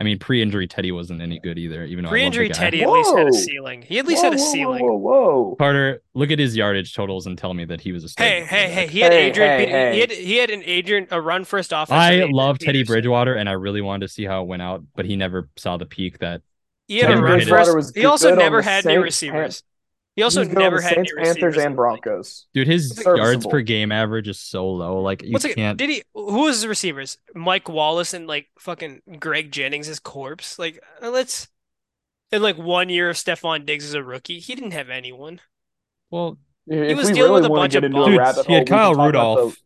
I 0.00 0.04
mean, 0.04 0.20
pre-injury 0.20 0.68
Teddy 0.68 0.92
wasn't 0.92 1.20
any 1.22 1.40
good 1.40 1.58
either. 1.58 1.84
Even 1.84 2.04
though 2.04 2.10
pre 2.10 2.22
injury 2.22 2.46
guy. 2.48 2.54
Teddy 2.54 2.82
at 2.84 2.88
least 2.88 3.16
had 3.16 3.26
a 3.26 3.32
ceiling. 3.32 3.82
He 3.82 3.98
at 3.98 4.06
least 4.06 4.22
Whoa, 4.22 4.30
had 4.30 4.38
a 4.38 4.40
whoa, 4.40 4.44
whoa, 4.44 4.52
ceiling. 4.52 4.84
Whoa, 4.86 4.94
whoa, 4.94 5.56
Carter, 5.56 6.02
look 6.14 6.30
at 6.30 6.38
his 6.38 6.56
yardage 6.56 6.94
totals 6.94 7.26
and 7.26 7.36
tell 7.36 7.52
me 7.52 7.64
that 7.64 7.80
he 7.80 7.90
was 7.90 8.04
a. 8.04 8.22
Hey, 8.22 8.44
hey, 8.44 8.70
hey! 8.70 8.86
He 8.86 9.00
had 9.00 9.10
Hey, 9.10 9.26
Adrian. 9.28 9.58
hey, 9.58 9.66
Pe- 9.66 9.70
hey. 9.72 9.94
He 9.94 10.00
had 10.00 10.10
he 10.12 10.36
had 10.36 10.50
an 10.50 10.62
Adrian 10.64 11.08
a 11.10 11.20
run 11.20 11.44
first 11.44 11.72
offense. 11.72 11.90
I 11.90 12.10
with 12.10 12.14
Adrian 12.14 12.30
love 12.32 12.58
Teddy 12.60 12.84
Bridgewater, 12.84 13.34
and 13.34 13.48
I 13.48 13.52
really 13.52 13.80
wanted 13.80 14.06
to 14.06 14.12
see 14.12 14.24
how 14.24 14.42
it 14.42 14.46
went 14.46 14.62
out, 14.62 14.84
but 14.94 15.04
he 15.04 15.16
never 15.16 15.48
saw 15.56 15.76
the 15.76 15.86
peak 15.86 16.18
that. 16.20 16.42
He 16.86 16.98
had 16.98 17.08
Teddy 17.08 17.18
a 17.18 17.22
run 17.22 17.38
Bridgewater 17.38 17.64
first. 17.64 17.76
was 17.76 17.92
He 17.94 18.04
also 18.04 18.36
never 18.36 18.58
the 18.58 18.62
had 18.62 18.86
any 18.86 18.94
Saints. 18.94 19.02
receivers. 19.02 19.64
He 20.18 20.24
also 20.24 20.40
He's 20.40 20.48
good 20.48 20.58
never 20.58 20.80
had 20.80 20.94
Saints, 20.96 21.12
any 21.12 21.20
receivers 21.20 21.54
Panthers, 21.54 21.64
and. 21.64 21.76
Broncos. 21.76 22.46
Dude, 22.52 22.66
his 22.66 23.00
yards 23.06 23.46
per 23.46 23.60
game 23.60 23.92
average 23.92 24.26
is 24.26 24.40
so 24.40 24.68
low. 24.68 25.00
Like 25.00 25.22
you 25.22 25.30
What's 25.30 25.46
can't. 25.54 25.78
Did 25.78 25.90
he? 25.90 26.02
Who 26.12 26.42
was 26.42 26.56
his 26.56 26.66
receivers? 26.66 27.18
Mike 27.36 27.68
Wallace 27.68 28.14
and 28.14 28.26
like 28.26 28.48
fucking 28.58 29.02
Greg 29.20 29.52
Jennings' 29.52 30.00
corpse. 30.00 30.58
Like 30.58 30.82
uh, 31.00 31.10
let's. 31.10 31.46
In 32.32 32.42
like 32.42 32.58
one 32.58 32.88
year 32.88 33.10
of 33.10 33.16
Stefon 33.16 33.64
Diggs 33.64 33.84
as 33.84 33.94
a 33.94 34.02
rookie, 34.02 34.40
he 34.40 34.56
didn't 34.56 34.72
have 34.72 34.90
anyone. 34.90 35.40
Well, 36.10 36.36
he 36.68 36.94
was 36.94 37.06
we 37.06 37.12
dealing 37.12 37.30
really 37.30 37.42
with 37.42 37.44
a 37.44 37.54
bunch 37.54 37.74
of 37.76 37.84
into 37.84 37.96
bums. 37.96 38.36
dude, 38.36 38.46
he 38.46 38.54
had 38.54 38.66
Kyle 38.66 38.88
can 38.88 38.96
talk 38.96 39.06
Rudolph. 39.06 39.56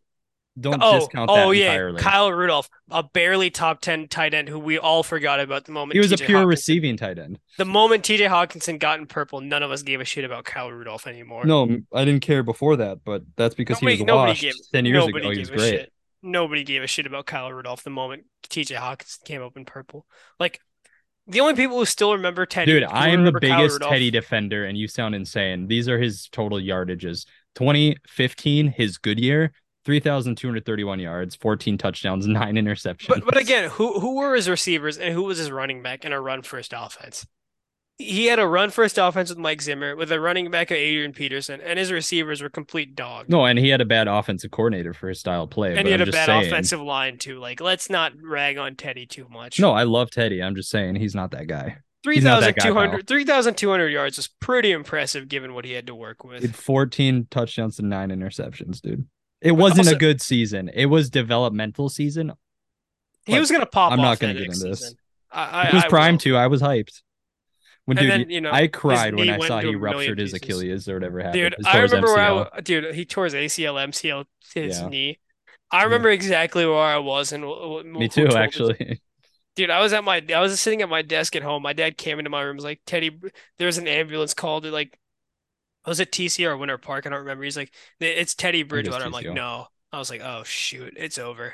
Don't 0.59 0.79
Oh, 0.83 0.99
discount 0.99 1.29
that 1.29 1.45
oh 1.47 1.49
yeah, 1.51 1.71
entirely. 1.71 1.99
Kyle 1.99 2.31
Rudolph, 2.31 2.69
a 2.91 3.01
barely 3.01 3.49
top 3.49 3.81
ten 3.81 4.07
tight 4.07 4.33
end 4.35 4.49
who 4.49 4.59
we 4.59 4.77
all 4.77 5.01
forgot 5.01 5.39
about 5.39 5.65
the 5.65 5.71
moment 5.71 5.93
he 5.93 5.99
was 5.99 6.11
a 6.11 6.17
pure 6.17 6.43
Hockenson- 6.43 6.47
receiving 6.47 6.95
tight 6.97 7.17
end. 7.17 7.39
The 7.57 7.65
moment 7.65 8.03
TJ 8.03 8.29
Hockenson 8.29 8.77
got 8.77 8.99
in 8.99 9.07
purple, 9.07 9.41
none 9.41 9.63
of 9.63 9.71
us 9.71 9.81
gave 9.81 9.99
a 9.99 10.05
shit 10.05 10.25
about 10.25 10.43
Kyle 10.45 10.71
Rudolph 10.71 11.07
anymore. 11.07 11.43
No, 11.45 11.79
I 11.91 12.05
didn't 12.05 12.21
care 12.21 12.43
before 12.43 12.75
that, 12.75 12.99
but 13.03 13.23
that's 13.35 13.55
because 13.55 13.81
nobody, 13.81 13.95
he 13.97 14.03
was 14.03 14.11
washed 14.13 14.41
gave, 14.41 14.53
ten 14.71 14.85
years 14.85 15.05
ago. 15.07 15.31
He 15.31 15.39
was 15.39 15.49
great. 15.49 15.69
shit. 15.71 15.93
Nobody 16.21 16.63
gave 16.63 16.83
a 16.83 16.87
shit 16.87 17.05
about 17.07 17.25
Kyle 17.25 17.51
Rudolph 17.51 17.83
the 17.83 17.89
moment 17.89 18.25
TJ 18.47 18.75
Hockenson 18.77 19.23
came 19.25 19.41
up 19.41 19.57
in 19.57 19.65
purple. 19.65 20.05
Like 20.39 20.61
the 21.25 21.39
only 21.39 21.55
people 21.55 21.77
who 21.79 21.85
still 21.85 22.13
remember 22.13 22.45
Teddy. 22.45 22.71
Dude, 22.71 22.83
I 22.83 23.09
am 23.09 23.25
the 23.25 23.31
biggest 23.39 23.81
Teddy 23.81 24.11
defender, 24.11 24.65
and 24.65 24.77
you 24.77 24.87
sound 24.87 25.15
insane. 25.15 25.67
These 25.67 25.89
are 25.89 25.97
his 25.97 26.27
total 26.31 26.59
yardages. 26.59 27.25
2015, 27.55 28.67
his 28.67 28.97
good 28.97 29.19
year, 29.19 29.51
3,231 29.85 30.99
yards, 30.99 31.35
14 31.35 31.77
touchdowns, 31.77 32.27
nine 32.27 32.55
interceptions. 32.55 33.07
But 33.07 33.25
but 33.25 33.37
again, 33.37 33.69
who 33.69 33.99
who 33.99 34.15
were 34.15 34.35
his 34.35 34.49
receivers 34.49 34.97
and 34.97 35.13
who 35.13 35.23
was 35.23 35.37
his 35.37 35.51
running 35.51 35.81
back 35.81 36.05
in 36.05 36.11
a 36.13 36.21
run 36.21 36.41
first 36.41 36.73
offense? 36.75 37.25
He 37.99 38.25
had 38.25 38.39
a 38.39 38.47
run 38.47 38.71
first 38.71 38.97
offense 38.97 39.29
with 39.29 39.37
Mike 39.37 39.61
Zimmer, 39.61 39.95
with 39.95 40.11
a 40.11 40.19
running 40.19 40.49
back 40.49 40.71
of 40.71 40.77
Adrian 40.77 41.13
Peterson, 41.13 41.61
and 41.61 41.77
his 41.77 41.91
receivers 41.91 42.41
were 42.41 42.49
complete 42.49 42.95
dogs. 42.95 43.29
no, 43.29 43.45
and 43.45 43.59
he 43.59 43.69
had 43.69 43.81
a 43.81 43.85
bad 43.85 44.07
offensive 44.07 44.49
coordinator 44.49 44.93
for 44.95 45.09
his 45.09 45.19
style 45.19 45.43
of 45.43 45.51
play. 45.51 45.75
and 45.77 45.85
he 45.85 45.91
had 45.91 46.01
I'm 46.01 46.09
a 46.09 46.11
bad 46.11 46.25
saying- 46.25 46.47
offensive 46.47 46.81
line 46.81 47.19
too. 47.19 47.39
Like, 47.39 47.61
let's 47.61 47.91
not 47.91 48.13
rag 48.19 48.57
on 48.57 48.75
Teddy 48.75 49.05
too 49.05 49.27
much. 49.29 49.59
No, 49.59 49.71
I 49.71 49.83
love 49.83 50.09
Teddy. 50.09 50.41
I'm 50.41 50.55
just 50.55 50.69
saying 50.71 50.95
he's 50.95 51.13
not 51.13 51.31
that 51.31 51.45
guy. 51.47 51.77
he's 52.03 52.23
not 52.23 52.41
that 52.41 52.55
guy, 52.55 52.63
3,200 52.63 53.07
3,200 53.07 53.87
yards 53.89 54.17
is 54.17 54.27
pretty 54.39 54.71
impressive 54.71 55.27
given 55.29 55.53
what 55.53 55.63
he 55.63 55.73
had 55.73 55.85
to 55.87 55.93
work 55.95 56.23
with. 56.23 56.41
He 56.41 56.47
had 56.47 56.55
14 56.55 57.27
touchdowns 57.29 57.77
and 57.77 57.89
nine 57.91 58.09
interceptions, 58.09 58.81
dude. 58.81 59.05
It 59.43 59.51
wasn't 59.51 59.87
also- 59.87 59.95
a 59.95 59.99
good 59.99 60.21
season. 60.21 60.69
It 60.73 60.85
was 60.87 61.09
developmental 61.09 61.89
season. 61.89 62.31
He 63.25 63.37
was 63.39 63.51
gonna 63.51 63.65
pop 63.65 63.91
I'm 63.91 63.99
not 64.01 64.19
gonna 64.19 64.33
get 64.33 64.43
into 64.47 64.59
this. 64.59 64.95
I, 65.31 65.43
I, 65.45 65.67
It 65.69 65.73
was 65.73 65.83
I 65.85 65.89
prime 65.89 66.13
will. 66.15 66.19
too. 66.19 66.35
I 66.37 66.47
was 66.47 66.61
hyped. 66.61 67.01
When 67.85 67.97
dude, 67.97 68.09
then, 68.11 68.29
you 68.29 68.39
know, 68.41 68.51
I 68.51 68.67
cried 68.67 69.13
when 69.15 69.29
I 69.29 69.45
saw 69.45 69.59
he 69.59 69.75
ruptured 69.75 70.17
his. 70.19 70.33
Achilles 70.33 70.87
or 70.87 70.93
whatever 70.95 71.19
happened. 71.19 71.33
Dude, 71.57 71.65
I 71.65 71.79
remember 71.79 72.07
where 72.13 72.55
I, 72.55 72.61
dude, 72.61 72.95
he 72.95 73.03
tore 73.05 73.25
his 73.25 73.33
ACL, 73.33 73.75
MCL, 73.75 74.25
his 74.53 74.79
Yeah. 74.79 74.87
knee. 74.87 75.19
I 75.71 75.83
remember 75.83 76.09
exactly 76.09 76.65
where 76.65 76.77
I 76.77 76.99
was 76.99 77.31
and 77.33 77.43
wh- 77.43 77.81
wh- 77.81 77.85
Me 77.85 78.07
too, 78.07 78.27
actually. 78.27 79.01
Dude, 79.55 79.69
I 79.69 79.81
was 79.81 79.91
at 79.93 80.03
my, 80.03 80.23
I 80.33 80.39
was 80.39 80.57
sitting 80.59 80.81
at 80.81 80.87
my 80.89 81.01
desk 81.01 81.35
at 81.35 81.43
home. 81.43 81.61
My 81.63 81.73
dad 81.73 81.97
came 81.97 82.19
into 82.19 82.29
my 82.29 82.41
room, 82.41 82.55
was 82.55 82.63
like, 82.65 82.81
Teddy, 82.85 83.19
there's 83.57 83.77
an 83.77 83.87
ambulance 83.87 84.33
called. 84.33 84.65
Like, 84.65 84.97
was 85.85 85.99
it 85.99 86.11
TC 86.11 86.45
or 86.45 86.57
Winter 86.57 86.77
Park? 86.77 87.05
I 87.05 87.09
don't 87.09 87.19
remember. 87.19 87.43
He's 87.43 87.57
like, 87.57 87.73
it's 87.99 88.35
Teddy 88.35 88.63
Bridgewater. 88.63 89.05
I'm 89.05 89.11
like, 89.11 89.27
no. 89.27 89.67
I 89.91 89.99
was 89.99 90.09
like, 90.09 90.21
oh 90.21 90.43
shoot, 90.43 90.93
it's 90.97 91.17
over. 91.17 91.53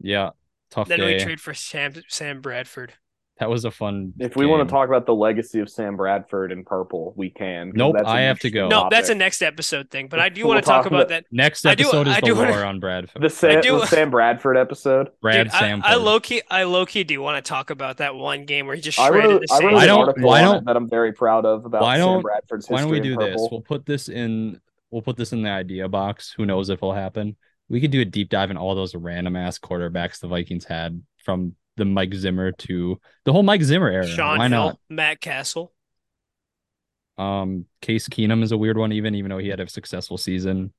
Yeah, 0.00 0.30
tough 0.70 0.88
Then 0.88 1.00
we 1.00 1.18
trade 1.18 1.40
for 1.40 1.54
Sam 1.54 1.94
Sam 2.08 2.40
Bradford. 2.40 2.94
That 3.40 3.48
was 3.48 3.64
a 3.64 3.70
fun. 3.70 4.14
If 4.18 4.34
we 4.34 4.46
want 4.46 4.68
to 4.68 4.72
talk 4.72 4.88
about 4.88 5.06
the 5.06 5.14
legacy 5.14 5.60
of 5.60 5.70
Sam 5.70 5.96
Bradford 5.96 6.50
in 6.50 6.64
purple, 6.64 7.12
we 7.16 7.30
can. 7.30 7.70
Nope, 7.74 7.94
that's 7.96 8.08
I 8.08 8.22
have 8.22 8.40
to 8.40 8.50
go. 8.50 8.66
No, 8.68 8.88
that's 8.90 9.10
a 9.10 9.14
next 9.14 9.42
episode 9.42 9.90
thing. 9.90 10.08
But 10.08 10.18
I 10.18 10.28
do 10.28 10.40
We'll 10.44 10.54
want 10.54 10.64
to 10.64 10.68
talk 10.68 10.82
talk 10.82 10.86
about 10.86 10.96
about- 11.02 11.08
that. 11.10 11.24
Next 11.30 11.64
I 11.64 11.74
do- 11.76 11.84
episode 11.84 12.08
is 12.08 12.16
I 12.16 12.20
the 12.20 12.26
do 12.26 12.34
wanna- 12.34 12.50
lore 12.50 12.64
on 12.64 12.80
Bradford. 12.80 13.22
the 13.22 13.30
Sam, 13.30 13.60
do- 13.60 13.78
the 13.78 13.86
Sam 13.86 14.10
Bradford 14.10 14.56
episode. 14.56 15.10
Brad 15.22 15.46
Dude, 15.46 15.54
I, 15.54 15.62
Samford. 15.70 15.82
I 15.84 15.94
low 15.94 16.18
key, 16.20 16.42
I 16.50 16.64
low 16.64 16.84
key 16.84 17.04
do 17.04 17.20
want 17.20 17.44
to 17.44 17.48
talk 17.48 17.70
about 17.70 17.98
that 17.98 18.14
one 18.16 18.44
game 18.44 18.66
where 18.66 18.74
he 18.74 18.82
just 18.82 18.98
I 18.98 19.08
shredded 19.08 19.30
wrote, 19.30 19.42
the 19.46 19.54
I 19.54 19.58
Saints. 19.58 19.64
wrote 19.64 19.72
Why 19.74 19.82
an 19.82 19.88
don't- 19.88 19.98
article 20.08 20.28
why 20.28 20.40
don't- 20.40 20.64
that 20.66 20.76
I'm 20.76 20.88
very 20.90 21.12
proud 21.12 21.46
of 21.46 21.64
about 21.64 21.82
Why 21.82 21.96
Sam 21.96 22.06
don't- 22.06 22.22
Bradford's 22.22 22.64
history 22.66 22.74
Why 22.74 22.80
don't 22.82 22.90
we 22.90 23.00
do 23.00 23.16
this? 23.16 23.48
We'll 23.50 23.60
put 23.60 23.86
this 23.86 24.08
in. 24.08 24.60
We'll 24.90 25.02
put 25.02 25.16
this 25.16 25.32
in 25.32 25.42
the 25.42 25.50
idea 25.50 25.86
box. 25.88 26.32
Who 26.36 26.44
knows 26.46 26.70
if 26.70 26.78
it'll 26.78 26.92
happen? 26.94 27.36
We 27.68 27.80
could 27.80 27.90
do 27.90 28.00
a 28.00 28.04
deep 28.06 28.30
dive 28.30 28.50
in 28.50 28.56
all 28.56 28.74
those 28.74 28.94
random 28.94 29.36
ass 29.36 29.58
quarterbacks 29.58 30.18
the 30.20 30.26
Vikings 30.28 30.64
had 30.64 31.02
from 31.22 31.54
the 31.78 31.86
Mike 31.86 32.12
Zimmer 32.12 32.52
to 32.52 33.00
the 33.24 33.32
whole 33.32 33.42
Mike 33.42 33.62
Zimmer 33.62 33.88
era. 33.88 34.06
Shaun 34.06 34.38
Why 34.38 34.48
Hill, 34.48 34.64
not? 34.64 34.78
Matt 34.90 35.20
Cassel. 35.20 35.72
Um, 37.16 37.64
Case 37.80 38.08
Keenum 38.08 38.42
is 38.42 38.52
a 38.52 38.58
weird 38.58 38.76
one, 38.76 38.92
even 38.92 39.14
even 39.14 39.30
though 39.30 39.38
he 39.38 39.48
had 39.48 39.60
a 39.60 39.68
successful 39.68 40.18
season 40.18 40.72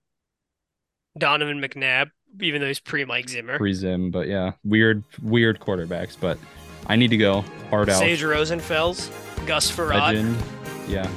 Donovan 1.17 1.59
McNabb, 1.61 2.11
even 2.41 2.61
though 2.61 2.67
he's 2.67 2.79
pre 2.79 3.05
Mike 3.05 3.29
Zimmer. 3.29 3.57
pre 3.57 3.73
Zim. 3.73 4.11
But 4.11 4.27
yeah, 4.27 4.53
weird, 4.63 5.03
weird 5.21 5.59
quarterbacks. 5.59 6.15
But 6.19 6.37
I 6.87 6.95
need 6.95 7.09
to 7.09 7.17
go 7.17 7.43
hard 7.69 7.89
out. 7.89 7.99
Sage 7.99 8.21
Rosenfels, 8.21 9.09
Gus 9.45 9.71
Frerotte, 9.71 9.99
Legend. 9.99 10.37
Yeah. 10.87 11.09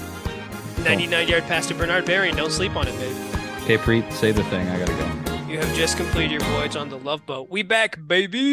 99 0.85 1.29
yard 1.29 1.45
pass 1.45 1.67
to 1.69 1.75
Bernard 1.75 2.05
Berrian. 2.05 2.37
Don't 2.37 2.51
sleep 2.51 2.75
on 2.77 2.89
it, 2.89 2.99
babe. 2.99 3.17
Okay, 3.63 3.79
Preet, 3.79 4.11
say 4.13 4.33
the 4.33 4.43
thing. 4.45 4.67
I 4.69 4.79
gotta 4.79 4.93
go. 4.95 5.49
You 5.49 5.59
have 5.59 5.77
just 5.77 5.97
completed 5.97 6.33
your 6.33 6.41
voyage 6.41 6.77
on 6.77 6.89
the 6.89 6.99
Love 6.99 7.25
Boat. 7.27 7.49
We 7.51 7.63
back, 7.63 7.99
baby. 8.07 8.51